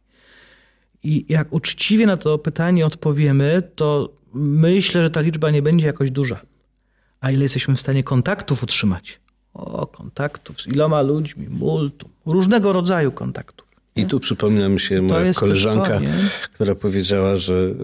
I 1.02 1.26
jak 1.28 1.52
uczciwie 1.52 2.06
na 2.06 2.16
to 2.16 2.38
pytanie 2.38 2.86
odpowiemy, 2.86 3.62
to 3.74 4.12
myślę, 4.34 5.02
że 5.02 5.10
ta 5.10 5.20
liczba 5.20 5.50
nie 5.50 5.62
będzie 5.62 5.86
jakoś 5.86 6.10
duża. 6.10 6.40
A 7.20 7.30
ile 7.30 7.42
jesteśmy 7.42 7.76
w 7.76 7.80
stanie 7.80 8.04
kontaktów 8.04 8.62
utrzymać? 8.62 9.20
O, 9.54 9.86
kontaktów 9.86 10.60
z 10.60 10.66
iloma 10.66 11.02
ludźmi, 11.02 11.46
multum, 11.50 12.10
różnego 12.26 12.72
rodzaju 12.72 13.12
kontaktów. 13.12 13.64
I 13.96 14.06
tu 14.06 14.20
przypomina 14.20 14.68
mi 14.68 14.80
się 14.80 15.02
moja 15.02 15.34
koleżanka, 15.34 15.98
to, 15.98 16.04
która 16.54 16.74
powiedziała, 16.74 17.36
że 17.36 17.54
e, 17.54 17.74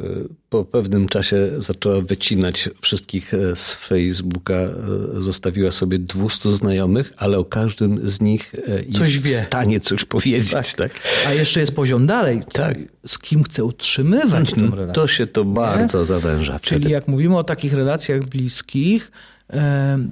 po 0.49 0.64
pewnym 0.64 1.09
czasie 1.09 1.51
zaczęła 1.59 2.01
wycinać 2.01 2.71
wszystkich 2.81 3.35
e, 3.35 3.57
z 3.57 3.75
Facebooka. 3.75 4.55
E, 4.55 4.71
zostawiła 5.18 5.71
sobie 5.71 5.99
200 5.99 6.53
znajomych, 6.53 7.12
ale 7.16 7.39
o 7.39 7.45
każdym 7.45 8.09
z 8.09 8.21
nich 8.21 8.55
coś 8.93 9.12
jest 9.12 9.25
wie. 9.25 9.43
w 9.43 9.47
stanie 9.47 9.81
coś 9.81 10.05
powiedzieć. 10.05 10.51
Tak. 10.51 10.73
tak. 10.73 10.93
A 11.27 11.33
jeszcze 11.33 11.61
jest 11.61 11.75
poziom 11.75 12.07
dalej. 12.07 12.41
Tak. 12.53 12.79
Z 13.07 13.18
kim 13.18 13.43
chce 13.43 13.64
utrzymywać 13.64 14.51
tę 14.51 14.61
relację. 14.61 14.95
To 14.95 15.07
się 15.07 15.27
to 15.27 15.45
bardzo 15.45 15.99
nie? 15.99 16.07
zawęża. 16.07 16.61
Czyli 16.61 16.81
wtedy. 16.81 16.93
jak 16.93 17.09
mówimy 17.09 17.39
o 17.39 17.45
takich 17.45 17.75
relacjach 17.75 18.25
bliskich, 18.25 19.12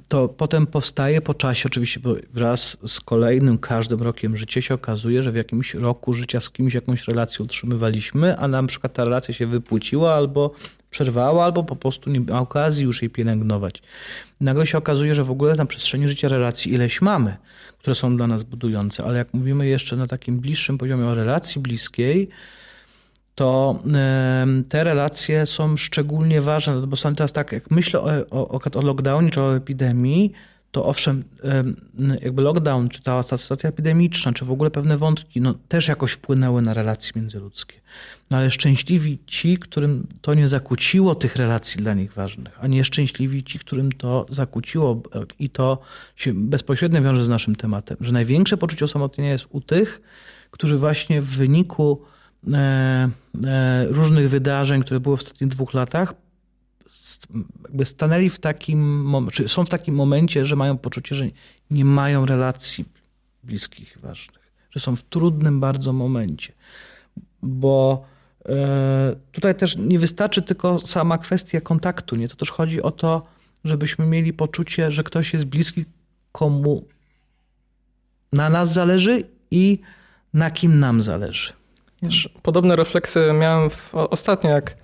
to 0.09 0.29
potem 0.29 0.67
powstaje 0.67 1.21
po 1.21 1.35
czasie, 1.35 1.67
oczywiście 1.67 2.01
wraz 2.33 2.77
z 2.87 3.01
kolejnym, 3.01 3.59
każdym 3.59 4.03
rokiem 4.03 4.37
życia 4.37 4.61
się 4.61 4.75
okazuje, 4.75 5.23
że 5.23 5.33
w 5.33 5.37
jakimś 5.37 5.75
roku 5.75 6.15
życia 6.15 6.41
z 6.41 6.51
kimś 6.51 6.75
jakąś 6.75 7.09
relację 7.09 7.45
utrzymywaliśmy, 7.45 8.37
a 8.37 8.49
na 8.49 8.63
przykład 8.63 8.93
ta 8.93 9.05
relacja 9.05 9.35
się 9.35 9.47
wypłuciła 9.47 10.15
albo 10.15 10.55
przerwała, 10.91 11.45
albo 11.45 11.65
po 11.65 11.77
prostu 11.77 12.11
nie 12.11 12.21
ma 12.21 12.41
okazji 12.41 12.85
już 12.85 13.03
jej 13.03 13.11
pielęgnować. 13.11 13.83
Nagle 14.41 14.67
się 14.67 14.79
okazuje, 14.79 15.15
że 15.15 15.25
w 15.25 15.31
ogóle 15.31 15.55
na 15.55 15.67
przestrzeni 15.67 16.09
życia 16.09 16.29
relacji 16.29 16.73
ileś 16.73 17.03
mamy, 17.03 17.37
które 17.79 17.95
są 17.95 18.17
dla 18.17 18.27
nas 18.27 18.43
budujące, 18.43 19.05
ale 19.05 19.19
jak 19.19 19.35
mówimy 19.35 19.67
jeszcze 19.67 19.97
na 19.97 20.07
takim 20.07 20.41
bliższym 20.41 20.79
poziomie 20.79 21.07
o 21.07 21.15
relacji 21.15 21.61
bliskiej, 21.61 22.29
to 23.39 23.83
te 24.69 24.85
relacje 24.85 25.47
są 25.47 25.77
szczególnie 25.77 26.43
ważne, 26.43 26.87
bo 26.87 26.97
są 26.97 27.15
teraz 27.15 27.33
tak, 27.33 27.53
jak 27.53 27.71
myślę 27.71 28.01
o, 28.01 28.27
o, 28.31 28.61
o 28.75 28.83
lockdownie 28.83 29.31
czy 29.31 29.43
o 29.43 29.57
epidemii, 29.57 30.33
to 30.71 30.85
owszem, 30.85 31.25
jakby 32.23 32.43
lockdown, 32.43 32.89
czy 32.89 33.03
ta 33.03 33.23
sytuacja 33.23 33.69
epidemiczna, 33.69 34.33
czy 34.33 34.45
w 34.45 34.51
ogóle 34.51 34.71
pewne 34.71 34.99
wątki, 34.99 35.41
no, 35.41 35.55
też 35.69 35.89
jakoś 35.89 36.13
wpłynęły 36.13 36.63
na 36.63 36.75
relacje 36.75 37.13
międzyludzkie. 37.17 37.81
No 38.31 38.37
ale 38.37 38.51
szczęśliwi 38.51 39.19
ci, 39.27 39.59
którym 39.59 40.07
to 40.21 40.35
nie 40.35 40.49
zakłóciło 40.49 41.15
tych 41.15 41.37
relacji 41.37 41.83
dla 41.83 41.95
nich 41.95 42.13
ważnych, 42.13 42.59
a 42.61 42.67
nieszczęśliwi 42.67 43.45
ci, 43.45 43.59
którym 43.59 43.93
to 43.93 44.27
zakłóciło 44.31 45.03
i 45.39 45.51
to 45.51 45.79
się 46.17 46.33
bezpośrednio 46.35 47.03
wiąże 47.03 47.25
z 47.25 47.29
naszym 47.29 47.57
tematem, 47.57 47.97
że 48.01 48.13
największe 48.13 48.57
poczucie 48.57 48.85
osamotnienia 48.85 49.31
jest 49.31 49.47
u 49.51 49.61
tych, 49.61 50.01
którzy 50.51 50.79
właśnie 50.79 51.23
w 51.23 51.27
wyniku 51.27 52.03
różnych 53.89 54.31
wydarzeń, 54.31 54.83
które 54.83 55.01
były 55.01 55.17
w 55.17 55.21
ostatnich 55.21 55.51
dwóch 55.51 55.75
latach, 55.75 56.15
jakby 57.65 57.85
stanęli 57.85 58.31
w 58.31 58.39
takim, 58.39 59.13
czy 59.33 59.49
są 59.49 59.65
w 59.65 59.69
takim 59.69 59.95
momencie, 59.95 60.47
że 60.47 60.57
mają 60.57 60.79
poczucie, 60.79 61.15
że 61.15 61.25
nie 61.71 61.85
mają 61.85 62.27
relacji 62.27 62.85
bliskich 63.45 63.99
ważnych, 64.01 64.53
że 64.71 64.81
są 64.81 64.97
w 64.97 65.03
trudnym 65.03 65.61
bardzo 65.61 65.93
momencie. 65.93 66.53
Bo 67.43 68.05
e, 68.49 69.17
tutaj 69.33 69.55
też 69.55 69.77
nie 69.77 69.99
wystarczy 69.99 70.43
tylko 70.43 70.79
sama 70.79 71.19
kwestia 71.19 71.61
kontaktu, 71.61 72.17
nie? 72.17 72.29
To 72.29 72.37
też 72.37 72.51
chodzi 72.51 72.83
o 72.83 72.91
to, 72.91 73.27
żebyśmy 73.65 74.07
mieli 74.07 74.33
poczucie, 74.33 74.91
że 74.91 75.05
ktoś 75.05 75.33
jest 75.33 75.45
bliski, 75.45 75.85
komu 76.33 76.85
na 78.33 78.49
nas 78.49 78.73
zależy 78.73 79.23
i 79.51 79.79
na 80.35 80.51
kim 80.51 80.79
nam 80.79 81.03
zależy. 81.03 81.58
Też 82.03 82.29
podobne 82.43 82.77
refleksje 82.77 83.33
miałem 83.33 83.71
w, 83.71 83.95
ostatnio, 83.95 84.51
jak 84.51 84.77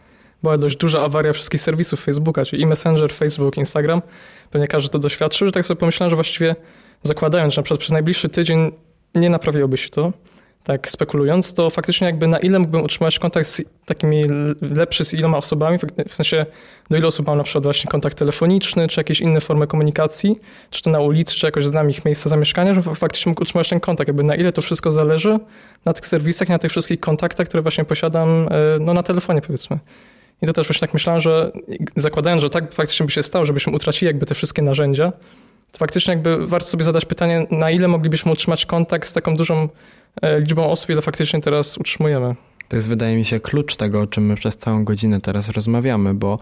była 0.43 0.59
dość 0.59 0.77
duża 0.77 1.03
awaria 1.03 1.33
wszystkich 1.33 1.61
serwisów 1.61 2.05
Facebooka, 2.05 2.45
czyli 2.45 2.63
i 2.63 2.67
Messenger, 2.67 3.13
Facebook, 3.13 3.57
Instagram. 3.57 4.03
Pewnie 4.51 4.69
każdy 4.69 4.89
to 4.89 4.99
doświadczył, 4.99 5.49
że 5.49 5.53
tak 5.53 5.65
sobie 5.65 5.81
pomyślałem, 5.81 6.11
że 6.11 6.17
właściwie 6.17 6.57
zakładając, 7.03 7.55
że 7.55 7.61
na 7.61 7.63
przykład 7.63 7.81
przez 7.81 7.93
najbliższy 7.93 8.29
tydzień 8.29 8.73
nie 9.15 9.31
naprawiłoby 9.31 9.77
się 9.77 9.89
to, 9.89 10.13
tak 10.65 10.91
spekulując, 10.91 11.55
to 11.55 11.71
faktycznie 11.71 12.07
jakby 12.07 12.29
na 12.29 12.39
ile 12.39 12.59
mógłbym 12.59 12.83
utrzymać 12.83 13.19
kontakt 13.19 13.47
z 13.47 13.63
takimi 13.85 14.25
lepszy 14.61 15.05
z 15.05 15.15
iloma 15.15 15.37
osobami, 15.37 15.79
w 16.09 16.15
sensie 16.15 16.47
do 16.91 16.97
ilu 16.97 17.09
osób 17.09 17.27
mam 17.27 17.39
na 17.39 17.45
przykład 17.45 17.65
właśnie 17.65 17.91
kontakt 17.91 18.19
telefoniczny, 18.19 18.89
czy 18.89 19.01
jakieś 19.01 19.21
inne 19.21 19.41
formy 19.41 19.67
komunikacji, 19.67 20.37
czy 20.71 20.83
to 20.83 20.91
na 20.91 21.01
ulicy, 21.01 21.35
czy 21.35 21.47
jakoś 21.47 21.67
znam 21.67 21.91
ich 21.91 22.05
miejsca 22.05 22.29
zamieszkania, 22.29 22.75
że 22.75 22.83
faktycznie 22.83 23.31
mógł 23.31 23.43
utrzymać 23.43 23.69
ten 23.69 23.81
kontakt, 23.81 24.09
jakby 24.09 24.23
na 24.23 24.37
ile 24.37 24.53
to 24.53 24.63
wszystko 24.63 24.93
zależy 24.93 25.39
na 25.85 25.93
tych 25.93 26.07
serwisach, 26.07 26.49
na 26.49 26.59
tych 26.59 26.71
wszystkich 26.71 27.01
kontaktach, 27.01 27.49
które 27.49 27.63
właśnie 27.63 27.85
posiadam 27.85 28.49
e, 28.51 28.79
no, 28.81 28.95
na 28.95 29.03
telefonie 29.03 29.41
powiedzmy. 29.41 29.79
I 30.43 30.47
to 30.47 30.53
też 30.53 30.67
właśnie 30.67 30.81
tak 30.81 30.95
myślałem, 30.95 31.21
że 31.21 31.53
zakładając, 31.97 32.43
że 32.43 32.51
tak 32.51 32.75
faktycznie 32.75 33.07
by 33.07 33.13
się 33.13 33.23
stało, 33.23 33.45
żebyśmy 33.45 33.73
utracili 33.73 34.07
jakby 34.07 34.27
te 34.27 34.35
wszystkie 34.35 34.63
narzędzia, 34.63 35.13
to 35.75 35.79
faktycznie 35.79 36.15
jakby 36.15 36.47
warto 36.47 36.67
sobie 36.67 36.85
zadać 36.85 37.05
pytanie, 37.05 37.47
na 37.51 37.71
ile 37.71 37.89
moglibyśmy 37.89 38.33
utrzymać 38.33 38.67
kontakt 38.67 39.09
z 39.09 39.13
taką 39.13 39.37
dużą 39.37 39.69
e, 40.23 40.41
liczbą 40.41 40.71
osób, 40.71 40.91
ile 40.91 41.03
faktycznie 41.03 41.41
teraz 41.41 41.79
utrzymujemy. 41.79 42.35
To 42.69 42.77
jest, 42.77 42.89
wydaje 42.89 43.17
mi 43.17 43.25
się, 43.25 43.41
klucz 43.41 43.77
tego, 43.77 44.01
o 44.01 44.07
czym 44.07 44.27
my 44.27 44.35
przez 44.35 44.57
całą 44.57 44.85
godzinę 44.85 45.21
teraz 45.21 45.49
rozmawiamy, 45.49 46.15
bo 46.15 46.39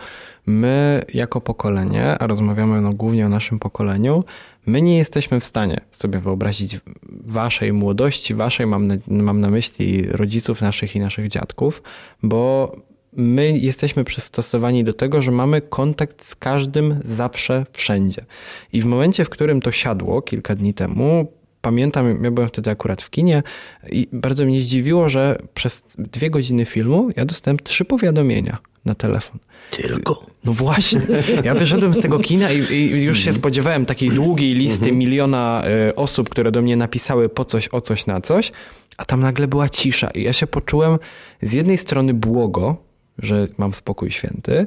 my 0.46 1.04
jako 1.14 1.40
pokolenie, 1.40 2.18
a 2.18 2.26
rozmawiamy 2.26 2.80
no 2.80 2.92
głównie 2.92 3.26
o 3.26 3.28
naszym 3.28 3.58
pokoleniu, 3.58 4.24
my 4.66 4.82
nie 4.82 4.98
jesteśmy 4.98 5.40
w 5.40 5.44
stanie 5.44 5.80
sobie 5.90 6.18
wyobrazić 6.18 6.80
waszej 7.26 7.72
młodości, 7.72 8.34
waszej, 8.34 8.66
mam 8.66 8.86
na, 8.86 8.94
mam 9.06 9.40
na 9.40 9.50
myśli 9.50 10.02
rodziców 10.02 10.60
naszych 10.60 10.96
i 10.96 11.00
naszych 11.00 11.28
dziadków, 11.28 11.82
bo 12.22 12.72
my 13.12 13.58
jesteśmy 13.58 14.04
przystosowani 14.04 14.84
do 14.84 14.92
tego, 14.92 15.22
że 15.22 15.30
mamy 15.30 15.60
kontakt 15.60 16.24
z 16.24 16.34
każdym 16.34 17.00
zawsze, 17.04 17.66
wszędzie. 17.72 18.24
I 18.72 18.80
w 18.80 18.84
momencie, 18.84 19.24
w 19.24 19.30
którym 19.30 19.60
to 19.60 19.72
siadło 19.72 20.22
kilka 20.22 20.54
dni 20.54 20.74
temu, 20.74 21.32
pamiętam, 21.60 22.24
ja 22.24 22.30
byłem 22.30 22.48
wtedy 22.48 22.70
akurat 22.70 23.02
w 23.02 23.10
kinie 23.10 23.42
i 23.90 24.08
bardzo 24.12 24.44
mnie 24.44 24.62
zdziwiło, 24.62 25.08
że 25.08 25.38
przez 25.54 25.84
dwie 25.98 26.30
godziny 26.30 26.64
filmu 26.64 27.08
ja 27.16 27.24
dostałem 27.24 27.58
trzy 27.58 27.84
powiadomienia 27.84 28.58
na 28.84 28.94
telefon. 28.94 29.38
Tylko? 29.70 30.26
No 30.44 30.52
właśnie. 30.52 31.00
Ja 31.44 31.54
wyszedłem 31.54 31.94
z 31.94 32.00
tego 32.00 32.18
kina 32.18 32.52
i, 32.52 32.74
i 32.74 33.02
już 33.02 33.18
się 33.18 33.30
mhm. 33.30 33.34
spodziewałem 33.34 33.86
takiej 33.86 34.10
długiej 34.10 34.54
listy 34.54 34.84
mhm. 34.84 34.98
miliona 34.98 35.62
y, 35.90 35.94
osób, 35.94 36.28
które 36.28 36.52
do 36.52 36.62
mnie 36.62 36.76
napisały 36.76 37.28
po 37.28 37.44
coś, 37.44 37.68
o 37.72 37.80
coś, 37.80 38.06
na 38.06 38.20
coś, 38.20 38.52
a 38.96 39.04
tam 39.04 39.20
nagle 39.20 39.48
była 39.48 39.68
cisza 39.68 40.10
i 40.10 40.22
ja 40.22 40.32
się 40.32 40.46
poczułem 40.46 40.98
z 41.42 41.52
jednej 41.52 41.78
strony 41.78 42.14
błogo, 42.14 42.91
że 43.18 43.48
mam 43.58 43.74
spokój 43.74 44.10
święty. 44.10 44.66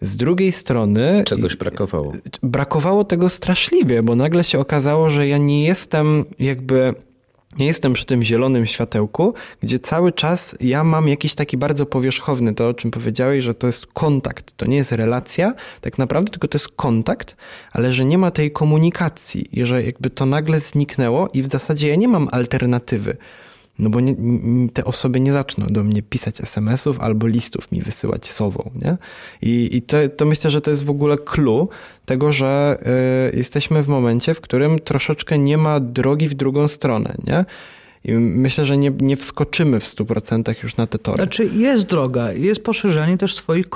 Z 0.00 0.16
drugiej 0.16 0.52
strony. 0.52 1.22
Czegoś 1.26 1.56
brakowało. 1.56 2.12
Brakowało 2.42 3.04
tego 3.04 3.28
straszliwie, 3.28 4.02
bo 4.02 4.16
nagle 4.16 4.44
się 4.44 4.58
okazało, 4.58 5.10
że 5.10 5.28
ja 5.28 5.38
nie 5.38 5.64
jestem 5.64 6.24
jakby 6.38 6.94
nie 7.58 7.66
jestem 7.66 7.92
przy 7.92 8.06
tym 8.06 8.22
zielonym 8.22 8.66
światełku, 8.66 9.34
gdzie 9.62 9.78
cały 9.78 10.12
czas 10.12 10.56
ja 10.60 10.84
mam 10.84 11.08
jakiś 11.08 11.34
taki 11.34 11.56
bardzo 11.56 11.86
powierzchowny, 11.86 12.54
to 12.54 12.68
o 12.68 12.74
czym 12.74 12.90
powiedziałeś, 12.90 13.44
że 13.44 13.54
to 13.54 13.66
jest 13.66 13.86
kontakt, 13.86 14.52
to 14.56 14.66
nie 14.66 14.76
jest 14.76 14.92
relacja 14.92 15.54
tak 15.80 15.98
naprawdę, 15.98 16.30
tylko 16.30 16.48
to 16.48 16.58
jest 16.58 16.68
kontakt, 16.68 17.36
ale 17.72 17.92
że 17.92 18.04
nie 18.04 18.18
ma 18.18 18.30
tej 18.30 18.50
komunikacji 18.50 19.60
i 19.60 19.66
że 19.66 19.82
jakby 19.82 20.10
to 20.10 20.26
nagle 20.26 20.60
zniknęło 20.60 21.28
i 21.32 21.42
w 21.42 21.48
zasadzie 21.48 21.88
ja 21.88 21.96
nie 21.96 22.08
mam 22.08 22.28
alternatywy. 22.32 23.16
No 23.78 23.90
bo 23.90 24.00
nie, 24.00 24.14
te 24.72 24.84
osoby 24.84 25.20
nie 25.20 25.32
zaczną 25.32 25.66
do 25.66 25.82
mnie 25.82 26.02
pisać 26.02 26.40
SMS-ów 26.40 27.00
albo 27.00 27.26
listów 27.26 27.72
mi 27.72 27.80
wysyłać 27.80 28.32
sową, 28.32 28.70
nie? 28.74 28.96
I, 29.42 29.76
i 29.76 29.82
to, 29.82 29.96
to 30.16 30.26
myślę, 30.26 30.50
że 30.50 30.60
to 30.60 30.70
jest 30.70 30.84
w 30.84 30.90
ogóle 30.90 31.18
clue 31.18 31.68
tego, 32.04 32.32
że 32.32 32.78
y, 33.32 33.36
jesteśmy 33.36 33.82
w 33.82 33.88
momencie, 33.88 34.34
w 34.34 34.40
którym 34.40 34.78
troszeczkę 34.78 35.38
nie 35.38 35.58
ma 35.58 35.80
drogi 35.80 36.28
w 36.28 36.34
drugą 36.34 36.68
stronę, 36.68 37.14
nie? 37.26 37.44
I 38.04 38.12
myślę, 38.12 38.66
że 38.66 38.76
nie, 38.76 38.90
nie 39.00 39.16
wskoczymy 39.16 39.80
w 39.80 39.84
100% 39.84 40.62
już 40.62 40.76
na 40.76 40.86
te 40.86 40.98
tory. 40.98 41.16
Znaczy 41.16 41.50
jest 41.54 41.86
droga, 41.86 42.32
jest 42.32 42.60
poszerzanie 42.60 43.18
też 43.18 43.34
swoich 43.34 43.66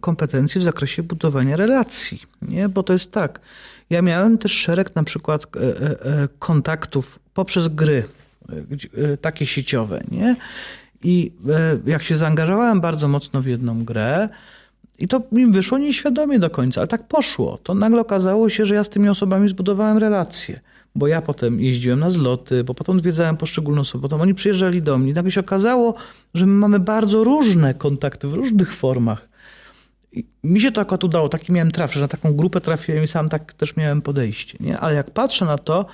kompetencji 0.00 0.60
w 0.60 0.64
zakresie 0.64 1.02
budowania 1.02 1.56
relacji, 1.56 2.22
nie? 2.42 2.68
Bo 2.68 2.82
to 2.82 2.92
jest 2.92 3.12
tak, 3.12 3.40
ja 3.90 4.02
miałem 4.02 4.38
też 4.38 4.52
szereg 4.52 4.94
na 4.94 5.02
przykład 5.02 5.46
e, 5.56 5.60
e, 5.60 6.28
kontaktów 6.38 7.18
poprzez 7.34 7.68
gry, 7.68 8.04
E, 8.17 8.17
takie 9.20 9.46
sieciowe, 9.46 10.02
nie? 10.10 10.36
I 11.02 11.32
e, 11.48 11.90
jak 11.90 12.02
się 12.02 12.16
zaangażowałem 12.16 12.80
bardzo 12.80 13.08
mocno 13.08 13.42
w 13.42 13.46
jedną 13.46 13.84
grę, 13.84 14.28
i 14.98 15.08
to 15.08 15.22
mi 15.32 15.46
wyszło 15.46 15.78
nieświadomie 15.78 16.38
do 16.38 16.50
końca, 16.50 16.80
ale 16.80 16.88
tak 16.88 17.08
poszło. 17.08 17.58
To 17.62 17.74
nagle 17.74 18.00
okazało 18.00 18.48
się, 18.48 18.66
że 18.66 18.74
ja 18.74 18.84
z 18.84 18.88
tymi 18.88 19.08
osobami 19.08 19.48
zbudowałem 19.48 19.98
relacje. 19.98 20.60
Bo 20.94 21.06
ja 21.06 21.22
potem 21.22 21.60
jeździłem 21.60 22.00
na 22.00 22.10
zloty, 22.10 22.64
bo 22.64 22.74
potem 22.74 22.96
odwiedzałem 22.96 23.36
poszczególne 23.36 23.80
osoby, 23.80 24.02
potem 24.02 24.20
oni 24.20 24.34
przyjeżdżali 24.34 24.82
do 24.82 24.98
mnie. 24.98 25.10
I 25.10 25.14
nagle 25.14 25.30
się 25.30 25.40
okazało, 25.40 25.94
że 26.34 26.46
my 26.46 26.52
mamy 26.52 26.80
bardzo 26.80 27.24
różne 27.24 27.74
kontakty 27.74 28.28
w 28.28 28.34
różnych 28.34 28.74
formach. 28.74 29.28
I 30.12 30.24
mi 30.44 30.60
się 30.60 30.72
to 30.72 30.80
akurat 30.80 31.04
udało, 31.04 31.28
taki 31.28 31.52
miałem 31.52 31.70
traf, 31.70 31.94
że 31.94 32.00
na 32.00 32.08
taką 32.08 32.34
grupę 32.34 32.60
trafiłem 32.60 33.04
i 33.04 33.08
sam 33.08 33.28
tak 33.28 33.52
też 33.52 33.76
miałem 33.76 34.02
podejście. 34.02 34.58
Nie? 34.60 34.78
Ale 34.78 34.94
jak 34.94 35.10
patrzę 35.10 35.44
na 35.44 35.58
to, 35.58 35.86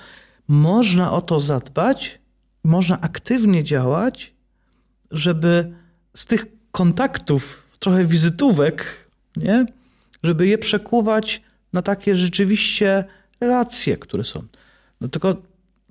można 0.49 1.13
o 1.13 1.21
to 1.21 1.41
zadbać, 1.41 2.19
można 2.65 3.01
aktywnie 3.01 3.65
działać, 3.65 4.33
żeby 5.11 5.73
z 6.17 6.27
tych 6.27 6.47
kontaktów, 6.73 7.67
trochę 7.79 8.05
wizytówek, 8.05 9.09
nie? 9.37 9.67
żeby 10.23 10.47
je 10.47 10.59
przekuwać 10.59 11.43
na 11.73 11.83
takie 11.83 12.15
rzeczywiście 12.15 13.05
relacje, 13.41 13.97
które 13.97 14.25
są. 14.25 14.43
No 15.01 15.09
tylko 15.09 15.37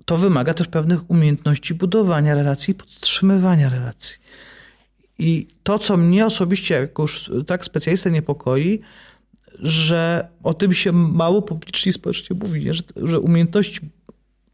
to 0.04 0.16
wymaga 0.16 0.54
też 0.54 0.68
pewnych 0.68 1.10
umiejętności 1.10 1.74
budowania 1.74 2.34
relacji, 2.34 2.74
podtrzymywania 2.74 3.68
relacji. 3.68 4.16
I 5.18 5.46
to, 5.62 5.78
co 5.78 5.96
mnie 5.96 6.26
osobiście, 6.26 6.74
jak 6.74 6.98
już 6.98 7.30
tak 7.46 7.64
specjalistę 7.64 8.10
niepokoi, 8.10 8.80
że 9.58 10.28
o 10.42 10.54
tym 10.54 10.72
się 10.72 10.92
mało 10.92 11.42
publicznie 11.42 11.92
społecznie 11.92 12.36
mówi, 12.36 12.64
nie? 12.64 12.74
Że, 12.74 12.82
że 12.96 13.20
umiejętności 13.20 13.80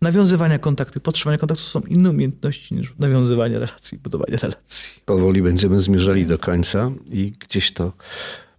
nawiązywania 0.02 0.58
kontaktu, 0.58 1.00
podtrzymania 1.00 1.38
kontaktu 1.38 1.64
są 1.64 1.80
inne 1.80 2.10
umiejętności 2.10 2.74
niż 2.74 2.94
nawiązywanie 2.98 3.58
relacji, 3.58 3.98
budowanie 3.98 4.36
relacji. 4.36 5.02
Powoli 5.04 5.42
będziemy 5.42 5.80
zmierzali 5.80 6.26
do 6.26 6.38
końca 6.38 6.90
i 7.10 7.32
gdzieś 7.32 7.72
to, 7.72 7.92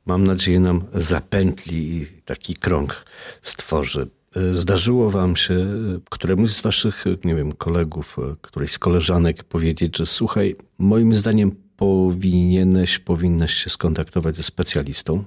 mam 0.06 0.24
nadzieję, 0.24 0.60
nam 0.60 0.84
zapętli 0.96 1.78
i 1.78 2.06
taki 2.26 2.56
krąg 2.56 3.06
stworzy. 3.42 4.08
Zdarzyło 4.54 5.12
wam 5.12 5.36
się 5.36 5.68
któremuś 6.10 6.52
z 6.52 6.62
waszych, 6.62 7.06
nie 7.24 7.36
wiem, 7.36 7.52
kolegów, 7.52 8.18
którejś 8.42 8.72
z 8.72 8.80
koleżanek 8.80 9.44
powiedzieć, 9.44 9.98
że 9.98 10.06
słuchaj, 10.06 10.56
moim 10.78 11.16
zdaniem 11.16 11.56
powinieneś, 11.78 13.00
powinnaś 13.00 13.54
się 13.54 13.70
skontaktować 13.70 14.36
ze 14.36 14.44
specjalistą, 14.44 15.24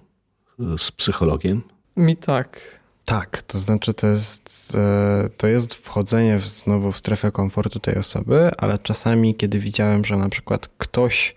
z 0.79 0.91
psychologiem? 0.91 1.63
Mi 1.97 2.17
tak. 2.17 2.61
Tak, 3.05 3.43
to 3.43 3.59
znaczy 3.59 3.95
to 3.95 4.07
jest, 4.07 4.77
e, 4.79 5.29
to 5.37 5.47
jest 5.47 5.75
wchodzenie 5.75 6.39
w, 6.39 6.47
znowu 6.47 6.93
w 6.93 6.99
strefę 6.99 7.33
komfortu 7.33 7.81
tej 7.81 7.97
osoby, 7.97 8.51
ale 8.59 8.79
czasami, 8.79 9.35
kiedy 9.35 9.59
widziałem, 9.59 10.05
że 10.05 10.17
na 10.17 10.29
przykład 10.29 10.69
ktoś 10.79 11.35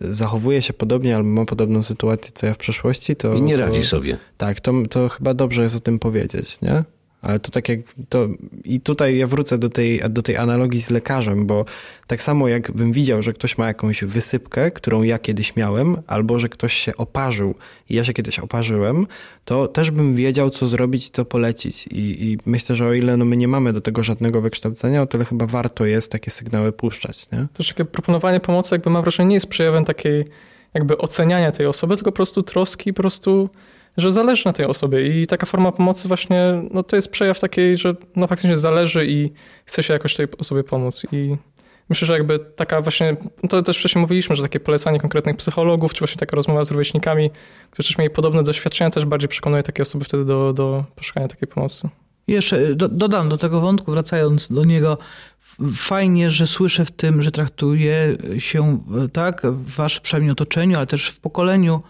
zachowuje 0.00 0.62
się 0.62 0.72
podobnie 0.72 1.16
albo 1.16 1.28
ma 1.28 1.44
podobną 1.44 1.82
sytuację 1.82 2.32
co 2.34 2.46
ja 2.46 2.54
w 2.54 2.58
przeszłości, 2.58 3.16
to. 3.16 3.34
I 3.34 3.42
nie 3.42 3.56
radzi 3.56 3.80
to, 3.80 3.86
sobie. 3.86 4.18
Tak, 4.36 4.60
to, 4.60 4.72
to 4.90 5.08
chyba 5.08 5.34
dobrze 5.34 5.62
jest 5.62 5.76
o 5.76 5.80
tym 5.80 5.98
powiedzieć, 5.98 6.60
nie? 6.60 6.84
Ale 7.22 7.38
to 7.38 7.50
tak 7.50 7.68
jak 7.68 7.80
to. 8.08 8.28
I 8.64 8.80
tutaj 8.80 9.16
ja 9.16 9.26
wrócę 9.26 9.58
do 9.58 9.70
tej, 9.70 10.02
do 10.10 10.22
tej 10.22 10.36
analogii 10.36 10.82
z 10.82 10.90
lekarzem, 10.90 11.46
bo 11.46 11.64
tak 12.06 12.22
samo 12.22 12.48
jakbym 12.48 12.92
widział, 12.92 13.22
że 13.22 13.32
ktoś 13.32 13.58
ma 13.58 13.66
jakąś 13.66 14.04
wysypkę, 14.04 14.70
którą 14.70 15.02
ja 15.02 15.18
kiedyś 15.18 15.56
miałem, 15.56 15.96
albo 16.06 16.38
że 16.38 16.48
ktoś 16.48 16.72
się 16.72 16.96
oparzył 16.96 17.54
i 17.90 17.94
ja 17.94 18.04
się 18.04 18.12
kiedyś 18.12 18.38
oparzyłem, 18.38 19.06
to 19.44 19.68
też 19.68 19.90
bym 19.90 20.14
wiedział, 20.14 20.50
co 20.50 20.66
zrobić 20.66 21.06
i 21.06 21.10
co 21.10 21.24
polecić. 21.24 21.86
I, 21.86 22.24
i 22.24 22.38
myślę, 22.46 22.76
że 22.76 22.86
o 22.86 22.92
ile 22.92 23.16
no 23.16 23.24
my 23.24 23.36
nie 23.36 23.48
mamy 23.48 23.72
do 23.72 23.80
tego 23.80 24.02
żadnego 24.02 24.40
wykształcenia, 24.40 25.02
o 25.02 25.06
tyle 25.06 25.24
chyba 25.24 25.46
warto 25.46 25.84
jest 25.84 26.12
takie 26.12 26.30
sygnały 26.30 26.72
puszczać. 26.72 27.30
Nie? 27.30 27.46
Też 27.54 27.68
takie 27.68 27.84
proponowanie 27.84 28.40
pomocy, 28.40 28.74
jakby 28.74 28.90
mam 28.90 29.02
wrażenie, 29.02 29.28
nie 29.28 29.34
jest 29.36 29.46
przejawem 29.46 29.84
takiej 29.84 30.24
jakby 30.74 30.98
oceniania 30.98 31.52
tej 31.52 31.66
osoby, 31.66 31.96
tylko 31.96 32.12
po 32.12 32.16
prostu 32.16 32.42
troski, 32.42 32.92
po 32.92 33.02
prostu 33.02 33.50
że 33.96 34.12
zależy 34.12 34.46
na 34.46 34.52
tej 34.52 34.66
osobie 34.66 35.22
i 35.22 35.26
taka 35.26 35.46
forma 35.46 35.72
pomocy 35.72 36.08
właśnie, 36.08 36.62
no 36.70 36.82
to 36.82 36.96
jest 36.96 37.10
przejaw 37.10 37.40
takiej, 37.40 37.76
że 37.76 37.94
no 38.16 38.26
faktycznie 38.26 38.56
zależy 38.56 39.06
i 39.06 39.32
chce 39.64 39.82
się 39.82 39.92
jakoś 39.92 40.14
tej 40.14 40.26
osobie 40.38 40.64
pomóc 40.64 41.06
i 41.12 41.36
myślę, 41.88 42.06
że 42.06 42.12
jakby 42.12 42.38
taka 42.38 42.80
właśnie, 42.80 43.16
no 43.42 43.48
to 43.48 43.62
też 43.62 43.78
wcześniej 43.78 44.00
mówiliśmy, 44.00 44.36
że 44.36 44.42
takie 44.42 44.60
polecanie 44.60 45.00
konkretnych 45.00 45.36
psychologów, 45.36 45.94
czy 45.94 45.98
właśnie 45.98 46.18
taka 46.18 46.36
rozmowa 46.36 46.64
z 46.64 46.70
rówieśnikami, 46.70 47.30
którzy 47.70 47.88
też 47.88 47.98
mieli 47.98 48.10
podobne 48.10 48.42
doświadczenia, 48.42 48.90
też 48.90 49.04
bardziej 49.04 49.28
przekonuje 49.28 49.62
takie 49.62 49.82
osoby 49.82 50.04
wtedy 50.04 50.24
do, 50.24 50.52
do 50.52 50.84
poszukania 50.96 51.28
takiej 51.28 51.48
pomocy. 51.48 51.88
Jeszcze 52.28 52.74
do, 52.74 52.88
dodam 52.88 53.28
do 53.28 53.38
tego 53.38 53.60
wątku, 53.60 53.90
wracając 53.90 54.48
do 54.48 54.64
niego, 54.64 54.98
fajnie, 55.74 56.30
że 56.30 56.46
słyszę 56.46 56.84
w 56.84 56.90
tym, 56.90 57.22
że 57.22 57.30
traktuje 57.30 58.16
się 58.38 58.78
tak 59.12 59.46
w 59.46 59.74
waszym 59.74 60.02
przynajmniej 60.02 60.32
otoczeniu, 60.32 60.76
ale 60.76 60.86
też 60.86 61.08
w 61.08 61.20
pokoleniu 61.20 61.82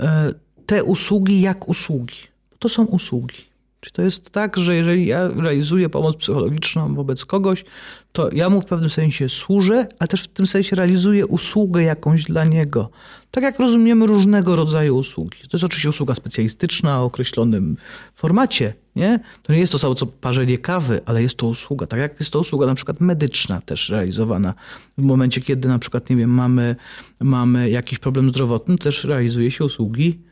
e, 0.00 0.32
te 0.70 0.84
usługi 0.84 1.40
jak 1.40 1.68
usługi. 1.68 2.16
To 2.58 2.68
są 2.68 2.84
usługi. 2.84 3.36
Czy 3.80 3.92
to 3.92 4.02
jest 4.02 4.30
tak, 4.30 4.56
że 4.56 4.76
jeżeli 4.76 5.06
ja 5.06 5.28
realizuję 5.28 5.88
pomoc 5.88 6.16
psychologiczną 6.16 6.94
wobec 6.94 7.24
kogoś, 7.24 7.64
to 8.12 8.30
ja 8.32 8.50
mu 8.50 8.60
w 8.60 8.64
pewnym 8.64 8.90
sensie 8.90 9.28
służę, 9.28 9.86
ale 9.98 10.08
też 10.08 10.22
w 10.22 10.28
tym 10.28 10.46
sensie 10.46 10.76
realizuję 10.76 11.26
usługę 11.26 11.82
jakąś 11.82 12.24
dla 12.24 12.44
niego. 12.44 12.90
Tak 13.30 13.44
jak 13.44 13.58
rozumiemy 13.58 14.06
różnego 14.06 14.56
rodzaju 14.56 14.96
usługi. 14.96 15.38
To 15.38 15.56
jest 15.56 15.64
oczywiście 15.64 15.88
usługa 15.88 16.14
specjalistyczna 16.14 17.00
o 17.00 17.04
określonym 17.04 17.76
formacie. 18.14 18.74
Nie? 18.96 19.20
To 19.42 19.52
nie 19.52 19.58
jest 19.58 19.72
to 19.72 19.78
samo 19.78 19.94
co 19.94 20.06
parzenie 20.06 20.58
kawy, 20.58 21.00
ale 21.06 21.22
jest 21.22 21.36
to 21.36 21.46
usługa. 21.46 21.86
Tak 21.86 22.00
jak 22.00 22.20
jest 22.20 22.32
to 22.32 22.40
usługa 22.40 22.66
na 22.66 22.74
przykład 22.74 23.00
medyczna 23.00 23.60
też 23.60 23.88
realizowana. 23.88 24.54
W 24.98 25.02
momencie, 25.02 25.40
kiedy 25.40 25.68
na 25.68 25.78
przykład, 25.78 26.10
nie 26.10 26.16
wiem, 26.16 26.30
mamy, 26.30 26.76
mamy 27.20 27.70
jakiś 27.70 27.98
problem 27.98 28.28
zdrowotny, 28.28 28.78
też 28.78 29.04
realizuje 29.04 29.50
się 29.50 29.64
usługi 29.64 30.29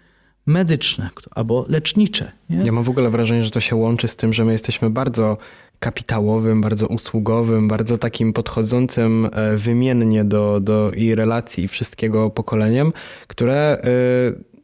medyczne 0.49 1.11
albo 1.30 1.64
lecznicze. 1.68 2.32
Nie? 2.51 2.64
Ja 2.64 2.72
mam 2.72 2.84
w 2.84 2.88
ogóle 2.88 3.11
wrażenie, 3.11 3.44
że 3.44 3.51
to 3.51 3.61
się 3.61 3.76
łączy 3.76 4.09
z 4.09 4.16
tym, 4.16 4.32
że 4.32 4.44
my 4.44 4.53
jesteśmy 4.53 4.90
bardzo 4.90 5.36
kapitałowym, 5.78 6.61
bardzo 6.61 6.86
usługowym, 6.86 7.68
bardzo 7.68 7.99
takim 7.99 8.32
podchodzącym 8.32 9.28
e, 9.32 9.57
wymiennie 9.57 10.24
do, 10.24 10.61
do 10.61 10.92
i 10.92 11.14
relacji 11.14 11.64
i 11.64 11.68
wszystkiego 11.68 12.30
pokoleniem, 12.30 12.92
które 13.26 13.55
e, 13.55 13.88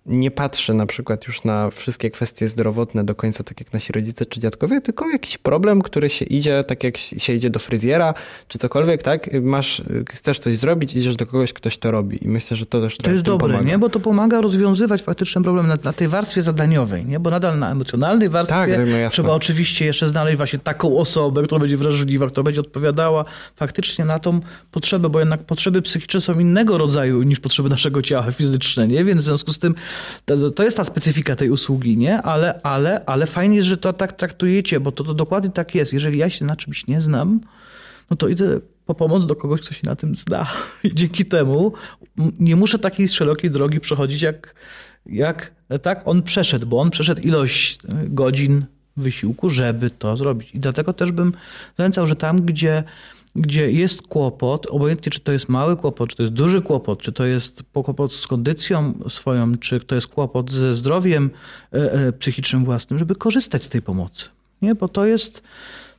nie 0.06 0.30
patrzę 0.30 0.74
na 0.74 0.86
przykład 0.86 1.26
już 1.26 1.44
na 1.44 1.70
wszystkie 1.70 2.10
kwestie 2.10 2.48
zdrowotne 2.48 3.04
do 3.04 3.14
końca, 3.14 3.44
tak 3.44 3.60
jak 3.60 3.72
nasi 3.72 3.92
rodzice 3.92 4.26
czy 4.26 4.40
dziadkowie, 4.40 4.80
tylko 4.80 5.08
jakiś 5.08 5.38
problem, 5.38 5.82
który 5.82 6.10
się 6.10 6.24
idzie, 6.24 6.64
tak 6.64 6.84
jak 6.84 6.96
się 6.96 7.34
idzie 7.34 7.50
do 7.50 7.58
fryzjera 7.58 8.14
czy 8.48 8.58
cokolwiek, 8.58 9.02
tak? 9.02 9.30
Masz, 9.42 9.82
chcesz 10.10 10.38
coś 10.38 10.58
zrobić, 10.58 10.94
idziesz 10.94 11.16
do 11.16 11.26
kogoś, 11.26 11.52
ktoś 11.52 11.78
to 11.78 11.90
robi. 11.90 12.24
I 12.24 12.28
myślę, 12.28 12.56
że 12.56 12.66
to 12.66 12.80
też 12.80 12.96
To 12.96 13.10
jest 13.10 13.22
dobre, 13.22 13.48
pomaga. 13.48 13.70
nie? 13.70 13.78
Bo 13.78 13.88
to 13.88 14.00
pomaga 14.00 14.40
rozwiązywać 14.40 15.02
faktyczny 15.02 15.42
problem 15.42 15.66
na, 15.66 15.76
na, 15.84 15.92
tej 15.92 16.08
warstwie 16.08 16.42
zadaniowej, 16.42 17.04
nie? 17.04 17.20
Bo 17.20 17.30
nadal 17.30 17.58
na 17.58 17.70
emocjonalnej 17.70 18.28
warstwie 18.28 18.56
tak, 18.56 18.70
no 18.70 19.10
trzeba 19.10 19.32
oczywiście 19.32 19.84
jeszcze 19.84 20.08
znaleźć 20.08 20.36
właśnie 20.36 20.58
taką 20.58 20.98
osobę, 20.98 21.42
która 21.42 21.58
będzie 21.58 21.76
wrażliwa, 21.76 22.26
która 22.26 22.44
będzie 22.44 22.60
odpowiadała 22.60 23.24
faktycznie 23.56 24.04
na 24.04 24.18
tą 24.18 24.40
potrzebę, 24.70 25.08
bo 25.08 25.18
jednak 25.18 25.42
potrzeby 25.42 25.82
psychiczne 25.82 26.20
są 26.20 26.40
innego 26.40 26.78
rodzaju 26.78 27.22
niż 27.22 27.40
potrzeby 27.40 27.68
naszego 27.68 28.02
ciała 28.02 28.32
fizyczne, 28.32 28.88
nie? 28.88 29.04
Więc 29.04 29.20
w 29.20 29.24
związku 29.24 29.52
z 29.52 29.58
tym 29.58 29.74
to, 30.24 30.50
to 30.50 30.62
jest 30.62 30.76
ta 30.76 30.84
specyfika 30.84 31.36
tej 31.36 31.50
usługi, 31.50 31.96
nie? 31.96 32.22
Ale, 32.22 32.60
ale, 32.62 33.04
ale 33.06 33.26
fajnie 33.26 33.56
jest, 33.56 33.68
że 33.68 33.76
to 33.76 33.92
tak 33.92 34.12
traktujecie, 34.12 34.80
bo 34.80 34.92
to, 34.92 35.04
to 35.04 35.14
dokładnie 35.14 35.50
tak 35.50 35.74
jest. 35.74 35.92
Jeżeli 35.92 36.18
ja 36.18 36.30
się 36.30 36.44
na 36.44 36.56
czymś 36.56 36.86
nie 36.86 37.00
znam, 37.00 37.40
no 38.10 38.16
to 38.16 38.28
idę 38.28 38.60
po 38.86 38.94
pomoc 38.94 39.26
do 39.26 39.36
kogoś, 39.36 39.60
kto 39.60 39.74
się 39.74 39.86
na 39.86 39.96
tym 39.96 40.16
zna. 40.16 40.46
I 40.84 40.94
dzięki 40.94 41.24
temu 41.24 41.72
nie 42.38 42.56
muszę 42.56 42.78
takiej 42.78 43.08
szerokiej 43.08 43.50
drogi 43.50 43.80
przechodzić, 43.80 44.22
jak, 44.22 44.54
jak 45.06 45.52
tak 45.82 46.08
on 46.08 46.22
przeszedł, 46.22 46.66
bo 46.66 46.80
on 46.80 46.90
przeszedł 46.90 47.22
ilość 47.22 47.78
godzin 48.04 48.64
wysiłku, 48.96 49.50
żeby 49.50 49.90
to 49.90 50.16
zrobić. 50.16 50.54
I 50.54 50.58
dlatego 50.60 50.92
też 50.92 51.12
bym 51.12 51.32
zachęcał, 51.78 52.06
że 52.06 52.16
tam, 52.16 52.42
gdzie, 52.42 52.84
gdzie 53.36 53.72
jest 53.72 54.02
kłopot, 54.02 54.66
obojętnie 54.66 55.12
czy 55.12 55.20
to 55.20 55.32
jest 55.32 55.48
mały 55.48 55.76
kłopot, 55.76 56.10
czy 56.10 56.16
to 56.16 56.22
jest 56.22 56.34
duży 56.34 56.62
kłopot, 56.62 57.00
czy 57.00 57.12
to 57.12 57.24
jest 57.24 57.62
kłopot 57.72 58.12
z 58.12 58.26
kondycją 58.26 58.92
swoją, 59.08 59.56
czy 59.56 59.80
to 59.80 59.94
jest 59.94 60.06
kłopot 60.06 60.50
ze 60.50 60.74
zdrowiem 60.74 61.30
e, 61.72 61.92
e, 61.92 62.12
psychicznym 62.12 62.64
własnym, 62.64 62.98
żeby 62.98 63.14
korzystać 63.14 63.64
z 63.64 63.68
tej 63.68 63.82
pomocy. 63.82 64.28
Nie? 64.62 64.74
Bo 64.74 64.88
to 64.88 65.06
jest 65.06 65.42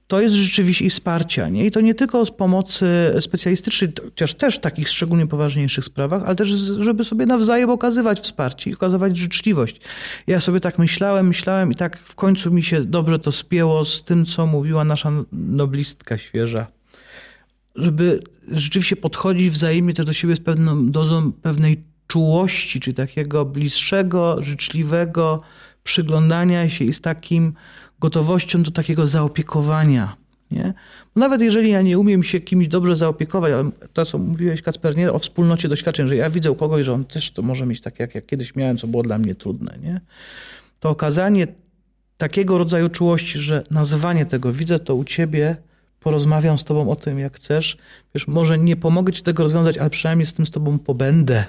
to 0.07 0.21
jest 0.21 0.35
rzeczywiście 0.35 0.85
i 0.85 0.89
wsparcia. 0.89 1.49
Nie? 1.49 1.65
I 1.65 1.71
to 1.71 1.81
nie 1.81 1.95
tylko 1.95 2.25
z 2.25 2.31
pomocy 2.31 2.87
specjalistycznej, 3.19 3.91
chociaż 4.03 4.33
też 4.33 4.55
w 4.55 4.59
takich 4.59 4.89
szczególnie 4.89 5.27
poważniejszych 5.27 5.85
sprawach, 5.85 6.23
ale 6.25 6.35
też, 6.35 6.47
żeby 6.79 7.03
sobie 7.03 7.25
nawzajem 7.25 7.69
okazywać 7.69 8.19
wsparcie 8.19 8.71
i 8.71 8.73
okazywać 8.73 9.17
życzliwość. 9.17 9.81
Ja 10.27 10.39
sobie 10.39 10.59
tak 10.59 10.79
myślałem, 10.79 11.27
myślałem 11.27 11.71
i 11.71 11.75
tak 11.75 11.97
w 11.97 12.15
końcu 12.15 12.51
mi 12.51 12.63
się 12.63 12.81
dobrze 12.81 13.19
to 13.19 13.31
spięło 13.31 13.85
z 13.85 14.03
tym, 14.03 14.25
co 14.25 14.45
mówiła 14.45 14.83
nasza 14.83 15.11
noblistka 15.31 16.17
świeża. 16.17 16.67
Żeby 17.75 18.19
rzeczywiście 18.51 18.95
podchodzić 18.95 19.49
wzajemnie 19.49 19.93
też 19.93 20.05
do 20.05 20.13
siebie 20.13 20.35
z 20.35 20.39
pewną 20.39 20.91
dozą 20.91 21.31
pewnej 21.31 21.83
czułości, 22.07 22.79
czy 22.79 22.93
takiego 22.93 23.45
bliższego, 23.45 24.43
życzliwego 24.43 25.41
przyglądania 25.83 26.69
się 26.69 26.85
i 26.85 26.93
z 26.93 27.01
takim 27.01 27.53
gotowością 27.99 28.63
do 28.63 28.71
takiego 28.71 29.07
zaopiekowania. 29.07 30.15
Nie? 30.51 30.73
Nawet 31.15 31.41
jeżeli 31.41 31.69
ja 31.69 31.81
nie 31.81 31.99
umiem 31.99 32.23
się 32.23 32.39
kimś 32.39 32.67
dobrze 32.67 32.95
zaopiekować, 32.95 33.53
ale 33.53 33.71
to, 33.93 34.05
co 34.05 34.17
mówiłeś, 34.17 34.61
Kacper, 34.61 34.97
nie? 34.97 35.11
o 35.11 35.19
wspólnocie 35.19 35.67
doświadczeń, 35.67 36.09
że 36.09 36.15
ja 36.15 36.29
widzę 36.29 36.51
u 36.51 36.55
kogoś, 36.55 36.85
że 36.85 36.93
on 36.93 37.05
też 37.05 37.31
to 37.31 37.41
może 37.41 37.65
mieć 37.65 37.81
tak, 37.81 37.99
jak, 37.99 38.15
jak 38.15 38.25
kiedyś 38.25 38.55
miałem, 38.55 38.77
co 38.77 38.87
było 38.87 39.03
dla 39.03 39.17
mnie 39.17 39.35
trudne, 39.35 39.77
nie? 39.83 40.01
to 40.79 40.89
okazanie 40.89 41.47
takiego 42.17 42.57
rodzaju 42.57 42.89
czułości, 42.89 43.39
że 43.39 43.63
nazywanie 43.71 44.25
tego, 44.25 44.53
widzę 44.53 44.79
to 44.79 44.95
u 44.95 45.03
ciebie, 45.03 45.55
porozmawiam 46.05 46.57
z 46.57 46.63
tobą 46.63 46.89
o 46.89 46.95
tym, 46.95 47.19
jak 47.19 47.35
chcesz, 47.35 47.77
wiesz, 48.15 48.27
może 48.27 48.57
nie 48.57 48.75
pomogę 48.75 49.13
ci 49.13 49.23
tego 49.23 49.43
rozwiązać, 49.43 49.77
ale 49.77 49.89
przynajmniej 49.89 50.25
z 50.25 50.33
tym 50.33 50.45
z 50.45 50.51
tobą 50.51 50.79
pobędę. 50.79 51.45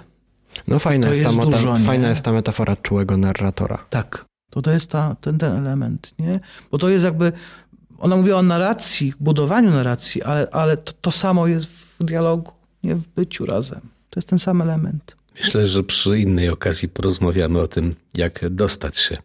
No 0.69 0.79
fajna, 0.79 1.09
jest, 1.09 1.25
jest, 1.25 1.37
ta, 1.37 1.45
dużo, 1.45 1.77
fajna 1.77 2.09
jest 2.09 2.25
ta 2.25 2.33
metafora 2.33 2.77
czułego 2.77 3.17
narratora. 3.17 3.79
Tak. 3.91 4.25
To 4.51 4.63
to 4.63 4.71
jest 4.71 4.91
ta, 4.91 5.17
ten, 5.21 5.39
ten 5.39 5.57
element, 5.57 6.15
nie? 6.19 6.41
Bo 6.71 6.79
to 6.79 6.89
jest 6.89 7.05
jakby, 7.05 7.33
ona 7.99 8.17
mówiła 8.17 8.39
o 8.39 8.43
narracji, 8.43 9.13
budowaniu 9.21 9.71
narracji, 9.71 10.23
ale, 10.23 10.49
ale 10.53 10.77
to, 10.77 10.93
to 11.01 11.11
samo 11.11 11.47
jest 11.47 11.67
w 11.67 12.05
dialogu, 12.05 12.53
nie 12.85 12.95
w 12.95 13.09
byciu 13.09 13.47
razem. 13.47 13.81
To 14.11 14.21
jest 14.21 14.29
ten 14.29 14.39
sam 14.39 14.63
element. 14.63 15.17
Myślę, 15.39 15.69
że 15.69 15.83
przy 15.83 16.19
innej 16.19 16.49
okazji 16.49 16.89
porozmawiamy 16.89 17.61
o 17.61 17.67
tym, 17.67 17.95
jak 18.15 18.49
dostać 18.51 18.97
się 18.99 19.17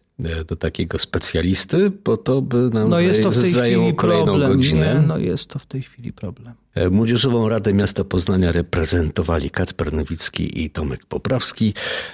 do 0.47 0.55
takiego 0.55 0.99
specjalisty, 0.99 1.91
po 1.91 2.17
to 2.17 2.41
by 2.41 2.69
nam 2.73 2.87
no 2.87 2.99
jest 2.99 3.23
to 3.23 3.31
w 3.31 3.41
tej 3.41 3.51
zajęło 3.51 3.83
chwili 3.83 3.97
kolejną 3.97 4.25
problem, 4.25 4.51
godzinę. 4.51 4.93
Nie? 4.93 5.07
No 5.07 5.17
jest 5.17 5.47
to 5.47 5.59
w 5.59 5.65
tej 5.65 5.81
chwili 5.81 6.13
problem. 6.13 6.53
E, 6.75 6.89
Młodzieżową 6.89 7.49
Radę 7.49 7.73
Miasta 7.73 8.03
Poznania 8.03 8.51
reprezentowali 8.51 9.49
Kacper 9.49 9.93
Nowicki 9.93 10.63
i 10.63 10.69
Tomek 10.69 11.05
Poprawski. 11.05 11.73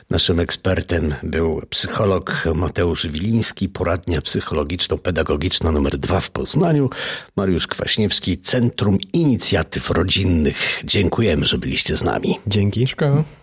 Naszym 0.09 0.39
ekspertem 0.39 1.13
był 1.23 1.61
psycholog 1.69 2.43
Mateusz 2.55 3.07
Wiliński, 3.07 3.69
poradnia 3.69 4.21
psychologiczno-pedagogiczna 4.21 5.71
numer 5.71 5.97
dwa 5.97 6.19
w 6.19 6.29
Poznaniu, 6.29 6.89
Mariusz 7.35 7.67
Kwaśniewski, 7.67 8.37
Centrum 8.37 8.97
Inicjatyw 9.13 9.89
Rodzinnych. 9.89 10.81
Dziękujemy, 10.83 11.45
że 11.45 11.57
byliście 11.57 11.97
z 11.97 12.03
nami. 12.03 12.39
Dzięki. 12.47 12.87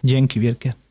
Dzięki 0.05 0.41
wielkie. 0.41 0.84